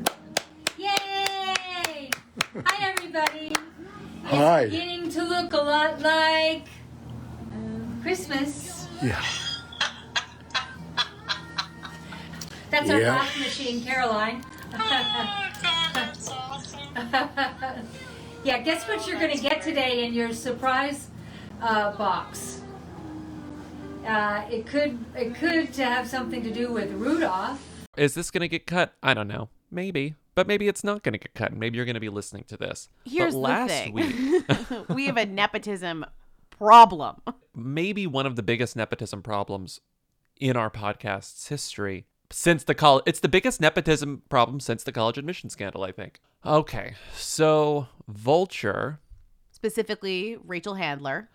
Yay! 0.77 2.09
Hi, 2.65 2.91
everybody. 2.93 3.55
Hi. 4.25 4.61
It's 4.61 4.71
beginning 4.71 5.09
to 5.09 5.23
look 5.23 5.53
a 5.53 5.57
lot 5.57 5.99
like 6.01 6.67
um, 7.51 7.99
Christmas. 8.03 8.87
Yeah. 9.01 9.23
That's 12.69 12.89
our 12.91 12.99
Yeah. 13.01 13.17
coffee 13.17 13.39
machine, 13.39 13.83
Caroline. 13.83 14.43
yeah, 18.43 18.59
guess 18.61 18.87
what 18.87 19.07
you're 19.07 19.19
going 19.19 19.35
to 19.35 19.41
get 19.41 19.61
today 19.61 20.05
in 20.05 20.13
your 20.13 20.33
surprise 20.33 21.07
uh, 21.61 21.91
box? 21.95 22.61
Uh, 24.05 24.43
it 24.49 24.65
could 24.65 24.97
it 25.15 25.35
could 25.35 25.67
have 25.75 26.07
something 26.07 26.41
to 26.43 26.51
do 26.51 26.71
with 26.71 26.91
Rudolph. 26.93 27.61
Is 27.97 28.13
this 28.13 28.31
going 28.31 28.41
to 28.41 28.47
get 28.47 28.65
cut? 28.65 28.93
I 29.03 29.13
don't 29.13 29.27
know. 29.27 29.49
Maybe. 29.69 30.15
But 30.35 30.47
maybe 30.47 30.69
it's 30.69 30.85
not 30.85 31.03
going 31.03 31.13
to 31.13 31.19
get 31.19 31.33
cut. 31.33 31.53
Maybe 31.53 31.75
you're 31.75 31.85
going 31.85 31.95
to 31.95 31.99
be 31.99 32.07
listening 32.07 32.45
to 32.47 32.55
this. 32.55 32.87
Here's 33.03 33.33
but 33.33 33.39
last 33.39 33.67
the 33.67 33.75
thing. 33.75 33.93
week, 33.93 34.89
we 34.89 35.05
have 35.07 35.17
a 35.17 35.25
nepotism 35.25 36.05
problem. 36.49 37.17
maybe 37.53 38.07
one 38.07 38.25
of 38.25 38.35
the 38.37 38.43
biggest 38.43 38.75
nepotism 38.75 39.21
problems 39.21 39.81
in 40.39 40.55
our 40.55 40.69
podcast's 40.69 41.47
history 41.49 42.05
since 42.31 42.63
the 42.63 42.75
college 42.75 43.03
it's 43.07 43.19
the 43.21 43.27
biggest 43.29 43.59
nepotism 43.61 44.21
problem 44.29 44.59
since 44.59 44.83
the 44.83 44.91
college 44.91 45.17
admission 45.17 45.49
scandal 45.49 45.83
i 45.83 45.91
think 45.91 46.19
okay 46.45 46.93
so 47.15 47.87
vulture 48.09 48.99
Specifically, 49.51 50.37
Rachel 50.45 50.75
Handler. 50.75 51.29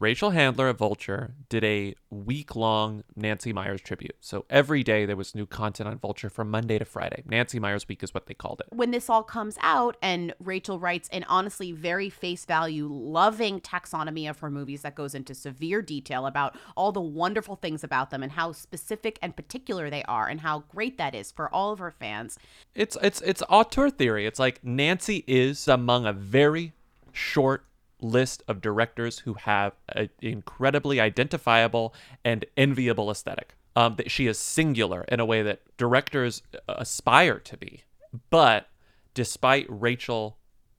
Rachel 0.00 0.30
Handler 0.30 0.68
at 0.68 0.78
Vulture 0.78 1.34
did 1.48 1.62
a 1.62 1.94
week 2.10 2.56
long 2.56 3.04
Nancy 3.14 3.52
Meyers 3.52 3.80
tribute. 3.80 4.16
So 4.20 4.44
every 4.50 4.82
day 4.82 5.06
there 5.06 5.16
was 5.16 5.34
new 5.34 5.46
content 5.46 5.88
on 5.88 5.98
Vulture 5.98 6.28
from 6.28 6.50
Monday 6.50 6.78
to 6.78 6.84
Friday. 6.84 7.22
Nancy 7.26 7.60
Meyers 7.60 7.86
Week 7.88 8.02
is 8.02 8.12
what 8.12 8.26
they 8.26 8.34
called 8.34 8.60
it. 8.60 8.74
when 8.74 8.90
this 8.90 9.08
all 9.08 9.22
comes 9.22 9.56
out 9.60 9.96
and 10.02 10.34
Rachel 10.40 10.78
writes 10.78 11.08
an 11.12 11.24
honestly 11.28 11.72
very 11.72 12.10
face 12.10 12.44
value 12.44 12.88
loving 12.90 13.60
taxonomy 13.60 14.28
of 14.28 14.38
her 14.40 14.50
movies 14.50 14.82
that 14.82 14.94
goes 14.94 15.14
into 15.14 15.34
severe 15.34 15.82
detail 15.82 16.26
about 16.26 16.56
all 16.76 16.90
the 16.90 17.00
wonderful 17.00 17.56
things 17.56 17.84
about 17.84 18.10
them 18.10 18.22
and 18.22 18.32
how 18.32 18.52
specific 18.52 19.18
and 19.22 19.36
particular 19.36 19.90
they 19.90 20.02
are 20.04 20.26
and 20.28 20.40
how 20.40 20.60
great 20.68 20.98
that 20.98 21.14
is 21.14 21.30
for 21.30 21.52
all 21.54 21.72
of 21.72 21.78
her 21.78 21.90
fans. 21.90 22.38
It's 22.74 22.96
it's 23.02 23.20
it's 23.22 23.42
auteur 23.48 23.90
theory. 23.90 24.26
It's 24.26 24.38
like 24.38 24.64
Nancy 24.64 25.22
is 25.26 25.68
among 25.68 26.06
a 26.06 26.12
very 26.12 26.72
short 27.12 27.64
list 28.00 28.42
of 28.46 28.60
directors 28.60 29.20
who 29.20 29.34
have 29.34 29.72
an 29.88 30.10
incredibly 30.20 31.00
identifiable 31.00 31.94
and 32.24 32.44
enviable 32.56 33.10
aesthetic. 33.10 33.54
Um, 33.74 33.96
that 33.96 34.10
she 34.10 34.26
is 34.26 34.38
singular 34.38 35.02
in 35.02 35.20
a 35.20 35.26
way 35.26 35.42
that 35.42 35.60
directors 35.76 36.40
aspire 36.66 37.38
to 37.40 37.58
be. 37.58 37.82
But 38.30 38.68
despite 39.12 39.66
Rachel 39.68 40.38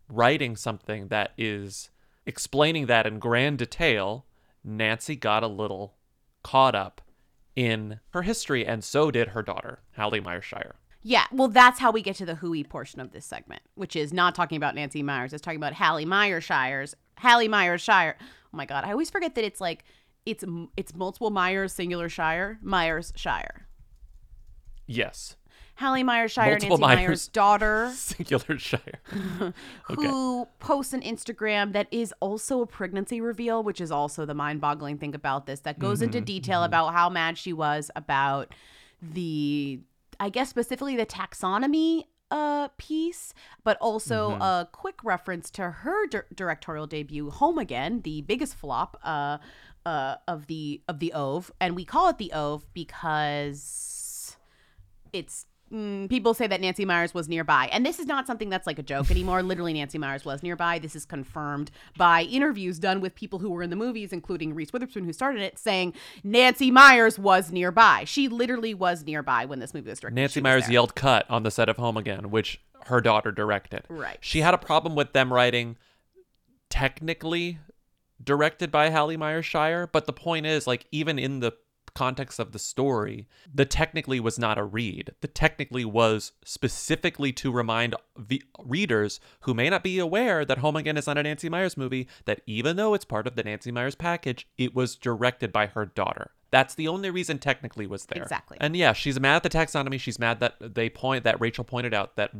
writing 0.09 0.55
something 0.55 1.09
that 1.09 1.33
is 1.37 1.91
explaining 2.25 2.87
that 2.87 3.05
in 3.05 3.19
grand 3.19 3.59
detail, 3.59 4.25
Nancy 4.63 5.15
got 5.15 5.43
a 5.43 5.47
little 5.47 5.95
caught 6.43 6.73
up 6.73 7.01
in 7.55 7.99
her 8.11 8.21
history, 8.21 8.65
and 8.65 8.83
so 8.83 9.11
did 9.11 9.29
her 9.29 9.41
daughter, 9.41 9.79
Hallie 9.95 10.19
Meyer 10.19 10.41
Shyer. 10.41 10.75
Yeah, 11.01 11.25
well, 11.31 11.47
that's 11.47 11.79
how 11.79 11.91
we 11.91 12.01
get 12.01 12.15
to 12.17 12.25
the 12.25 12.35
hooey 12.35 12.63
portion 12.63 12.99
of 12.99 13.11
this 13.11 13.25
segment, 13.25 13.61
which 13.75 13.95
is 13.95 14.11
not 14.11 14.35
talking 14.35 14.57
about 14.57 14.75
Nancy 14.75 15.01
Meyers. 15.01 15.33
It's 15.33 15.41
talking 15.41 15.59
about 15.59 15.73
Hallie 15.73 16.05
Meyer 16.05 16.41
Shyers. 16.41 16.95
Hallie 17.17 17.47
Meyer 17.47 17.77
Shyer. 17.77 18.15
Oh 18.21 18.25
my 18.57 18.65
God, 18.65 18.83
I 18.85 18.91
always 18.91 19.09
forget 19.09 19.35
that 19.35 19.43
it's 19.43 19.59
like 19.61 19.83
it's 20.25 20.43
it's 20.75 20.93
multiple 20.95 21.29
Meyers 21.29 21.73
singular 21.73 22.09
Shyer 22.09 22.59
Meyers 22.61 23.13
Shyer. 23.15 23.67
Yes. 24.85 25.35
Hallie 25.75 26.01
Meyer 26.01 26.27
Shyer, 26.27 26.53
Multiple 26.53 26.77
Nancy 26.79 26.95
Meyers' 26.95 27.07
Meyers. 27.07 27.27
daughter, 27.27 27.91
Singular 27.95 28.57
Shyer. 28.57 28.99
who 29.83 30.47
posts 30.59 30.93
an 30.93 31.01
Instagram 31.01 31.73
that 31.73 31.87
is 31.91 32.13
also 32.19 32.61
a 32.61 32.65
pregnancy 32.65 33.21
reveal, 33.21 33.61
which 33.61 33.79
is 33.79 33.91
also 33.91 34.25
the 34.25 34.33
mind-boggling 34.33 34.97
thing 34.97 35.13
about 35.13 35.45
this. 35.45 35.59
That 35.59 35.77
goes 35.77 36.01
into 36.01 36.19
Mhm, 36.19 36.25
detail 36.25 36.63
about 36.63 36.93
how 36.95 37.09
mad 37.09 37.37
she 37.37 37.53
was 37.53 37.91
about 37.95 38.55
the, 39.03 39.79
I 40.19 40.29
guess 40.29 40.49
specifically 40.49 40.95
the 40.95 41.05
taxonomy 41.05 42.05
uh 42.29 42.67
piece, 42.77 43.33
but 43.63 43.77
also 43.79 44.31
Mhm. 44.31 44.41
a 44.41 44.65
quick 44.71 45.03
reference 45.03 45.49
to 45.51 45.69
her 45.71 46.07
dir- 46.07 46.27
directorial 46.33 46.85
debut, 46.87 47.29
Home 47.29 47.57
Again, 47.57 48.01
the 48.01 48.21
biggest 48.21 48.55
flop 48.55 48.99
uh 49.03 49.37
uh 49.85 50.15
of 50.27 50.47
the 50.47 50.81
of 50.87 50.99
the 50.99 51.13
oeuvre, 51.15 51.53
and 51.61 51.75
we 51.75 51.85
call 51.85 52.09
it 52.09 52.17
the 52.17 52.31
oeuvre 52.33 52.67
because 52.73 54.37
it's 55.13 55.45
mm, 55.73 56.09
people 56.09 56.33
say 56.33 56.47
that 56.47 56.61
Nancy 56.61 56.85
Meyers 56.85 57.13
was 57.13 57.27
nearby, 57.27 57.69
and 57.71 57.85
this 57.85 57.99
is 57.99 58.05
not 58.05 58.27
something 58.27 58.49
that's 58.49 58.67
like 58.67 58.79
a 58.79 58.83
joke 58.83 59.11
anymore. 59.11 59.43
Literally, 59.43 59.73
Nancy 59.73 59.97
Meyers 59.97 60.25
was 60.25 60.43
nearby. 60.43 60.79
This 60.79 60.95
is 60.95 61.05
confirmed 61.05 61.71
by 61.97 62.23
interviews 62.23 62.79
done 62.79 63.01
with 63.01 63.15
people 63.15 63.39
who 63.39 63.49
were 63.49 63.63
in 63.63 63.69
the 63.69 63.75
movies, 63.75 64.13
including 64.13 64.53
Reese 64.53 64.73
Witherspoon, 64.73 65.03
who 65.05 65.13
started 65.13 65.41
it, 65.41 65.57
saying 65.57 65.93
Nancy 66.23 66.71
Meyers 66.71 67.19
was 67.19 67.51
nearby. 67.51 68.03
She 68.05 68.27
literally 68.27 68.73
was 68.73 69.05
nearby 69.05 69.45
when 69.45 69.59
this 69.59 69.73
movie 69.73 69.89
was 69.89 69.99
directed. 69.99 70.15
Nancy 70.15 70.41
Meyers 70.41 70.63
there. 70.63 70.73
yelled 70.73 70.95
cut 70.95 71.25
on 71.29 71.43
the 71.43 71.51
set 71.51 71.69
of 71.69 71.77
Home 71.77 71.97
Again, 71.97 72.31
which 72.31 72.61
her 72.85 73.01
daughter 73.01 73.31
directed. 73.31 73.83
Right. 73.89 74.17
She 74.21 74.41
had 74.41 74.53
a 74.53 74.57
problem 74.57 74.95
with 74.95 75.13
them 75.13 75.33
writing 75.33 75.77
technically 76.69 77.59
directed 78.23 78.71
by 78.71 78.89
Hallie 78.89 79.17
Meyers 79.17 79.45
Shyer, 79.45 79.87
but 79.87 80.05
the 80.05 80.13
point 80.13 80.45
is, 80.45 80.67
like, 80.67 80.85
even 80.91 81.19
in 81.19 81.39
the 81.39 81.53
context 81.97 82.37
of 82.37 82.51
the 82.51 82.59
story, 82.59 83.27
the 83.51 83.65
technically 83.65 84.19
was 84.19 84.37
not 84.37 84.59
a 84.59 84.63
read. 84.63 85.15
The 85.21 85.27
technically 85.27 85.83
was 85.83 86.31
specifically 86.45 87.33
to 87.33 87.51
remind 87.51 87.95
the 88.15 88.43
readers 88.63 89.19
who 89.41 89.55
may 89.55 89.67
not 89.67 89.81
be 89.83 89.97
aware 89.97 90.45
that 90.45 90.59
Home 90.59 90.75
Again 90.75 90.95
is 90.95 91.07
not 91.07 91.17
a 91.17 91.23
Nancy 91.23 91.49
Meyers 91.49 91.75
movie, 91.75 92.07
that 92.25 92.41
even 92.45 92.75
though 92.75 92.93
it's 92.93 93.03
part 93.03 93.25
of 93.25 93.35
the 93.35 93.41
Nancy 93.43 93.71
Meyers 93.71 93.95
package, 93.95 94.47
it 94.59 94.75
was 94.75 94.95
directed 94.95 95.51
by 95.51 95.65
her 95.65 95.87
daughter. 95.87 96.29
That's 96.51 96.75
the 96.75 96.87
only 96.87 97.09
reason 97.09 97.39
technically 97.39 97.87
was 97.87 98.05
there. 98.05 98.21
Exactly. 98.21 98.57
And 98.61 98.75
yeah, 98.75 98.93
she's 98.93 99.19
mad 99.19 99.37
at 99.37 99.43
the 99.43 99.49
taxonomy. 99.49 99.99
She's 99.99 100.19
mad 100.19 100.39
that 100.39 100.55
they 100.59 100.89
point 100.89 101.23
that 101.23 101.41
Rachel 101.41 101.63
pointed 101.63 101.95
out 101.95 102.15
that 102.15 102.31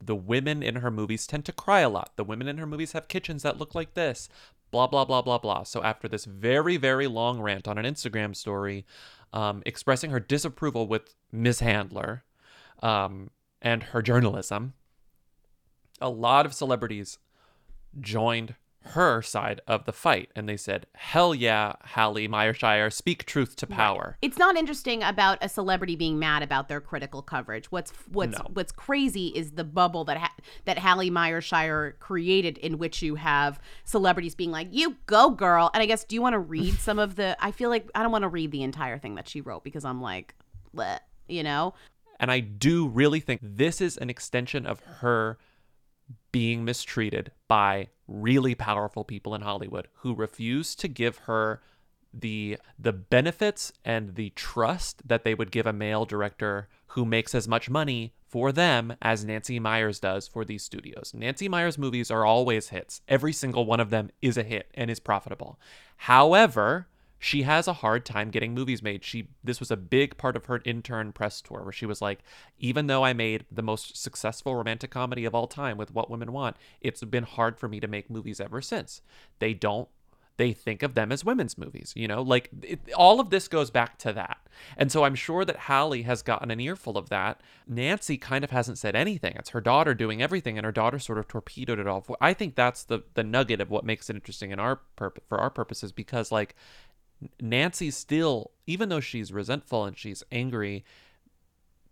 the 0.00 0.16
women 0.16 0.62
in 0.62 0.76
her 0.76 0.90
movies 0.90 1.26
tend 1.26 1.44
to 1.44 1.52
cry 1.52 1.80
a 1.80 1.88
lot. 1.88 2.12
The 2.16 2.24
women 2.24 2.48
in 2.48 2.58
her 2.58 2.66
movies 2.66 2.92
have 2.92 3.08
kitchens 3.08 3.42
that 3.42 3.58
look 3.58 3.74
like 3.74 3.94
this. 3.94 4.28
Blah 4.70 4.86
blah 4.86 5.04
blah 5.04 5.22
blah 5.22 5.38
blah. 5.38 5.64
So 5.64 5.82
after 5.82 6.08
this 6.08 6.24
very 6.24 6.76
very 6.76 7.06
long 7.06 7.40
rant 7.40 7.68
on 7.68 7.78
an 7.78 7.84
Instagram 7.84 8.34
story, 8.36 8.86
um, 9.32 9.62
expressing 9.66 10.10
her 10.10 10.20
disapproval 10.20 10.86
with 10.86 11.14
Ms. 11.32 11.60
Handler, 11.60 12.24
um, 12.82 13.30
and 13.60 13.82
her 13.82 14.02
journalism, 14.02 14.74
a 16.00 16.08
lot 16.08 16.46
of 16.46 16.54
celebrities 16.54 17.18
joined 18.00 18.54
her 18.82 19.20
side 19.22 19.60
of 19.66 19.84
the 19.84 19.92
fight, 19.92 20.30
and 20.34 20.48
they 20.48 20.56
said, 20.56 20.86
"Hell 20.94 21.34
yeah, 21.34 21.74
Hallie 21.84 22.26
Meyershire, 22.28 22.92
speak 22.92 23.24
truth 23.26 23.54
to 23.56 23.66
power." 23.66 24.16
It's 24.22 24.38
not 24.38 24.56
interesting 24.56 25.02
about 25.02 25.38
a 25.42 25.48
celebrity 25.48 25.96
being 25.96 26.18
mad 26.18 26.42
about 26.42 26.68
their 26.68 26.80
critical 26.80 27.20
coverage. 27.22 27.70
What's 27.70 27.92
what's 28.10 28.38
No. 28.38 28.46
what's 28.52 28.72
crazy 28.72 29.28
is 29.28 29.52
the 29.52 29.64
bubble 29.64 30.04
that 30.06 30.16
ha- 30.16 30.34
that 30.64 30.78
Hallie 30.78 31.10
Meyershire 31.10 31.98
created, 31.98 32.58
in 32.58 32.78
which 32.78 33.02
you 33.02 33.16
have 33.16 33.60
celebrities 33.84 34.34
being 34.34 34.50
like, 34.50 34.68
"You 34.70 34.96
go, 35.06 35.30
girl." 35.30 35.70
And 35.74 35.82
I 35.82 35.86
guess, 35.86 36.04
do 36.04 36.14
you 36.14 36.22
want 36.22 36.32
to 36.34 36.38
read 36.56 36.74
some 36.74 36.98
of 36.98 37.16
the? 37.16 37.36
I 37.38 37.50
feel 37.52 37.68
like 37.70 37.88
I 37.94 38.02
don't 38.02 38.12
want 38.12 38.22
to 38.22 38.28
read 38.28 38.50
the 38.50 38.62
entire 38.62 38.98
thing 38.98 39.14
that 39.16 39.28
she 39.28 39.40
wrote 39.40 39.62
because 39.62 39.84
I'm 39.84 40.00
like, 40.00 40.34
Bleh, 40.74 40.98
you 41.28 41.42
know. 41.42 41.74
And 42.18 42.30
I 42.30 42.40
do 42.40 42.86
really 42.88 43.20
think 43.20 43.40
this 43.42 43.80
is 43.80 43.96
an 43.96 44.10
extension 44.10 44.66
of 44.66 44.80
her 44.80 45.38
being 46.32 46.64
mistreated 46.64 47.32
by 47.48 47.88
really 48.06 48.54
powerful 48.54 49.04
people 49.04 49.34
in 49.34 49.42
Hollywood 49.42 49.88
who 49.96 50.14
refuse 50.14 50.74
to 50.76 50.88
give 50.88 51.18
her 51.18 51.60
the 52.12 52.58
the 52.78 52.92
benefits 52.92 53.72
and 53.84 54.16
the 54.16 54.30
trust 54.30 55.06
that 55.06 55.22
they 55.24 55.34
would 55.34 55.52
give 55.52 55.66
a 55.66 55.72
male 55.72 56.04
director 56.04 56.68
who 56.88 57.04
makes 57.04 57.34
as 57.34 57.46
much 57.46 57.70
money 57.70 58.14
for 58.26 58.52
them 58.52 58.94
as 59.00 59.24
Nancy 59.24 59.58
Meyers 59.58 60.00
does 60.00 60.26
for 60.26 60.44
these 60.44 60.62
studios. 60.62 61.12
Nancy 61.14 61.48
Meyers 61.48 61.78
movies 61.78 62.10
are 62.10 62.24
always 62.24 62.68
hits. 62.68 63.00
Every 63.08 63.32
single 63.32 63.64
one 63.64 63.80
of 63.80 63.90
them 63.90 64.10
is 64.22 64.36
a 64.36 64.42
hit 64.42 64.70
and 64.74 64.90
is 64.90 65.00
profitable. 65.00 65.58
However, 65.96 66.88
she 67.22 67.42
has 67.42 67.68
a 67.68 67.74
hard 67.74 68.06
time 68.06 68.30
getting 68.30 68.54
movies 68.54 68.82
made. 68.82 69.04
She 69.04 69.28
this 69.44 69.60
was 69.60 69.70
a 69.70 69.76
big 69.76 70.16
part 70.16 70.36
of 70.36 70.46
her 70.46 70.62
intern 70.64 71.12
press 71.12 71.42
tour 71.42 71.62
where 71.62 71.72
she 71.72 71.84
was 71.84 72.00
like, 72.00 72.20
even 72.58 72.86
though 72.86 73.04
I 73.04 73.12
made 73.12 73.44
the 73.52 73.62
most 73.62 73.96
successful 73.96 74.56
romantic 74.56 74.90
comedy 74.90 75.26
of 75.26 75.34
all 75.34 75.46
time 75.46 75.76
with 75.76 75.94
What 75.94 76.10
Women 76.10 76.32
Want, 76.32 76.56
it's 76.80 77.04
been 77.04 77.24
hard 77.24 77.58
for 77.58 77.68
me 77.68 77.78
to 77.78 77.86
make 77.86 78.08
movies 78.08 78.40
ever 78.40 78.62
since. 78.62 79.02
They 79.38 79.52
don't 79.52 79.88
they 80.38 80.54
think 80.54 80.82
of 80.82 80.94
them 80.94 81.12
as 81.12 81.22
women's 81.22 81.58
movies. 81.58 81.92
You 81.94 82.08
know, 82.08 82.22
like 82.22 82.48
it, 82.62 82.80
all 82.96 83.20
of 83.20 83.28
this 83.28 83.46
goes 83.46 83.70
back 83.70 83.98
to 83.98 84.12
that. 84.14 84.38
And 84.78 84.90
so 84.90 85.04
I'm 85.04 85.14
sure 85.14 85.44
that 85.44 85.56
Hallie 85.56 86.02
has 86.02 86.22
gotten 86.22 86.50
an 86.50 86.60
earful 86.60 86.96
of 86.96 87.10
that. 87.10 87.42
Nancy 87.66 88.16
kind 88.16 88.42
of 88.42 88.50
hasn't 88.50 88.78
said 88.78 88.96
anything. 88.96 89.34
It's 89.36 89.50
her 89.50 89.60
daughter 89.60 89.92
doing 89.92 90.22
everything, 90.22 90.56
and 90.56 90.64
her 90.64 90.72
daughter 90.72 90.98
sort 90.98 91.18
of 91.18 91.28
torpedoed 91.28 91.78
it 91.78 91.86
all. 91.86 92.06
I 92.22 92.32
think 92.32 92.54
that's 92.54 92.82
the 92.84 93.02
the 93.12 93.22
nugget 93.22 93.60
of 93.60 93.68
what 93.68 93.84
makes 93.84 94.08
it 94.08 94.16
interesting 94.16 94.50
in 94.50 94.58
our 94.58 94.80
for 94.96 95.12
our 95.30 95.50
purposes 95.50 95.92
because 95.92 96.32
like 96.32 96.56
Nancy 97.40 97.90
still, 97.90 98.52
even 98.66 98.88
though 98.88 99.00
she's 99.00 99.32
resentful 99.32 99.84
and 99.84 99.96
she's 99.96 100.22
angry, 100.30 100.84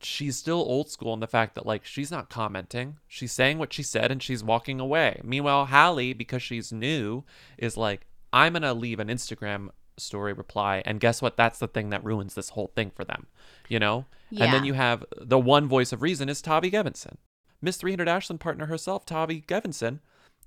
she's 0.00 0.36
still 0.36 0.58
old 0.58 0.90
school 0.90 1.12
in 1.14 1.20
the 1.20 1.26
fact 1.26 1.54
that 1.54 1.66
like 1.66 1.84
she's 1.84 2.10
not 2.10 2.30
commenting. 2.30 2.98
She's 3.06 3.32
saying 3.32 3.58
what 3.58 3.72
she 3.72 3.82
said 3.82 4.10
and 4.10 4.22
she's 4.22 4.44
walking 4.44 4.80
away. 4.80 5.20
Meanwhile, 5.24 5.66
Hallie, 5.66 6.12
because 6.12 6.42
she's 6.42 6.72
new, 6.72 7.24
is 7.56 7.76
like, 7.76 8.06
I'm 8.32 8.54
gonna 8.54 8.74
leave 8.74 9.00
an 9.00 9.08
Instagram 9.08 9.70
story 9.96 10.32
reply, 10.32 10.82
and 10.84 11.00
guess 11.00 11.20
what? 11.20 11.36
That's 11.36 11.58
the 11.58 11.68
thing 11.68 11.90
that 11.90 12.04
ruins 12.04 12.34
this 12.34 12.50
whole 12.50 12.70
thing 12.74 12.90
for 12.90 13.04
them. 13.04 13.26
You 13.68 13.78
know? 13.78 14.06
And 14.30 14.52
then 14.52 14.64
you 14.64 14.74
have 14.74 15.04
the 15.16 15.38
one 15.38 15.66
voice 15.68 15.92
of 15.92 16.02
reason 16.02 16.28
is 16.28 16.42
Tavi 16.42 16.70
Gevinson. 16.70 17.16
Miss 17.60 17.78
300 17.78 18.08
Ashland 18.08 18.40
partner 18.40 18.66
herself, 18.66 19.04
Tavi 19.04 19.40
Gevinson, 19.40 20.00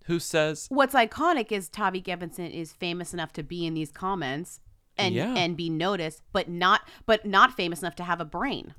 who 0.05 0.19
says 0.19 0.67
What's 0.69 0.93
iconic 0.93 1.51
is 1.51 1.67
Tavi 1.67 2.01
Gevinson 2.01 2.49
is 2.49 2.73
famous 2.73 3.13
enough 3.13 3.33
to 3.33 3.43
be 3.43 3.65
in 3.65 3.73
these 3.73 3.91
comments 3.91 4.59
and 5.01 5.15
Yeah. 5.15 5.33
and 5.35 5.55
be 5.57 5.69
noticed, 5.69 6.23
but 6.33 6.47
not 6.49 6.81
but 7.05 7.25
not 7.25 7.53
famous 7.53 7.81
enough 7.81 7.95
to 7.95 8.03
have 8.03 8.19
a 8.21 8.25
brain. 8.25 8.73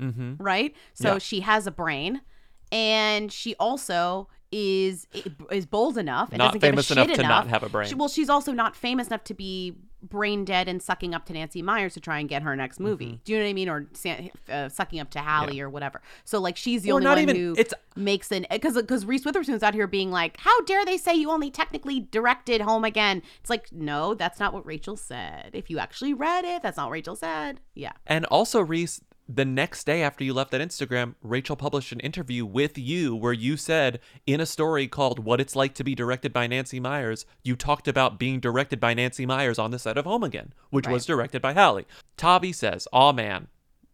mm-hmm. 0.00 0.34
right? 0.38 0.74
So 0.94 1.14
Yeah. 1.14 1.18
she 1.18 1.40
has 1.40 1.66
a 1.66 1.70
brain, 1.70 2.20
and 2.72 3.32
she 3.32 3.54
also 3.56 4.28
is 4.52 5.06
is 5.50 5.64
bold 5.66 5.96
enough 5.96 6.30
and 6.32 6.38
Not 6.38 6.46
doesn't 6.48 6.60
give 6.60 6.68
a 6.68 6.72
famous 6.72 6.86
shit 6.86 6.96
enough 6.98 7.16
to 7.16 7.22
not 7.22 7.46
have 7.46 7.62
a 7.62 7.68
brain. 7.68 7.88
She- 7.88 7.94
well, 7.94 8.08
she's 8.08 8.28
also 8.28 8.52
not 8.52 8.74
famous 8.74 9.06
enough 9.06 9.22
to 9.24 9.34
be 9.34 9.76
brain 10.02 10.44
dead 10.44 10.68
and 10.68 10.82
sucking 10.82 11.14
up 11.14 11.24
to 11.26 11.32
Nancy 11.32 11.62
Meyers 11.62 11.94
to 11.94 12.00
try 12.00 12.18
and 12.18 12.28
get 12.28 12.42
her 12.42 12.54
next 12.56 12.80
movie. 12.80 13.06
Mm-hmm. 13.06 13.22
Do 13.24 13.32
you 13.32 13.38
know 13.38 13.44
what 13.44 13.50
I 13.50 13.52
mean? 13.52 13.68
Or 13.68 13.86
uh, 14.50 14.68
sucking 14.68 15.00
up 15.00 15.10
to 15.10 15.20
Hallie 15.20 15.60
or 15.60 15.68
whatever. 15.70 16.00
So 16.24 16.40
like 16.40 16.56
she's 16.56 16.82
the 16.82 16.92
Or 16.92 16.94
only 16.96 17.06
one 17.06 17.18
even- 17.20 17.36
who 17.36 17.52
it's- 17.52 17.74
makes 17.96 18.30
an 18.32 18.46
because 18.50 18.76
because 18.76 19.04
Reese 19.04 19.24
Witherspoon's 19.24 19.62
out 19.62 19.74
here 19.74 19.86
being 19.86 20.10
like, 20.10 20.36
how 20.38 20.60
dare 20.62 20.84
they 20.84 20.96
say 20.96 21.14
you 21.14 21.30
only 21.30 21.50
technically 21.50 22.00
directed 22.00 22.60
Home 22.60 22.84
Again? 22.84 23.22
It's 23.40 23.50
like 23.50 23.70
no, 23.72 24.14
that's 24.14 24.38
not 24.40 24.52
what 24.54 24.64
Rachel 24.64 24.96
said. 24.96 25.50
If 25.52 25.68
you 25.70 25.78
actually 25.78 26.14
read 26.14 26.44
it, 26.44 26.62
that's 26.62 26.76
not 26.76 26.86
what 26.86 26.92
Rachel 26.92 27.16
said. 27.16 27.60
Yeah. 27.74 27.92
And 28.06 28.24
also, 28.26 28.60
Reese, 28.60 29.00
the 29.32 29.44
next 29.44 29.84
day 29.84 30.02
after 30.02 30.24
you 30.24 30.34
left 30.34 30.50
that 30.50 30.60
Instagram, 30.60 31.14
Rachel 31.22 31.54
published 31.54 31.92
an 31.92 32.00
interview 32.00 32.44
with 32.44 32.76
you 32.76 33.14
where 33.14 33.32
you 33.32 33.56
said 33.56 34.00
in 34.26 34.40
a 34.40 34.46
story 34.46 34.88
called 34.88 35.20
What 35.20 35.40
It's 35.40 35.54
Like 35.54 35.74
to 35.74 35.84
Be 35.84 35.94
Directed 35.94 36.32
by 36.32 36.48
Nancy 36.48 36.80
Meyers, 36.80 37.26
you 37.44 37.54
talked 37.54 37.86
about 37.86 38.18
being 38.18 38.40
directed 38.40 38.80
by 38.80 38.92
Nancy 38.92 39.26
Meyers 39.26 39.58
on 39.58 39.70
the 39.70 39.78
set 39.78 39.96
of 39.96 40.04
Home 40.04 40.24
Again, 40.24 40.52
which 40.70 40.88
was 40.88 41.06
directed 41.06 41.40
by 41.40 41.52
Hallie. 41.52 41.86
Tavi 42.16 42.52
says, 42.52 42.88
Aw 42.92 43.12
man, 43.12 43.46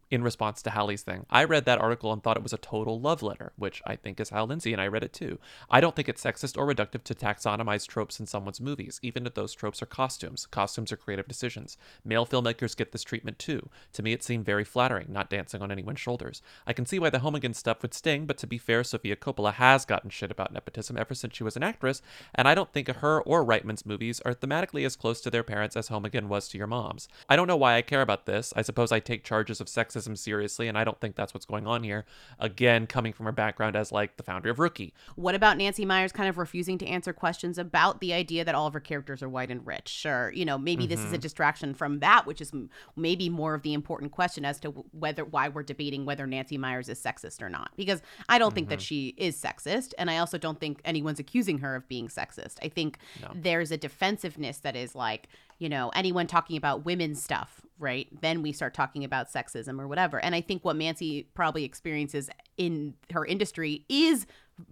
in 0.09 0.23
response 0.23 0.61
to 0.61 0.69
Hallie's 0.69 1.01
thing. 1.01 1.25
I 1.29 1.43
read 1.43 1.65
that 1.65 1.79
article 1.79 2.13
and 2.13 2.23
thought 2.23 2.37
it 2.37 2.43
was 2.43 2.53
a 2.53 2.57
total 2.57 2.99
love 2.99 3.21
letter, 3.21 3.51
which 3.57 3.81
I 3.85 3.95
think 3.95 4.19
is 4.19 4.29
Hal 4.29 4.47
Lindsey 4.47 4.71
and 4.71 4.81
I 4.81 4.87
read 4.87 5.03
it 5.03 5.13
too. 5.13 5.39
I 5.69 5.81
don't 5.81 5.95
think 5.95 6.07
it's 6.07 6.23
sexist 6.23 6.57
or 6.57 6.65
reductive 6.65 7.03
to 7.03 7.13
taxonomize 7.13 7.85
tropes 7.85 8.19
in 8.19 8.25
someone's 8.25 8.61
movies, 8.61 8.99
even 9.03 9.25
if 9.25 9.33
those 9.33 9.53
tropes 9.53 9.81
are 9.81 9.87
costumes. 9.87 10.45
Costumes 10.45 10.91
are 10.91 10.97
creative 10.97 11.27
decisions. 11.27 11.77
Male 12.05 12.25
filmmakers 12.25 12.77
get 12.77 12.93
this 12.93 13.03
treatment 13.03 13.37
too. 13.37 13.69
To 13.93 14.03
me, 14.03 14.13
it 14.13 14.23
seemed 14.23 14.45
very 14.45 14.63
flattering, 14.63 15.07
not 15.09 15.29
dancing 15.29 15.61
on 15.61 15.71
anyone's 15.71 15.99
shoulders. 15.99 16.41
I 16.65 16.73
can 16.73 16.85
see 16.85 16.99
why 16.99 17.09
the 17.09 17.19
Home 17.19 17.35
Again 17.35 17.53
stuff 17.53 17.81
would 17.81 17.93
sting, 17.93 18.25
but 18.25 18.37
to 18.37 18.47
be 18.47 18.57
fair, 18.57 18.83
Sofia 18.83 19.17
Coppola 19.17 19.53
has 19.53 19.83
gotten 19.83 20.09
shit 20.09 20.31
about 20.31 20.53
nepotism 20.53 20.97
ever 20.97 21.13
since 21.13 21.35
she 21.35 21.43
was 21.43 21.57
an 21.57 21.63
actress, 21.63 22.01
and 22.33 22.47
I 22.47 22.55
don't 22.55 22.71
think 22.71 22.87
her 22.87 23.21
or 23.21 23.45
Reitman's 23.45 23.85
movies 23.85 24.21
are 24.21 24.33
thematically 24.33 24.85
as 24.85 24.95
close 24.95 25.19
to 25.21 25.29
their 25.29 25.43
parents 25.43 25.75
as 25.75 25.89
Home 25.89 26.05
Again 26.05 26.29
was 26.29 26.47
to 26.49 26.57
your 26.57 26.67
mom's. 26.67 27.09
I 27.27 27.35
don't 27.35 27.47
know 27.47 27.57
why 27.57 27.75
I 27.75 27.81
care 27.81 28.01
about 28.01 28.25
this. 28.25 28.53
I 28.55 28.61
suppose 28.61 28.91
I 28.91 28.99
take 28.99 29.23
charges 29.23 29.59
of 29.59 29.67
sexism 29.67 29.96
seriously, 30.15 30.67
and 30.67 30.77
I 30.77 30.83
don't 30.83 30.99
think 30.99 31.15
that's 31.15 31.33
what's 31.33 31.45
going 31.45 31.67
on 31.67 31.83
here. 31.83 32.05
Again, 32.39 32.87
coming 32.87 33.13
from 33.13 33.25
her 33.25 33.31
background 33.31 33.75
as 33.75 33.91
like 33.91 34.17
the 34.17 34.23
founder 34.23 34.49
of 34.49 34.59
Rookie. 34.59 34.93
What 35.15 35.35
about 35.35 35.57
Nancy 35.57 35.85
Meyers 35.85 36.11
kind 36.11 36.29
of 36.29 36.37
refusing 36.37 36.77
to 36.79 36.85
answer 36.87 37.13
questions 37.13 37.57
about 37.57 37.99
the 37.99 38.13
idea 38.13 38.45
that 38.45 38.55
all 38.55 38.67
of 38.67 38.73
her 38.73 38.79
characters 38.79 39.23
are 39.23 39.29
white 39.29 39.51
and 39.51 39.65
rich? 39.65 39.87
Sure, 39.87 40.31
you 40.33 40.45
know, 40.45 40.57
maybe 40.57 40.87
this 40.87 40.99
is 40.99 41.13
a 41.13 41.17
Mhm. 41.17 41.21
distraction 41.21 41.73
from 41.73 41.99
that, 41.99 42.25
which 42.25 42.41
is 42.41 42.51
maybe 42.95 43.29
more 43.29 43.53
of 43.53 43.61
the 43.63 43.73
important 43.73 44.11
question 44.11 44.45
as 44.45 44.59
to 44.59 44.69
whether 44.91 45.23
why 45.25 45.49
we're 45.49 45.63
debating 45.63 46.05
whether 46.05 46.27
Nancy 46.27 46.57
Meyers 46.57 46.89
is 46.89 46.99
sexist 47.01 47.41
or 47.41 47.49
not. 47.49 47.71
Because 47.75 48.01
I 48.29 48.37
don't 48.37 48.53
think 48.53 48.69
that 48.69 48.79
Mhm. 48.79 48.83
she 48.87 49.07
is 49.17 49.41
sexist, 49.41 49.93
and 49.97 50.09
I 50.09 50.17
also 50.17 50.37
don't 50.37 50.59
think 50.59 50.81
anyone's 50.85 51.19
accusing 51.19 51.59
her 51.59 51.75
of 51.75 51.87
being 51.87 52.07
sexist. 52.07 52.57
I 52.61 52.69
think 52.69 52.97
No. 53.21 53.31
there's 53.33 53.71
a 53.71 53.77
defensiveness 53.77 54.59
that 54.59 54.75
is 54.75 54.95
like, 54.95 55.27
you 55.59 55.69
know, 55.69 55.89
anyone 55.95 56.27
talking 56.27 56.57
about 56.57 56.85
women's 56.85 57.21
stuff, 57.21 57.61
right? 57.79 58.07
Then 58.21 58.41
we 58.41 58.51
start 58.51 58.73
talking 58.73 59.03
about 59.03 59.31
sexism 59.31 59.79
or 59.79 59.87
whatever. 59.87 60.23
And 60.23 60.35
I 60.35 60.41
think 60.41 60.63
what 60.63 60.75
Nancy 60.75 61.27
probably 61.33 61.63
experiences 61.63 62.29
in 62.57 62.93
her 63.11 63.25
industry 63.25 63.85
is 63.89 64.25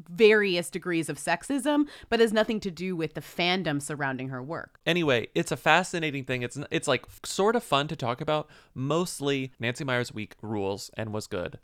various 0.09 0.69
degrees 0.69 1.09
of 1.09 1.17
sexism, 1.17 1.87
but 2.09 2.19
has 2.19 2.33
nothing 2.33 2.59
to 2.59 2.71
do 2.71 2.95
with 2.95 3.13
the 3.13 3.21
fandom 3.21 3.81
surrounding 3.81 4.29
her 4.29 4.41
work. 4.41 4.79
Anyway, 4.85 5.27
it's 5.35 5.51
a 5.51 5.57
fascinating 5.57 6.23
thing. 6.23 6.41
It's 6.41 6.57
it's 6.71 6.87
like 6.87 7.05
sort 7.23 7.55
of 7.55 7.63
fun 7.63 7.87
to 7.89 7.95
talk 7.95 8.21
about. 8.21 8.49
Mostly, 8.73 9.51
Nancy 9.59 9.83
Meyers' 9.83 10.13
week 10.13 10.35
rules 10.41 10.89
and 10.95 11.13
was 11.13 11.27
good. 11.27 11.59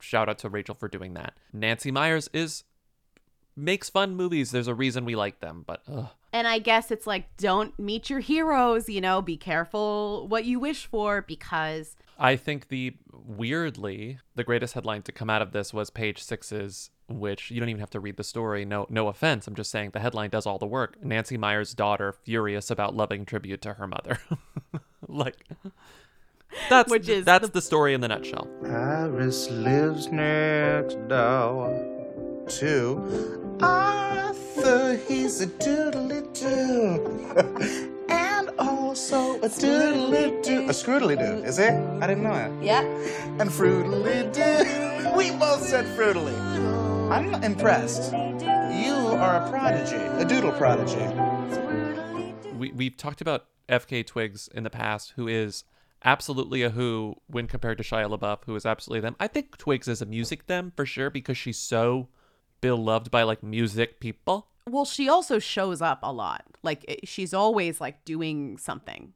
Shout 0.00 0.28
out 0.28 0.38
to 0.38 0.48
Rachel 0.48 0.74
for 0.74 0.88
doing 0.88 1.14
that. 1.14 1.34
Nancy 1.52 1.90
Meyers 1.90 2.28
is 2.32 2.64
makes 3.58 3.90
fun 3.90 4.14
movies. 4.14 4.50
There's 4.50 4.68
a 4.68 4.74
reason 4.74 5.04
we 5.04 5.16
like 5.16 5.40
them, 5.40 5.64
but 5.66 5.82
ugh. 5.90 6.08
And 6.32 6.46
I 6.46 6.58
guess 6.58 6.90
it's 6.90 7.06
like, 7.06 7.36
don't 7.36 7.78
meet 7.78 8.10
your 8.10 8.20
heroes, 8.20 8.88
you 8.88 9.00
know, 9.00 9.22
be 9.22 9.36
careful 9.36 10.28
what 10.28 10.44
you 10.44 10.60
wish 10.60 10.86
for 10.86 11.22
because 11.22 11.96
I 12.18 12.36
think 12.36 12.68
the 12.68 12.96
weirdly 13.12 14.18
the 14.34 14.44
greatest 14.44 14.74
headline 14.74 15.02
to 15.02 15.12
come 15.12 15.30
out 15.30 15.42
of 15.42 15.52
this 15.52 15.72
was 15.72 15.88
page 15.88 16.22
six's, 16.22 16.90
which 17.08 17.50
you 17.50 17.60
don't 17.60 17.68
even 17.70 17.80
have 17.80 17.90
to 17.90 18.00
read 18.00 18.16
the 18.16 18.24
story. 18.24 18.64
No, 18.64 18.86
no 18.90 19.08
offense. 19.08 19.46
I'm 19.46 19.54
just 19.54 19.70
saying 19.70 19.90
the 19.90 20.00
headline 20.00 20.30
does 20.30 20.46
all 20.46 20.58
the 20.58 20.66
work. 20.66 21.02
Nancy 21.02 21.38
Meyer's 21.38 21.74
daughter 21.74 22.12
furious 22.12 22.70
about 22.70 22.94
loving 22.94 23.24
tribute 23.24 23.62
to 23.62 23.74
her 23.74 23.86
mother. 23.86 24.20
like 25.08 25.46
that's 26.68 26.90
Which 26.90 27.08
is 27.08 27.24
that's 27.24 27.48
the 27.50 27.62
story 27.62 27.94
in 27.94 28.02
the 28.02 28.08
nutshell. 28.08 28.48
Iris 28.66 29.50
lives 29.50 30.08
next 30.08 30.96
door 31.08 31.70
to 32.48 33.47
Arthur. 33.60 34.96
He's 35.08 35.40
a 35.40 35.46
doodly 35.46 36.22
doo. 36.38 38.04
and 38.08 38.50
also 38.58 39.36
a 39.38 39.48
doodly 39.48 40.42
doo. 40.42 40.62
A 40.62 40.72
scroodly 40.72 41.18
doo, 41.18 41.44
is 41.44 41.58
it? 41.58 41.72
I 42.02 42.06
didn't 42.06 42.22
know 42.22 42.34
it. 42.34 42.64
Yeah. 42.64 42.82
And 43.38 43.50
fruitily 43.50 44.32
doo. 44.32 45.16
We 45.16 45.30
both 45.32 45.62
said 45.62 45.84
fruitily. 45.96 46.36
I'm 47.10 47.42
impressed. 47.42 48.12
You 48.12 48.94
are 49.18 49.36
a 49.36 49.50
prodigy, 49.50 49.96
a 49.96 50.24
doodle 50.24 50.52
prodigy. 50.52 51.06
we 52.56 52.70
we've 52.72 52.96
talked 52.96 53.20
about 53.20 53.46
FKA 53.68 54.06
Twigs 54.06 54.48
in 54.54 54.62
the 54.62 54.70
past, 54.70 55.14
who 55.16 55.26
is 55.26 55.64
absolutely 56.04 56.62
a 56.62 56.70
who 56.70 57.16
when 57.26 57.46
compared 57.46 57.78
to 57.78 57.84
Shia 57.84 58.08
LaBeouf, 58.08 58.44
who 58.44 58.54
is 58.54 58.66
absolutely 58.66 59.00
them. 59.00 59.16
I 59.18 59.26
think 59.26 59.56
Twigs 59.56 59.88
is 59.88 60.02
a 60.02 60.06
music 60.06 60.46
them 60.46 60.72
for 60.76 60.86
sure 60.86 61.10
because 61.10 61.36
she's 61.36 61.58
so 61.58 62.08
beloved 62.60 63.10
by 63.10 63.22
like 63.22 63.42
music 63.42 64.00
people. 64.00 64.48
well, 64.68 64.84
she 64.84 65.08
also 65.08 65.38
shows 65.38 65.80
up 65.80 66.00
a 66.02 66.12
lot. 66.12 66.44
Like 66.62 66.84
it- 66.88 67.08
she's 67.08 67.32
always 67.34 67.80
like 67.80 68.04
doing 68.04 68.58
something, 68.58 69.12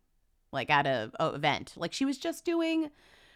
like 0.52 0.70
at 0.70 0.86
a, 0.86 1.10
a 1.20 1.28
event. 1.34 1.74
Like 1.76 1.92
she 1.92 2.04
was 2.04 2.18
just 2.18 2.44
doing. 2.44 2.90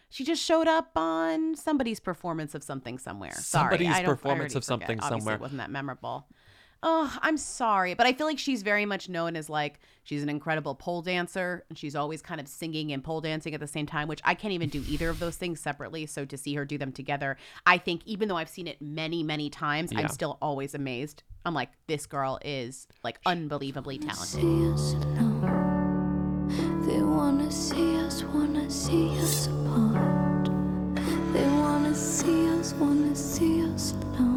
She 0.09 0.23
just 0.23 0.41
showed 0.41 0.67
up 0.69 0.91
on 0.95 1.55
somebody's 1.55 1.99
performance 1.99 2.55
of 2.55 2.63
something 2.63 2.97
somewhere. 2.97 3.33
Sorry, 3.33 3.71
Somebody's 3.71 3.87
I 3.89 4.01
don't, 4.03 4.11
I 4.11 4.13
performance 4.15 4.55
of 4.55 4.63
something. 4.63 4.99
Obviously, 5.01 5.19
somewhere. 5.19 5.35
It 5.35 5.41
wasn't 5.41 5.57
that 5.57 5.69
memorable. 5.69 6.27
Oh, 6.83 7.15
I'm 7.21 7.37
sorry, 7.37 7.95
but 7.95 8.05
I 8.05 8.13
feel 8.13 8.27
like 8.27 8.37
she's 8.39 8.61
very 8.61 8.85
much 8.85 9.09
known 9.09 9.35
as 9.35 9.49
like 9.49 9.79
she's 10.03 10.21
an 10.21 10.29
incredible 10.29 10.75
pole 10.75 11.01
dancer, 11.01 11.65
and 11.69 11.77
she's 11.77 11.95
always 11.95 12.21
kind 12.21 12.39
of 12.39 12.47
singing 12.47 12.91
and 12.93 13.03
pole 13.03 13.19
dancing 13.19 13.53
at 13.55 13.59
the 13.59 13.67
same 13.67 13.85
time, 13.87 14.07
which 14.07 14.21
I 14.23 14.35
can't 14.35 14.53
even 14.53 14.69
do 14.69 14.83
either 14.87 15.09
of 15.09 15.19
those 15.19 15.35
things 15.37 15.59
separately. 15.59 16.05
So 16.05 16.23
to 16.25 16.37
see 16.37 16.53
her 16.55 16.65
do 16.65 16.77
them 16.77 16.91
together, 16.91 17.37
I 17.65 17.77
think 17.79 18.01
even 18.05 18.27
though 18.27 18.37
I've 18.37 18.49
seen 18.49 18.67
it 18.67 18.81
many, 18.81 19.23
many 19.23 19.49
times, 19.49 19.91
Yeah. 19.91 19.99
I'm 19.99 20.07
still 20.09 20.37
always 20.41 20.75
amazed. 20.75 21.23
I'm 21.45 21.53
like, 21.53 21.69
this 21.87 22.05
girl 22.05 22.39
is 22.45 22.87
like 23.03 23.19
unbelievably 23.25 23.99
talented. 23.99 24.41
They 26.87 27.01
wanna 27.01 27.51
see 27.51 27.97
us, 27.97 28.23
wanna 28.23 28.69
see 28.69 29.17
us 29.19 29.47
apart. 29.47 30.45
They 31.33 31.47
wanna 31.47 31.95
see 31.95 32.47
us, 32.49 32.73
wanna 32.75 33.15
see 33.15 33.63
us 33.63 33.93
alone. 33.93 34.36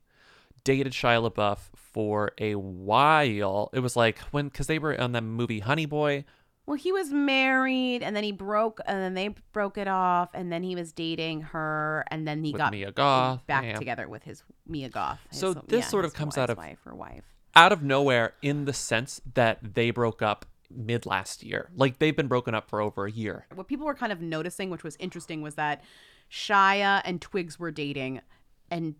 dated 0.63 0.93
Shia 0.93 1.29
LaBeouf 1.29 1.59
for 1.75 2.31
a 2.37 2.55
while. 2.55 3.69
It 3.73 3.79
was 3.79 3.95
like 3.95 4.19
when 4.31 4.47
because 4.47 4.67
they 4.67 4.79
were 4.79 4.99
on 4.99 5.11
the 5.11 5.21
movie 5.21 5.59
Honey 5.59 5.85
Boy. 5.85 6.25
Well, 6.67 6.77
he 6.77 6.91
was 6.91 7.11
married 7.11 8.03
and 8.03 8.15
then 8.15 8.23
he 8.23 8.31
broke 8.31 8.79
and 8.85 8.99
then 8.99 9.13
they 9.15 9.29
broke 9.51 9.77
it 9.77 9.87
off 9.87 10.29
and 10.33 10.51
then 10.51 10.63
he 10.63 10.75
was 10.75 10.91
dating 10.93 11.41
her 11.41 12.05
and 12.09 12.27
then 12.27 12.43
he 12.43 12.51
With 12.53 12.59
got 12.59 12.71
Mia 12.71 12.91
Goth, 12.91 13.45
back 13.47 13.63
yeah. 13.65 13.75
together 13.75 14.07
with 14.07 14.23
his 14.23 14.43
Mia 14.67 14.87
Goth. 14.87 15.19
So 15.31 15.53
this 15.53 15.85
yeah, 15.85 15.89
sort 15.89 16.05
of 16.05 16.13
comes 16.13 16.37
out 16.37 16.49
of 16.49 16.57
wife 16.57 16.79
or 16.85 16.93
wife. 16.95 17.23
out 17.55 17.71
of 17.73 17.81
nowhere 17.81 18.35
in 18.41 18.65
the 18.65 18.73
sense 18.73 19.19
that 19.33 19.73
they 19.73 19.89
broke 19.89 20.21
up 20.21 20.45
mid 20.69 21.05
last 21.05 21.43
year. 21.43 21.69
Like 21.75 21.99
they've 21.99 22.15
been 22.15 22.27
broken 22.27 22.53
up 22.55 22.69
for 22.69 22.79
over 22.79 23.05
a 23.05 23.11
year. 23.11 23.47
What 23.53 23.67
people 23.67 23.85
were 23.87 23.95
kind 23.95 24.11
of 24.13 24.21
noticing, 24.21 24.69
which 24.69 24.83
was 24.83 24.95
interesting, 24.97 25.41
was 25.41 25.55
that 25.55 25.83
Shia 26.31 27.01
and 27.03 27.19
Twigs 27.19 27.59
were 27.59 27.71
dating, 27.71 28.21
and 28.69 28.95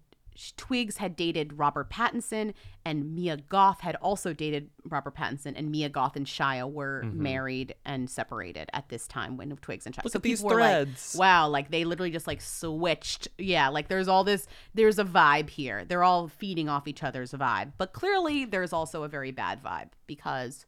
Twigs 0.57 0.97
had 0.97 1.15
dated 1.15 1.57
Robert 1.59 1.89
Pattinson, 1.89 2.53
and 2.85 3.13
Mia 3.13 3.37
Goth 3.37 3.81
had 3.81 3.95
also 3.97 4.33
dated 4.33 4.69
Robert 4.85 5.15
Pattinson, 5.15 5.53
and 5.55 5.69
Mia 5.71 5.89
Goth 5.89 6.15
and 6.15 6.25
Shia 6.25 6.71
were 6.71 7.03
Mhm. 7.05 7.13
married 7.15 7.75
and 7.85 8.09
separated 8.09 8.69
at 8.73 8.89
this 8.89 9.07
time 9.07 9.37
when 9.37 9.55
Twigs 9.57 9.85
and 9.85 9.93
Shia. 9.95 10.03
Look 10.03 10.13
so 10.13 10.17
at 10.17 10.23
these 10.23 10.41
were 10.41 10.51
like, 10.51 10.59
threads. 10.87 11.15
"Wow!" 11.17 11.47
Like 11.49 11.69
they 11.71 11.83
literally 11.83 12.11
just 12.11 12.27
like 12.27 12.41
switched. 12.41 13.27
Yeah, 13.37 13.67
like 13.69 13.87
there's 13.87 14.07
all 14.07 14.23
this. 14.23 14.47
There's 14.73 14.99
a 14.99 15.05
vibe 15.05 15.49
here. 15.49 15.85
They're 15.85 16.03
all 16.03 16.27
feeding 16.27 16.69
off 16.69 16.87
each 16.87 17.03
other's 17.03 17.31
vibe, 17.33 17.73
but 17.77 17.93
clearly 17.93 18.45
there's 18.45 18.73
also 18.73 19.03
a 19.03 19.07
very 19.09 19.31
bad 19.31 19.61
vibe 19.61 19.89
because 20.07 20.65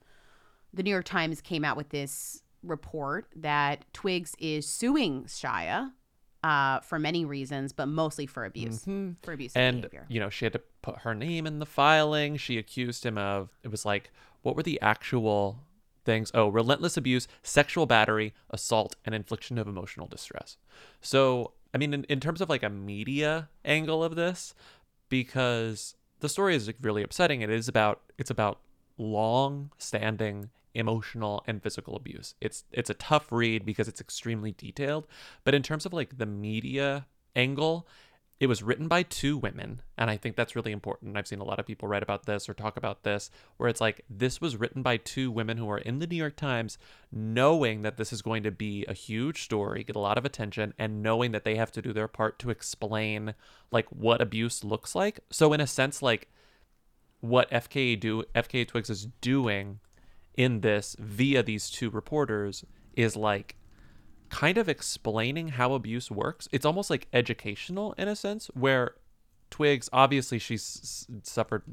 the 0.74 0.84
New 0.84 0.90
York 0.92 1.06
Times 1.06 1.40
came 1.42 1.64
out 1.64 1.78
with 1.78 1.90
this 1.90 2.42
report 2.64 3.28
that 3.36 3.86
Twigs 3.94 4.36
is 4.40 4.68
suing 4.68 5.26
Shia 5.26 5.92
uh, 6.44 6.80
for 6.82 7.00
many 7.00 7.24
reasons, 7.26 7.72
but 7.72 7.86
mostly 7.88 8.26
for 8.26 8.44
abuse, 8.46 8.84
Mhm. 8.86 9.16
for 9.24 9.32
abusive 9.34 9.56
and 9.60 9.82
behavior. 9.84 10.06
you 10.10 10.20
know 10.20 10.30
she 10.30 10.46
had 10.46 10.54
to 10.54 10.62
put 10.82 11.00
her 11.00 11.16
name 11.16 11.48
in 11.48 11.60
the 11.60 11.66
filing 11.66 12.36
she 12.38 12.58
accused 12.58 13.06
him 13.06 13.18
of 13.18 13.58
it 13.64 13.70
was 13.72 13.86
like 13.86 14.12
what 14.42 14.56
were 14.56 14.64
the 14.64 14.80
actual 14.82 15.64
things 16.04 16.30
oh 16.34 16.50
relentless 16.50 16.98
abuse 16.98 17.30
sexual 17.44 17.86
battery 17.86 18.34
assault 18.50 18.96
and 19.06 19.16
infliction 19.16 19.58
of 19.58 19.68
emotional 19.70 20.06
distress 20.08 20.58
so 21.00 21.54
i 21.74 21.78
mean 21.78 21.94
in, 21.94 22.04
in 22.06 22.20
terms 22.20 22.42
of 22.42 22.50
like 22.50 22.62
a 22.64 22.70
media 22.70 23.48
angle 23.64 24.04
of 24.04 24.16
this 24.18 24.54
because 25.08 25.96
the 26.20 26.28
story 26.28 26.56
is 26.56 26.70
really 26.82 27.04
upsetting 27.04 27.40
it 27.42 27.50
is 27.50 27.68
about 27.70 28.02
it's 28.18 28.30
about 28.30 28.60
long 28.98 29.72
standing 29.78 30.50
emotional 30.74 31.44
and 31.48 31.62
physical 31.62 31.96
abuse 31.96 32.36
it's 32.42 32.64
it's 32.72 32.90
a 32.90 32.96
tough 32.96 33.32
read 33.32 33.66
because 33.66 33.88
it's 33.88 34.02
extremely 34.02 34.52
detailed 34.52 35.08
but 35.44 35.54
in 35.54 35.64
terms 35.64 35.86
of 35.86 35.94
like 35.94 36.18
the 36.18 36.26
media 36.26 37.06
angle 37.36 37.88
it 38.44 38.48
was 38.48 38.62
written 38.62 38.90
by 38.90 39.04
two 39.04 39.38
women, 39.38 39.82
and 39.98 40.10
I 40.10 40.18
think 40.18 40.36
that's 40.36 40.54
really 40.54 40.74
important. 40.74 41.16
I've 41.16 41.28
seen 41.28 41.40
a 41.40 41.46
lot 41.46 41.60
of 41.60 41.66
people 41.66 41.88
write 41.88 42.04
about 42.04 42.26
this 42.26 42.50
or 42.50 42.54
talk 42.54 42.76
about 42.76 43.04
this, 43.04 43.32
where 43.56 43.70
it's 43.70 43.80
like 43.80 44.04
this 44.10 44.42
was 44.42 44.58
written 44.58 44.82
by 44.82 44.98
two 44.98 45.32
women 45.32 45.56
who 45.56 45.70
are 45.70 45.78
in 45.78 46.00
the 46.00 46.08
New 46.08 46.18
York 46.18 46.36
Times, 46.36 46.78
knowing 47.10 47.84
that 47.84 47.96
this 47.96 48.12
is 48.12 48.22
going 48.22 48.44
to 48.44 48.52
be 48.52 48.86
a 48.88 48.94
huge 48.94 49.44
story, 49.44 49.86
get 49.86 49.96
a 49.96 50.00
lot 50.00 50.18
of 50.18 50.26
attention, 50.26 50.74
and 50.78 51.02
knowing 51.02 51.32
that 51.32 51.46
they 51.46 51.56
have 51.56 51.72
to 51.72 51.82
do 51.82 51.94
their 51.94 52.10
part 52.10 52.38
to 52.40 52.50
explain 52.50 53.34
like 53.72 53.88
what 53.90 54.22
abuse 54.22 54.62
looks 54.62 54.94
like. 54.94 55.22
So 55.30 55.54
in 55.54 55.62
a 55.62 55.68
sense, 55.68 56.02
like 56.02 56.28
what 57.22 57.50
FKA 57.50 57.98
do 57.98 58.24
FKA 58.36 58.68
Twigs 58.68 58.90
is 58.90 59.08
doing 59.22 59.80
in 60.36 60.62
this 60.62 60.96
via 61.00 61.44
these 61.44 61.70
two 61.70 61.90
reporters 61.90 62.66
is 62.96 63.16
like 63.16 63.56
kind 64.30 64.58
of 64.58 64.68
explaining 64.68 65.50
how 65.50 65.74
abuse 65.74 66.10
works. 66.10 66.48
It's 66.52 66.66
almost 66.66 66.90
like 66.90 67.08
educational 67.14 67.94
in 67.94 68.08
a 68.08 68.16
sense, 68.16 68.48
where 68.54 68.96
Twigs 69.52 69.90
obviously 69.94 70.40
she's 70.40 71.08
suffered 71.22 71.64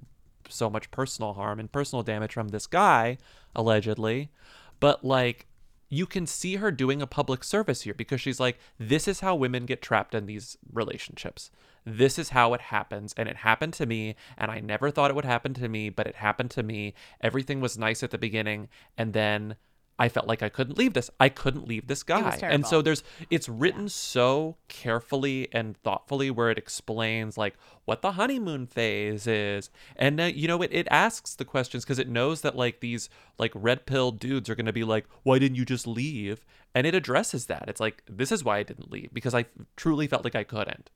so 0.49 0.69
much 0.69 0.91
personal 0.91 1.35
harm 1.35 1.59
and 1.59 1.73
personal 1.73 2.03
damage 2.03 2.35
from 2.35 2.49
this 2.49 2.67
guy, 2.67 3.17
allegedly, 3.55 4.31
but 4.79 5.05
like 5.05 5.47
you 5.89 6.07
can 6.07 6.27
see 6.27 6.57
her 6.57 6.71
doing 6.71 7.03
a 7.03 7.07
public 7.07 7.43
service 7.43 7.83
here 7.83 7.95
because 7.95 8.21
she's 8.21 8.39
like, 8.39 8.59
this 8.79 9.09
is 9.09 9.21
how 9.21 9.35
women 9.35 9.67
get 9.67 9.83
trapped 9.83 10.15
in 10.15 10.27
these 10.27 10.57
relationships. 10.73 11.51
This 11.97 12.18
is 12.18 12.30
how 12.30 12.55
it 12.55 12.61
happens. 12.61 13.14
And 13.16 13.28
it 13.28 13.36
happened 13.36 13.74
to 13.74 13.86
me. 13.86 14.16
And 14.36 14.51
I 14.51 14.61
never 14.61 14.91
thought 14.91 15.11
it 15.11 15.14
would 15.14 15.24
happen 15.24 15.55
to 15.55 15.68
me, 15.68 15.91
but 15.91 16.07
it 16.07 16.16
happened 16.16 16.51
to 16.53 16.62
me. 16.62 16.95
Everything 17.20 17.61
was 17.61 17.78
nice 17.78 18.03
at 18.03 18.11
the 18.11 18.18
beginning. 18.18 18.68
And 18.97 19.12
then 19.12 19.57
I 20.01 20.09
felt 20.09 20.26
like 20.26 20.43
I 20.43 20.49
couldn't 20.49 20.78
leave 20.78 20.95
this. 20.95 21.11
I 21.20 21.28
couldn't 21.28 21.68
leave 21.68 21.86
this 21.86 22.03
guy. 22.03 22.20
And 22.55 22.66
so 22.66 22.80
there's 22.80 23.03
it's 23.28 23.51
written 23.51 23.91
so 23.91 24.57
carefully 24.66 25.47
and 25.53 25.76
thoughtfully 25.76 26.30
where 26.30 26.51
it 26.51 26.57
explains 26.57 27.36
like 27.36 27.55
what 27.84 28.01
the 28.01 28.12
honeymoon 28.12 28.66
phase 28.66 29.26
is. 29.26 29.68
And 29.97 30.18
uh, 30.18 30.24
you 30.24 30.49
know 30.49 30.62
it 30.62 30.72
it 30.72 30.88
asks 30.91 31.34
the 31.34 31.45
questions 31.45 31.84
because 31.84 31.99
it 31.99 32.09
knows 32.09 32.41
that 32.41 32.57
like 32.57 32.80
these 32.80 33.11
like 33.38 33.53
red 33.55 33.84
pill 33.84 34.11
dudes 34.11 34.49
are 34.49 34.55
going 34.55 34.64
to 34.64 34.72
be 34.72 34.84
like 34.84 35.07
why 35.22 35.38
didn't 35.38 35.57
you 35.57 35.66
just 35.66 35.86
leave? 35.86 36.47
And 36.74 36.86
it 36.86 36.95
addresses 36.95 37.45
that. 37.47 37.64
It's 37.68 37.80
like 37.80 38.03
this 38.09 38.32
is 38.32 38.43
why 38.43 38.57
I 38.57 38.62
didn't 38.62 38.91
leave 38.91 39.12
because 39.12 39.34
I 39.34 39.45
truly 39.76 40.07
felt 40.07 40.24
like 40.24 40.34
I 40.34 40.45
couldn't. 40.45 40.88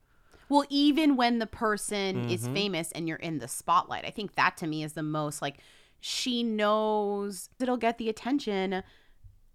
Well, 0.55 0.65
even 0.71 1.17
when 1.17 1.41
the 1.41 1.49
person 1.49 2.31
is 2.31 2.47
Mhm. 2.47 2.55
famous 2.55 2.93
and 2.93 3.09
you're 3.09 3.17
in 3.17 3.39
the 3.39 3.49
spotlight, 3.49 4.05
I 4.05 4.11
think 4.11 4.37
that 4.37 4.57
to 4.59 4.69
me 4.69 4.85
is 4.85 4.93
the 4.93 5.03
most 5.03 5.43
like 5.43 5.59
she 5.99 6.45
knows 6.45 7.51
it'll 7.59 7.77
get 7.77 7.99
the 7.99 8.09
attention 8.09 8.85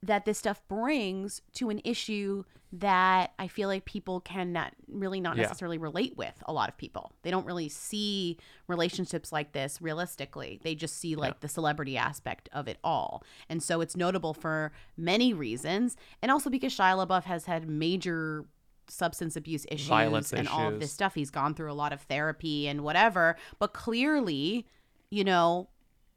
that 0.03 0.25
this 0.25 0.37
stuff 0.39 0.61
brings 0.67 1.41
to 1.53 1.69
an 1.69 1.79
issue 1.85 2.43
that 2.73 3.33
I 3.39 3.47
feel 3.47 3.69
like 3.69 3.85
people 3.85 4.19
can 4.19 4.51
not 4.51 4.73
really 4.89 5.21
not 5.21 5.37
Yeah. 5.37 5.43
necessarily 5.43 5.77
relate 5.77 6.17
with 6.17 6.43
a 6.45 6.51
lot 6.53 6.67
of 6.67 6.77
people. 6.77 7.13
They 7.21 7.31
don't 7.31 7.45
really 7.45 7.69
see 7.69 8.37
relationships 8.67 9.31
like 9.31 9.53
this 9.53 9.81
realistically. 9.81 10.59
They 10.63 10.75
just 10.75 10.97
see 10.97 11.15
like 11.15 11.39
the 11.39 11.47
celebrity 11.47 11.97
aspect 11.97 12.49
of 12.51 12.67
it 12.67 12.77
all. 12.83 13.23
And 13.47 13.63
so 13.63 13.79
it's 13.79 13.95
notable 13.95 14.33
for 14.33 14.73
many 14.97 15.33
reasons 15.33 15.95
and 16.21 16.29
also 16.29 16.49
because 16.49 16.75
Shia 16.75 17.07
LaBeouf 17.07 17.23
has 17.23 17.45
had 17.45 17.69
major 17.69 18.45
substance 18.89 19.35
abuse 19.35 19.65
issues 19.69 19.87
Violence 19.87 20.33
and 20.33 20.47
all 20.47 20.67
of 20.67 20.79
this 20.79 20.91
stuff. 20.91 21.15
He's 21.15 21.29
gone 21.29 21.53
through 21.53 21.71
a 21.71 21.73
lot 21.73 21.93
of 21.93 22.01
therapy 22.01 22.67
and 22.67 22.81
whatever, 22.81 23.35
but 23.59 23.73
clearly, 23.73 24.65
you 25.09 25.23
know, 25.23 25.69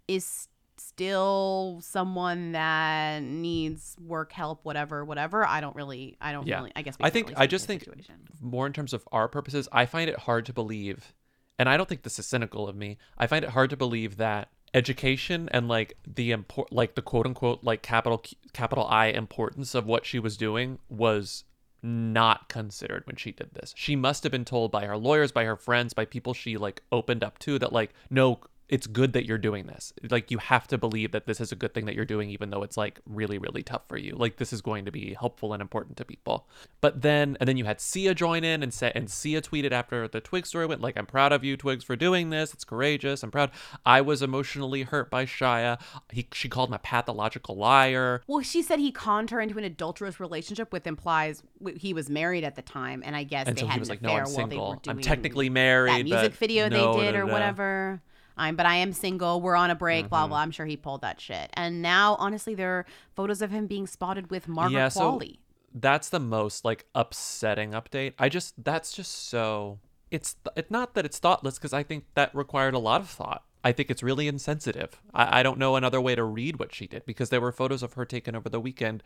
is 0.08 0.48
still 0.76 1.80
someone 1.82 2.52
that 2.52 3.22
needs 3.22 3.96
work 4.00 4.32
help 4.32 4.64
whatever 4.64 5.04
whatever 5.04 5.46
i 5.46 5.60
don't 5.60 5.76
really 5.76 6.16
i 6.20 6.32
don't 6.32 6.46
yeah. 6.46 6.56
really 6.56 6.72
i 6.74 6.82
guess 6.82 6.96
I 7.00 7.10
think 7.10 7.28
really 7.28 7.36
I 7.36 7.46
just 7.46 7.66
think 7.66 7.82
situation. 7.82 8.14
more 8.40 8.66
in 8.66 8.72
terms 8.72 8.92
of 8.92 9.06
our 9.12 9.28
purposes, 9.28 9.68
I 9.70 9.86
find 9.86 10.10
it 10.10 10.18
hard 10.20 10.46
to 10.46 10.52
believe, 10.52 11.14
and 11.58 11.68
I 11.68 11.76
don't 11.76 11.88
think 11.88 12.02
this 12.02 12.18
is 12.18 12.26
cynical 12.26 12.68
of 12.68 12.74
me. 12.74 12.98
I 13.16 13.26
find 13.26 13.44
it 13.44 13.50
hard 13.50 13.70
to 13.70 13.76
believe 13.76 14.16
that 14.16 14.48
education 14.74 15.48
and 15.52 15.68
like 15.68 15.96
the 16.06 16.30
import, 16.32 16.72
like 16.72 16.94
the 16.94 17.02
quote 17.02 17.26
unquote 17.26 17.62
like 17.62 17.82
capital 17.82 18.24
capital 18.52 18.86
I 18.86 19.06
importance 19.06 19.74
of 19.74 19.86
what 19.86 20.06
she 20.06 20.18
was 20.18 20.36
doing 20.36 20.78
was 20.88 21.44
not 21.82 22.48
considered 22.48 23.06
when 23.06 23.16
she 23.16 23.32
did 23.32 23.50
this. 23.54 23.74
She 23.76 23.96
must 23.96 24.22
have 24.22 24.32
been 24.32 24.44
told 24.44 24.70
by 24.70 24.86
her 24.86 24.96
lawyers, 24.96 25.32
by 25.32 25.44
her 25.44 25.56
friends, 25.56 25.94
by 25.94 26.04
people 26.04 26.34
she 26.34 26.56
like 26.56 26.82
opened 26.92 27.24
up 27.24 27.38
to 27.40 27.58
that 27.58 27.72
like 27.72 27.92
no 28.10 28.40
it's 28.72 28.86
good 28.86 29.12
that 29.12 29.26
you're 29.26 29.36
doing 29.36 29.66
this. 29.66 29.92
Like 30.10 30.30
you 30.30 30.38
have 30.38 30.66
to 30.68 30.78
believe 30.78 31.12
that 31.12 31.26
this 31.26 31.42
is 31.42 31.52
a 31.52 31.54
good 31.56 31.74
thing 31.74 31.84
that 31.84 31.94
you're 31.94 32.06
doing 32.06 32.30
even 32.30 32.48
though 32.48 32.62
it's 32.62 32.78
like 32.78 33.00
really 33.04 33.36
really 33.36 33.62
tough 33.62 33.82
for 33.86 33.98
you. 33.98 34.16
Like 34.16 34.38
this 34.38 34.50
is 34.50 34.62
going 34.62 34.86
to 34.86 34.90
be 34.90 35.12
helpful 35.12 35.52
and 35.52 35.60
important 35.60 35.98
to 35.98 36.06
people. 36.06 36.48
But 36.80 37.02
then 37.02 37.36
and 37.38 37.46
then 37.46 37.58
you 37.58 37.66
had 37.66 37.82
Sia 37.82 38.14
join 38.14 38.44
in 38.44 38.62
and 38.62 38.72
say 38.72 38.90
and 38.94 39.10
Sia 39.10 39.42
tweeted 39.42 39.72
after 39.72 40.08
the 40.08 40.22
Twig 40.22 40.46
story 40.46 40.64
went 40.64 40.80
like 40.80 40.96
I'm 40.96 41.04
proud 41.04 41.32
of 41.32 41.44
you 41.44 41.54
Twigs 41.58 41.84
for 41.84 41.96
doing 41.96 42.30
this. 42.30 42.54
It's 42.54 42.64
courageous. 42.64 43.22
I'm 43.22 43.30
proud. 43.30 43.50
I 43.84 44.00
was 44.00 44.22
emotionally 44.22 44.84
hurt 44.84 45.10
by 45.10 45.26
Shia. 45.26 45.78
He 46.10 46.26
she 46.32 46.48
called 46.48 46.70
him 46.70 46.74
a 46.74 46.78
pathological 46.78 47.56
liar. 47.56 48.22
well 48.26 48.42
she 48.42 48.62
said 48.62 48.78
he 48.78 48.90
conned 48.90 49.28
her 49.28 49.40
into 49.42 49.58
an 49.58 49.64
adulterous 49.64 50.18
relationship 50.18 50.72
with 50.72 50.86
implies 50.86 51.42
he 51.76 51.92
was 51.92 52.08
married 52.08 52.42
at 52.42 52.56
the 52.56 52.62
time 52.62 53.02
and 53.04 53.14
i 53.14 53.22
guess 53.22 53.46
And 53.46 53.56
they 53.56 53.60
so 53.60 53.66
he 53.66 53.72
had 53.72 53.80
was 53.80 53.88
an 53.90 53.92
like, 53.92 54.02
"No, 54.02 54.16
I'm 54.16 54.24
they 54.24 54.30
single. 54.30 54.70
were 54.70 54.90
I'm 54.90 55.00
technically 55.00 55.50
married, 55.50 55.92
that 55.92 56.04
music 56.04 56.32
video 56.34 56.68
no, 56.70 56.94
they 56.94 57.00
did 57.04 57.14
no, 57.14 57.20
or 57.20 57.26
no." 57.26 57.32
whatever 57.32 58.02
I'm, 58.36 58.56
but 58.56 58.66
I 58.66 58.76
am 58.76 58.92
single. 58.92 59.40
We're 59.40 59.56
on 59.56 59.70
a 59.70 59.74
break. 59.74 60.08
Blah 60.08 60.26
Mhm. 60.26 60.28
blah. 60.30 60.38
I'm 60.38 60.50
sure 60.50 60.66
he 60.66 60.76
pulled 60.76 61.02
that 61.02 61.20
shit. 61.20 61.50
And 61.54 61.82
now, 61.82 62.16
honestly, 62.18 62.54
there 62.54 62.70
are 62.78 62.86
photos 63.14 63.42
of 63.42 63.50
him 63.50 63.66
being 63.66 63.86
spotted 63.86 64.30
with 64.30 64.48
Margaret 64.48 64.78
yeah, 64.78 64.88
Qualley. 64.88 65.34
so 65.34 65.38
that's 65.74 66.08
the 66.10 66.20
most 66.20 66.64
like 66.64 66.86
upsetting 66.94 67.70
update. 67.72 68.12
I 68.18 68.28
just 68.28 68.62
that's 68.62 68.92
just 68.92 69.28
so 69.28 69.78
it's 70.10 70.36
it's 70.56 70.70
not 70.70 70.94
that 70.94 71.04
it's 71.06 71.18
thoughtless 71.18 71.56
because 71.58 71.72
I 71.72 71.82
think 71.82 72.04
that 72.14 72.34
required 72.34 72.74
a 72.74 72.78
lot 72.78 73.00
of 73.00 73.08
thought. 73.08 73.44
I 73.64 73.70
think 73.72 73.90
it's 73.90 74.02
really 74.02 74.26
insensitive. 74.26 75.00
I, 75.14 75.38
I 75.38 75.42
don't 75.44 75.56
know 75.58 75.76
another 75.76 76.00
way 76.00 76.14
to 76.16 76.24
read 76.24 76.58
what 76.58 76.74
she 76.74 76.86
did 76.88 77.06
because 77.06 77.30
there 77.30 77.40
were 77.40 77.52
photos 77.52 77.82
of 77.82 77.92
her 77.94 78.04
taken 78.04 78.34
over 78.34 78.48
the 78.48 78.58
weekend 78.60 79.02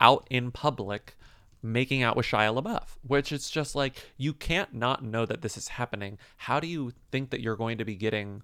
out 0.00 0.26
in 0.30 0.52
public 0.52 1.16
making 1.60 2.02
out 2.04 2.16
with 2.16 2.26
Shia 2.26 2.54
LaBeouf, 2.62 2.90
which 3.02 3.32
it's 3.32 3.50
just 3.50 3.74
like 3.74 3.96
you 4.16 4.32
can't 4.32 4.72
not 4.72 5.02
know 5.02 5.26
that 5.26 5.42
this 5.42 5.56
is 5.56 5.68
happening. 5.68 6.18
How 6.36 6.60
do 6.60 6.68
you 6.68 6.92
think 7.10 7.30
that 7.30 7.40
you're 7.40 7.56
going 7.56 7.78
to 7.78 7.84
be 7.84 7.96
getting 7.96 8.42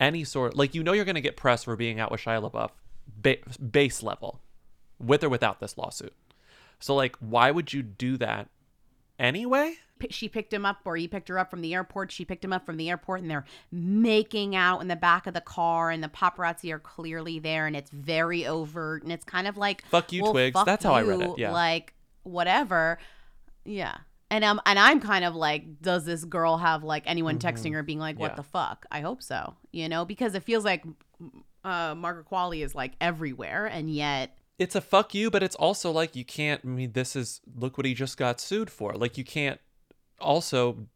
any 0.00 0.24
sort 0.24 0.56
like 0.56 0.74
you 0.74 0.82
know 0.82 0.92
you're 0.92 1.04
going 1.04 1.14
to 1.14 1.20
get 1.20 1.36
press 1.36 1.64
for 1.64 1.76
being 1.76 1.98
out 1.98 2.10
with 2.10 2.20
Shia 2.20 2.50
LaBeouf 2.50 2.70
ba- 3.16 3.38
base 3.70 4.02
level 4.02 4.40
with 4.98 5.24
or 5.24 5.28
without 5.28 5.60
this 5.60 5.76
lawsuit. 5.78 6.14
So 6.80 6.94
like, 6.94 7.16
why 7.16 7.50
would 7.50 7.72
you 7.72 7.82
do 7.82 8.16
that 8.18 8.48
anyway? 9.18 9.76
She 10.10 10.28
picked 10.28 10.52
him 10.52 10.64
up, 10.64 10.78
or 10.84 10.96
he 10.96 11.08
picked 11.08 11.28
her 11.28 11.40
up 11.40 11.50
from 11.50 11.60
the 11.60 11.74
airport. 11.74 12.12
She 12.12 12.24
picked 12.24 12.44
him 12.44 12.52
up 12.52 12.64
from 12.64 12.76
the 12.76 12.88
airport, 12.88 13.20
and 13.20 13.28
they're 13.28 13.44
making 13.72 14.54
out 14.54 14.80
in 14.80 14.86
the 14.86 14.94
back 14.94 15.26
of 15.26 15.34
the 15.34 15.40
car, 15.40 15.90
and 15.90 16.04
the 16.04 16.08
paparazzi 16.08 16.72
are 16.72 16.78
clearly 16.78 17.40
there, 17.40 17.66
and 17.66 17.74
it's 17.74 17.90
very 17.90 18.46
overt, 18.46 19.02
and 19.02 19.10
it's 19.10 19.24
kind 19.24 19.48
of 19.48 19.56
like 19.56 19.84
Fuck 19.86 20.12
you, 20.12 20.22
well, 20.22 20.30
Twigs. 20.30 20.54
fuck 20.54 20.66
That's 20.66 20.84
how 20.84 20.92
I 20.92 21.02
read 21.02 21.20
it, 21.20 21.36
yeah. 21.36 21.52
like 21.52 21.94
whatever, 22.22 23.00
yeah. 23.64 23.96
And 24.30 24.44
um, 24.44 24.60
and 24.66 24.78
I'm 24.78 25.00
kind 25.00 25.24
of 25.24 25.34
like, 25.34 25.80
does 25.80 26.04
this 26.04 26.24
girl 26.24 26.58
have 26.58 26.84
like 26.84 27.04
anyone 27.06 27.38
texting 27.38 27.72
her 27.72 27.82
being 27.82 27.98
like, 27.98 28.18
"What 28.18 28.32
Yeah. 28.32 28.36
the 28.36 28.42
fuck"? 28.42 28.84
I 28.90 29.00
hope 29.00 29.22
so, 29.22 29.54
you 29.72 29.88
know, 29.88 30.04
because 30.04 30.34
it 30.34 30.42
feels 30.42 30.64
like 30.64 30.84
uh, 31.64 31.94
Margaret 31.96 32.26
Qualley 32.30 32.62
is 32.62 32.74
like 32.74 32.92
everywhere, 33.00 33.66
and 33.66 33.88
yet 33.90 34.36
It's 34.58 34.74
a 34.74 34.80
fuck 34.80 35.14
you, 35.14 35.30
but 35.30 35.42
it's 35.42 35.56
also 35.56 35.90
like 35.90 36.14
you 36.14 36.24
can't. 36.24 36.60
I 36.64 36.68
mean, 36.68 36.92
this 36.92 37.16
is 37.16 37.40
look 37.56 37.78
what 37.78 37.86
he 37.86 37.94
just 37.94 38.16
got 38.18 38.38
sued 38.40 38.70
for. 38.70 38.92
Like 38.94 39.16
you 39.16 39.24
can't 39.24 39.60
also 40.20 40.86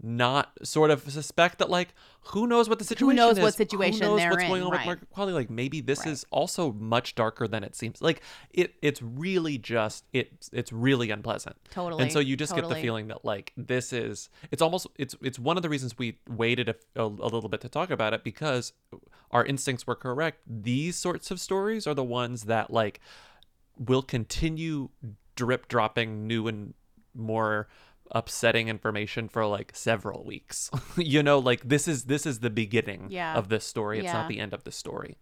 not 0.00 0.52
sort 0.62 0.90
of 0.90 1.10
suspect 1.10 1.58
that 1.58 1.68
like 1.68 1.92
who 2.26 2.46
knows 2.46 2.68
what 2.68 2.78
the 2.78 2.84
situation 2.84 3.10
who 3.10 3.16
knows 3.16 3.38
is 3.38 3.42
what 3.42 3.54
situation 3.54 4.02
who 4.02 4.16
knows 4.16 4.30
what's 4.30 4.42
in, 4.42 4.48
going 4.48 4.62
on 4.62 4.70
right. 4.70 4.78
with 4.78 4.86
Margaret 4.86 5.08
Qualley 5.14 5.32
like 5.32 5.50
maybe 5.50 5.80
this 5.80 6.06
is 6.06 6.24
also 6.30 6.72
much 6.72 7.14
darker 7.14 7.48
than 7.48 7.64
it 7.64 7.74
seems. 7.74 8.00
Like 8.00 8.22
it 8.50 8.74
it's 8.80 9.02
really 9.02 9.58
just 9.58 10.04
it's 10.12 10.50
it's 10.52 10.72
really 10.72 11.10
unpleasant. 11.10 11.56
Totally, 11.70 12.02
and 12.02 12.12
so 12.12 12.20
you 12.20 12.36
just 12.36 12.54
get 12.54 12.68
the 12.68 12.76
feeling 12.76 13.08
that 13.08 13.24
like 13.24 13.52
this 13.56 13.92
is 13.92 14.30
it's 14.50 14.62
almost 14.62 14.86
it's 14.96 15.16
it's 15.20 15.38
one 15.38 15.56
of 15.56 15.62
the 15.62 15.68
reasons 15.68 15.98
we 15.98 16.18
waited 16.28 16.68
a, 16.68 16.74
a, 16.94 17.04
a 17.04 17.28
little 17.28 17.48
bit 17.48 17.60
to 17.62 17.68
talk 17.68 17.90
about 17.90 18.14
it 18.14 18.22
because 18.22 18.72
our 19.32 19.44
instincts 19.44 19.86
were 19.86 19.96
correct. 19.96 20.40
These 20.46 20.96
sorts 20.96 21.30
of 21.30 21.40
stories 21.40 21.86
are 21.86 21.94
the 21.94 22.04
ones 22.04 22.44
that 22.44 22.70
like 22.70 23.00
will 23.78 24.02
continue 24.02 24.90
drip 25.34 25.68
dropping 25.68 26.26
new 26.26 26.46
and 26.46 26.74
more 27.14 27.68
upsetting 28.12 28.68
information 28.68 29.28
for 29.28 29.44
like 29.46 29.72
several 29.74 30.24
weeks. 30.24 30.70
you 30.96 31.22
know, 31.22 31.38
like 31.38 31.68
this 31.68 31.86
is 31.88 32.04
this 32.04 32.26
is 32.26 32.40
the 32.40 32.50
beginning 32.50 33.06
Yeah. 33.10 33.34
of 33.34 33.48
this 33.48 33.64
story. 33.64 33.98
It's 33.98 34.04
Yeah. 34.06 34.12
not 34.14 34.28
the 34.28 34.38
end 34.40 34.52
of 34.54 34.64
the 34.64 34.72
story. 34.72 35.16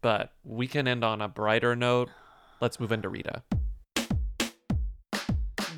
But 0.00 0.32
we 0.44 0.66
can 0.66 0.88
end 0.88 1.04
on 1.04 1.20
a 1.20 1.28
brighter 1.28 1.76
note. 1.76 2.10
Let's 2.60 2.80
move 2.80 2.92
into 2.92 3.08
Rita. 3.08 3.42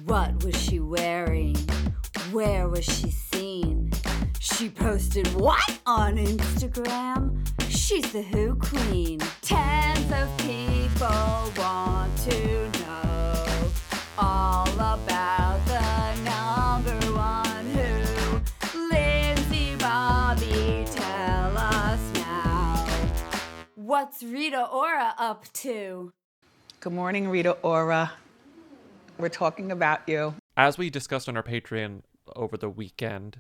What 0.05 0.45
was 0.45 0.55
she 0.63 0.81
wearing? 0.81 1.57
Where 2.31 2.69
was 2.69 2.85
she 2.85 3.11
seen? 3.11 3.91
She 4.41 4.69
posted 4.69 5.27
what 5.35 5.79
on 5.87 6.17
Instagram? 6.17 7.47
She's 7.71 8.13
the 8.13 8.23
Who 8.23 8.57
Queen. 8.57 9.21
Tens 9.41 10.11
of 10.13 10.37
people 10.39 11.53
want 11.57 12.17
to 12.29 12.69
What's 23.95 24.25
Rita 24.25 24.67
Ora 24.73 25.15
up 25.19 25.45
to? 25.53 26.11
Good 26.81 26.93
morning, 26.93 27.29
Rita 27.29 27.53
Ora. 27.63 28.11
We're 29.19 29.29
talking 29.29 29.71
about 29.71 30.01
you. 30.09 30.35
As 30.57 30.77
we 30.77 30.91
discussed 30.91 31.29
on 31.29 31.37
our 31.37 31.45
Patreon 31.45 32.03
over 32.35 32.57
the 32.57 32.69
weekend, 32.69 33.39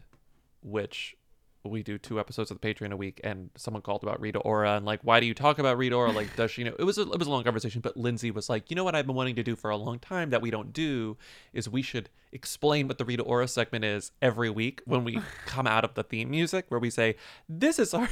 which 0.63 1.17
we 1.65 1.83
do 1.83 1.99
two 1.99 2.21
episodes 2.21 2.53
of 2.53 2.61
the 2.61 2.73
Patreon 2.73 2.93
a 2.93 2.97
week, 2.97 3.21
and 3.25 3.51
someone 3.57 3.83
called 3.83 4.05
about 4.05 4.21
Rita 4.21 4.39
Ora 4.39 4.77
and 4.77 4.87
like, 4.87 5.01
why 5.03 5.19
do 5.19 5.27
you 5.27 5.35
talk 5.35 5.59
about 5.59 5.77
Rita 5.77 5.97
Ora? 5.97 6.13
Like, 6.13 6.37
does 6.37 6.53
she 6.53 6.63
know? 6.63 6.77
It 6.79 6.85
was 6.85 6.99
a, 6.99 7.03
it 7.03 7.19
was 7.19 7.27
a 7.27 7.33
long 7.33 7.43
conversation, 7.43 7.81
but 7.81 7.97
Lindsey 7.97 8.31
was 8.31 8.49
like, 8.49 8.71
you 8.71 8.77
know 8.77 8.85
what 8.85 8.95
I've 8.95 9.09
been 9.09 9.17
wanting 9.17 9.35
to 9.35 9.43
do 9.43 9.57
for 9.57 9.71
a 9.71 9.77
long 9.77 9.99
time 9.99 10.31
that 10.31 10.41
we 10.41 10.53
don't 10.53 10.73
do 10.73 11.17
is 11.53 11.69
we 11.69 11.83
should 11.83 12.11
explain 12.31 12.87
what 12.87 12.99
the 12.99 13.05
Rita 13.05 13.25
Ora 13.25 13.49
segment 13.49 13.85
is 13.85 14.13
every 14.23 14.51
week 14.51 14.83
when 14.85 15.03
we 15.03 15.19
come 15.47 15.67
out 15.67 15.85
of 15.85 15.95
the 15.95 16.05
theme 16.05 16.31
music, 16.31 16.67
where 16.69 16.79
we 16.79 16.91
say, 16.91 17.17
this 17.49 17.81
is 17.81 17.93
our 17.93 18.09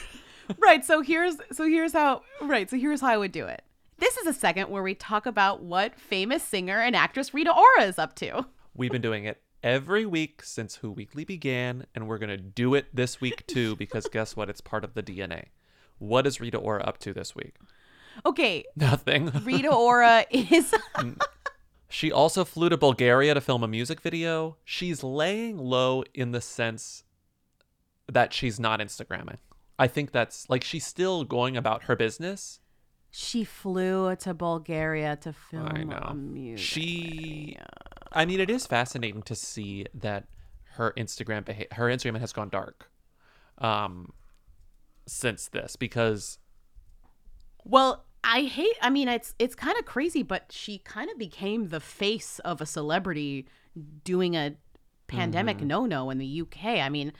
right 0.59 0.84
so 0.84 1.01
here's 1.01 1.36
so 1.53 1.64
here's 1.66 1.93
how 1.93 2.22
right 2.40 2.68
so 2.70 2.76
here's 2.76 3.01
how 3.01 3.09
i 3.09 3.16
would 3.16 3.32
do 3.32 3.47
it 3.47 3.62
this 3.99 4.16
is 4.16 4.26
a 4.26 4.32
segment 4.32 4.70
where 4.70 4.82
we 4.82 4.95
talk 4.95 5.26
about 5.26 5.62
what 5.62 5.99
famous 5.99 6.43
singer 6.43 6.80
and 6.80 6.97
actress 6.97 7.32
rita 7.32 7.53
ora 7.53 7.86
is 7.86 7.99
up 7.99 8.14
to 8.14 8.45
We've 8.74 8.90
been 8.90 9.03
doing 9.03 9.26
it 9.26 9.43
every 9.62 10.07
week 10.07 10.43
since 10.43 10.76
Who 10.76 10.90
Weekly 10.90 11.24
began, 11.24 11.86
and 11.95 12.09
we're 12.09 12.18
going 12.18 12.30
to 12.30 12.38
do 12.38 12.74
it 12.74 12.86
this 12.95 13.20
week 13.20 13.47
too 13.47 13.76
because 13.82 14.07
guess 14.07 14.34
what? 14.34 14.49
It's 14.49 14.62
part 14.62 14.82
of 14.82 14.95
the 14.95 15.03
DNA. 15.03 15.47
What 15.99 16.26
is 16.26 16.40
Rita 16.40 16.57
Ora 16.57 16.82
up 16.82 16.99
to 17.01 17.12
this 17.12 17.34
week? 17.34 17.57
okay 18.26 18.62
Nothing. 18.76 19.30
rita 19.45 19.70
ora 19.70 20.26
is 20.30 20.70
mm. 20.97 21.18
She 21.88 22.12
also 22.12 22.45
flew 22.45 22.68
to 22.70 22.76
Bulgaria 22.76 23.34
to 23.34 23.40
film 23.40 23.62
a 23.62 23.68
music 23.68 24.01
video. 24.01 24.57
She's 24.64 25.03
laying 25.03 25.59
low 25.59 26.05
in 26.14 26.32
the 26.32 26.40
sense 26.40 27.05
that 28.11 28.32
she's 28.32 28.59
not 28.59 28.80
Instagramming. 28.80 29.36
I 29.84 29.88
think 29.94 30.06
that's 30.18 30.38
like 30.52 30.62
she's 30.70 30.86
still 30.94 31.18
going 31.24 31.54
about 31.62 31.80
her 31.88 31.96
business. 32.04 32.40
she 33.10 33.40
flew 33.44 33.96
to 34.24 34.30
bulgaria 34.46 35.12
to 35.24 35.30
film 35.48 35.68
I 35.78 35.82
know. 35.92 36.06
music 36.14 36.64
She 36.72 37.56
I 38.20 38.22
mean 38.28 38.40
it 38.46 38.50
is 38.56 38.62
fascinating 38.76 39.22
to 39.30 39.34
see 39.34 39.74
that 40.06 40.22
her 40.76 40.88
Instagram 41.02 41.42
beha- 41.48 41.70
her 41.78 41.86
Instagram 41.94 42.18
has 42.24 42.32
gone 42.38 42.50
dark 42.60 42.78
um 43.70 43.94
since 45.20 45.42
this 45.56 45.70
because 45.86 46.38
well 47.74 47.90
i 48.24 48.42
hate 48.58 48.76
i 48.80 48.88
mean 48.96 49.08
it's 49.08 49.34
it's 49.44 49.54
kind 49.66 49.76
of 49.78 49.84
crazy 49.94 50.22
but 50.22 50.42
she 50.50 50.78
kind 50.78 51.08
of 51.10 51.16
became 51.18 51.68
the 51.68 51.80
face 51.80 52.38
of 52.50 52.60
a 52.60 52.66
celebrity 52.66 53.46
doing 54.04 54.32
a 54.36 54.54
pandemic 55.06 55.58
Mhm. 55.58 55.66
no-no 55.66 56.10
in 56.10 56.18
the 56.18 56.40
uk 56.42 56.58
i 56.64 56.88
mean 56.88 57.12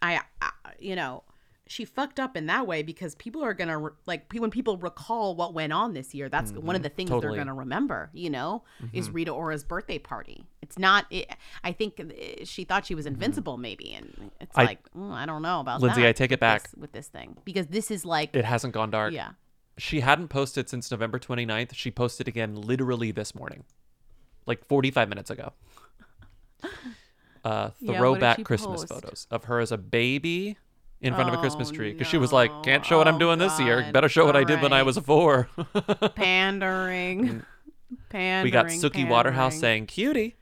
I, 0.00 0.20
I 0.40 0.50
you 0.78 0.94
know 0.94 1.24
she 1.70 1.84
fucked 1.84 2.18
up 2.18 2.36
in 2.36 2.46
that 2.46 2.66
way 2.66 2.82
because 2.82 3.14
people 3.14 3.44
are 3.44 3.54
gonna 3.54 3.78
re- 3.78 3.92
like 4.06 4.32
when 4.32 4.50
people 4.50 4.76
recall 4.78 5.36
what 5.36 5.54
went 5.54 5.72
on 5.72 5.92
this 5.92 6.14
year 6.14 6.28
that's 6.28 6.50
one 6.52 6.74
of 6.74 6.80
Mhm. 6.80 6.84
the 6.84 6.88
things 6.88 7.10
Totally. 7.10 7.36
they're 7.36 7.44
gonna 7.44 7.54
remember 7.54 8.10
you 8.12 8.30
know 8.30 8.64
is 8.92 9.08
Mhm. 9.10 9.14
rita 9.14 9.30
ora's 9.30 9.62
birthday 9.64 9.98
party 9.98 10.46
it's 10.62 10.78
not 10.78 11.04
it, 11.10 11.30
i 11.62 11.70
think 11.72 12.00
uh, 12.00 12.44
she 12.44 12.64
thought 12.64 12.84
she 12.86 12.94
was 12.94 13.06
invincible 13.06 13.56
maybe 13.58 13.92
and 13.92 14.30
it's 14.40 14.50
Mm-hmm. 14.52 14.60
I- 14.60 14.64
like 14.64 14.92
mm, 14.92 15.12
i 15.12 15.24
don't 15.26 15.42
know 15.42 15.60
about 15.60 15.80
Lindsey, 15.80 16.06
I 16.06 16.12
take 16.12 16.32
it 16.32 16.40
back. 16.40 16.62
this- 16.64 16.74
with 16.76 16.92
this 16.92 17.08
thing 17.08 17.36
because 17.44 17.66
this 17.68 17.90
is 17.90 18.04
like 18.04 18.34
it 18.34 18.44
hasn't 18.44 18.72
gone 18.74 18.90
dark. 18.90 19.12
yeah 19.12 19.32
She 19.76 20.00
hadn't 20.00 20.26
posted 20.28 20.68
since 20.68 20.90
November 20.90 21.20
29th. 21.20 21.72
She 21.72 21.92
posted 21.92 22.26
again 22.26 22.56
literally 22.56 23.12
this 23.12 23.32
morning. 23.32 23.62
Like 24.44 24.64
45 24.64 25.08
minutes 25.08 25.30
ago. 25.30 25.52
Uh 27.44 27.70
Yeah, 27.78 27.98
throwback 27.98 28.36
she 28.38 28.44
Christmas 28.44 28.80
post? 28.84 28.88
photos 28.92 29.26
of 29.30 29.44
her 29.44 29.60
as 29.60 29.70
a 29.70 29.78
baby 29.78 30.56
in 31.00 31.14
front 31.14 31.28
of 31.28 31.34
a 31.34 31.38
Christmas 31.38 31.70
Oh, 31.70 31.74
tree 31.74 31.92
because 31.92 32.06
she 32.06 32.18
was 32.18 32.32
like, 32.32 32.50
oh, 32.52 32.62
"Can't 32.62 32.84
show 32.84 32.98
what 32.98 33.08
I'm 33.08 33.16
Oh, 33.16 33.18
doing 33.18 33.38
this 33.38 33.58
year. 33.60 33.88
Better 33.92 34.08
show 34.08 34.26
what 34.26 34.36
I 34.36 34.44
did 34.44 34.60
when 34.62 34.72
I 34.72 34.82
was 34.82 34.96
a 34.96 35.02
4." 35.02 35.48
pandering 36.14 37.44
pandering 38.08 38.44
we 38.44 38.50
got 38.50 38.66
Suki 38.66 39.08
Waterhouse 39.08 39.58
saying 39.58 39.86
cutie. 39.86 40.36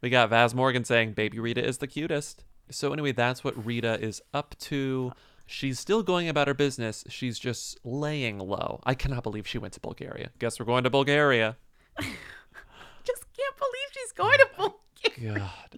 We 0.00 0.10
got 0.10 0.30
Vas 0.30 0.54
Morgan 0.54 0.84
saying 0.84 1.12
baby 1.12 1.38
Rita 1.38 1.64
is 1.64 1.78
the 1.78 1.86
cutest. 1.86 2.44
So 2.70 2.92
anyway, 2.92 3.12
that's 3.12 3.44
what 3.44 3.64
Rita 3.64 4.00
is 4.00 4.20
up 4.32 4.56
to. 4.60 5.12
She's 5.46 5.78
still 5.78 6.02
going 6.02 6.28
about 6.28 6.48
her 6.48 6.54
business. 6.54 7.04
She's 7.08 7.38
just 7.38 7.78
laying 7.84 8.38
low. 8.38 8.80
I 8.84 8.94
cannot 8.94 9.22
believe 9.22 9.46
she 9.46 9.58
went 9.58 9.74
to 9.74 9.80
Bulgaria. 9.80 10.30
Guess 10.38 10.58
we're 10.58 10.66
going 10.66 10.84
to 10.84 10.90
Bulgaria. 10.90 11.56
just 12.00 13.24
can't 13.36 13.56
believe 13.58 13.88
she's 13.92 14.12
going 14.12 14.38
to 14.38 14.48
bulgaria 14.56 15.38
God. 15.38 15.71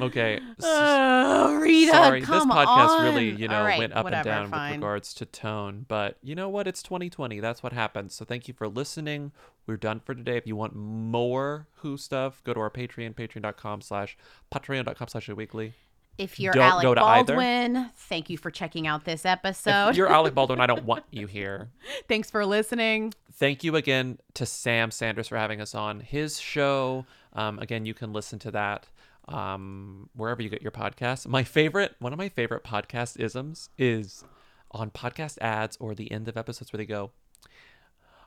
Okay. 0.00 0.40
Oh, 0.64 1.56
Rita, 1.56 1.92
Sorry, 1.92 2.20
this 2.20 2.28
podcast 2.28 3.02
really, 3.02 3.30
you 3.30 3.48
know, 3.48 3.64
right, 3.64 3.78
went 3.78 3.92
up 3.92 4.04
whatever, 4.04 4.28
and 4.30 4.44
down 4.44 4.50
fine. 4.50 4.70
with 4.72 4.76
regards 4.78 5.14
to 5.14 5.26
tone. 5.26 5.84
But 5.88 6.16
you 6.22 6.34
know 6.34 6.48
what? 6.48 6.66
It's 6.66 6.82
2020. 6.82 7.40
That's 7.40 7.62
what 7.62 7.72
happens. 7.72 8.14
So 8.14 8.24
thank 8.24 8.48
you 8.48 8.54
for 8.54 8.68
listening. 8.68 9.32
We're 9.66 9.76
done 9.76 10.00
for 10.00 10.14
today. 10.14 10.36
If 10.36 10.46
you 10.46 10.56
want 10.56 10.74
more 10.74 11.66
Who 11.76 11.96
stuff, 11.96 12.42
go 12.44 12.54
to 12.54 12.60
our 12.60 12.70
Patreon, 12.70 13.14
patreon.com 13.14 13.80
slash 13.80 14.16
patreon.com 14.52 15.08
slash 15.08 15.28
weekly. 15.28 15.74
if 16.18 16.38
you're 16.38 16.52
Don't 16.52 16.62
alec 16.62 16.82
go 16.82 16.94
to 16.94 17.02
either. 17.02 17.34
baldwin 17.34 17.90
thank 17.96 18.28
you 18.30 18.36
for 18.38 18.50
checking 18.50 18.86
out 18.86 19.04
this 19.04 19.24
episode. 19.24 19.90
If 19.90 19.96
you're 19.96 20.12
Alec 20.12 20.34
Baldwin, 20.34 20.60
I 20.60 20.66
don't 20.66 20.84
want 20.84 21.04
you 21.10 21.26
here. 21.26 21.70
thanks 22.08 22.30
for 22.30 22.44
listening 22.44 23.14
Thank 23.34 23.64
you 23.64 23.74
again 23.76 24.18
to 24.34 24.44
Sam 24.46 24.90
Sanders 24.90 25.26
for 25.26 25.36
having 25.38 25.60
us 25.60 25.74
on 25.74 26.00
his 26.00 26.38
show. 26.38 27.06
Um, 27.32 27.58
again, 27.58 27.86
you 27.86 27.94
can 27.94 28.12
listen 28.12 28.38
to 28.40 28.50
that 28.52 28.86
um, 29.28 30.08
wherever 30.14 30.42
you 30.42 30.48
get 30.48 30.62
your 30.62 30.72
podcasts. 30.72 31.26
My 31.26 31.44
favorite, 31.44 31.94
one 31.98 32.12
of 32.12 32.18
my 32.18 32.28
favorite 32.28 32.64
podcast 32.64 33.18
isms 33.20 33.68
is 33.78 34.24
on 34.70 34.90
podcast 34.90 35.38
ads 35.40 35.76
or 35.78 35.94
the 35.94 36.10
end 36.10 36.28
of 36.28 36.36
episodes 36.36 36.72
where 36.72 36.78
they 36.78 36.86
go, 36.86 37.10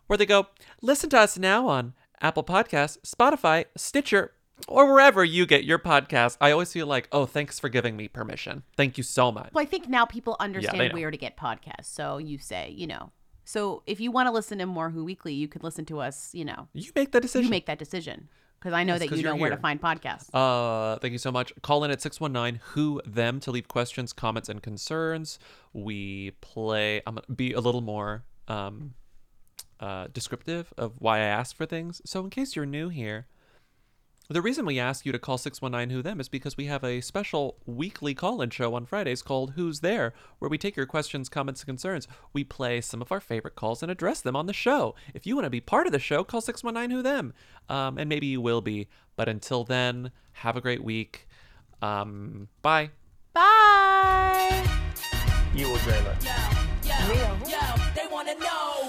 where 0.08 0.18
they 0.18 0.26
go, 0.26 0.48
listen 0.82 1.10
to 1.10 1.20
us 1.20 1.38
now 1.38 1.68
on 1.68 1.94
Apple 2.22 2.44
Podcasts, 2.44 2.98
Spotify, 3.02 3.66
Stitcher, 3.76 4.32
or 4.68 4.92
wherever 4.92 5.24
you 5.26 5.46
get 5.46 5.66
your 5.66 5.80
podcast. 5.80 6.38
I 6.40 6.52
always 6.52 6.72
feel 6.72 6.88
like, 6.88 7.08
oh, 7.12 7.26
thanks 7.26 7.60
for 7.60 7.68
giving 7.68 7.98
me 7.98 8.08
permission. 8.08 8.64
Thank 8.78 8.98
you 8.98 9.04
so 9.04 9.32
much. 9.32 9.50
well 9.54 9.62
i 9.62 9.66
think 9.66 9.90
now 9.90 10.06
people 10.06 10.38
understand 10.40 10.94
know. 10.94 10.96
where 10.96 11.12
to 11.12 11.18
get 11.18 11.36
podcasts 11.36 11.86
so 11.86 12.18
you 12.18 12.38
say 12.38 12.74
you 12.76 12.88
know 12.88 13.12
So 13.44 13.84
if 13.86 14.00
you 14.00 14.12
want 14.12 14.28
to 14.28 14.32
listen 14.32 14.58
to 14.60 14.66
more 14.66 14.90
Who 14.90 15.04
Weekly, 15.04 15.34
you 15.34 15.48
could 15.48 15.64
listen 15.64 15.86
to 15.86 16.00
us. 16.00 16.34
You 16.34 16.46
know, 16.46 16.68
you 16.74 16.92
make 16.96 17.12
that 17.12 17.22
decision. 17.22 17.44
You 17.46 17.50
make 17.52 17.68
that 17.68 17.78
decision 17.78 18.30
because 18.66 18.76
I 18.76 18.84
know 18.84 18.98
that 18.98 19.16
you 19.16 19.22
know 19.22 19.36
where 19.36 19.52
to 19.52 19.58
find 19.58 19.80
podcasts. 19.80 20.28
Uh, 20.34 20.98
thank 20.98 21.12
you 21.12 21.20
so 21.20 21.32
much. 21.32 21.54
Call 21.62 21.84
in 21.84 21.92
at 21.92 22.02
619 22.02 22.60
who 22.72 23.00
them 23.06 23.40
to 23.42 23.52
leave 23.52 23.68
questions, 23.68 24.12
comments, 24.12 24.50
and 24.50 24.64
concerns. 24.64 25.38
We 25.72 26.32
play, 26.42 27.00
I'm 27.06 27.14
going 27.14 27.26
to 27.28 27.32
be 27.32 27.54
a 27.54 27.60
little 27.60 27.82
more 27.82 28.24
um, 28.48 28.96
uh, 29.80 30.08
descriptive 30.12 30.74
of 30.80 30.94
why 30.98 31.18
I 31.18 31.26
ask 31.26 31.56
for 31.56 31.68
things. 31.68 32.02
So, 32.06 32.24
in 32.24 32.32
case 32.32 32.56
you're 32.56 32.66
new 32.66 32.90
here, 32.90 33.28
the 34.28 34.42
reason 34.42 34.66
we 34.66 34.80
ask 34.80 35.06
you 35.06 35.12
to 35.12 35.20
call 35.20 35.38
619 35.38 35.96
Who 35.96 36.02
Them 36.02 36.20
is 36.20 36.30
because 36.30 36.58
we 36.58 36.66
have 36.66 36.84
a 36.84 37.02
special 37.02 37.58
weekly 37.66 38.16
call 38.16 38.42
in 38.42 38.50
show 38.50 38.74
on 38.74 38.86
Fridays 38.86 39.22
called 39.22 39.54
Who's 39.56 39.82
There, 39.82 40.14
where 40.40 40.50
we 40.50 40.58
take 40.58 40.76
your 40.76 40.88
questions, 40.88 41.30
comments, 41.30 41.62
and 41.62 41.68
concerns. 41.68 42.08
We 42.34 42.44
play 42.44 42.82
some 42.82 43.02
of 43.02 43.12
our 43.12 43.20
favorite 43.20 43.56
calls 43.56 43.84
and 43.84 43.92
address 43.92 44.22
them 44.22 44.36
on 44.36 44.48
the 44.48 44.54
show. 44.54 44.96
If 45.14 45.28
you 45.28 45.36
want 45.36 45.46
to 45.46 45.52
be 45.52 45.62
part 45.62 45.86
of 45.86 45.94
the 45.94 46.00
show, 46.00 46.24
call 46.24 46.42
619 46.42 46.98
Who 46.98 47.04
Them. 47.04 47.34
Um, 47.70 47.98
and 48.00 48.10
maybe 48.10 48.26
you 48.28 48.42
will 48.42 48.62
be. 48.62 48.88
But 49.16 49.30
until 49.30 49.64
then, 49.64 50.12
have 50.34 50.58
a 50.58 50.62
great 50.62 50.84
week. 50.84 51.28
Um, 51.82 52.48
bye. 52.64 52.90
Bye. 53.34 54.66
You 55.54 55.70
will 55.70 55.78
dream 55.78 56.04
it. 56.08 56.24
Yo, 56.84 56.94
yo, 57.48 57.76
they 57.96 58.08
wanna 58.12 58.36
know. 58.40 58.85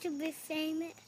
To 0.00 0.10
be 0.10 0.30
famous. 0.32 0.98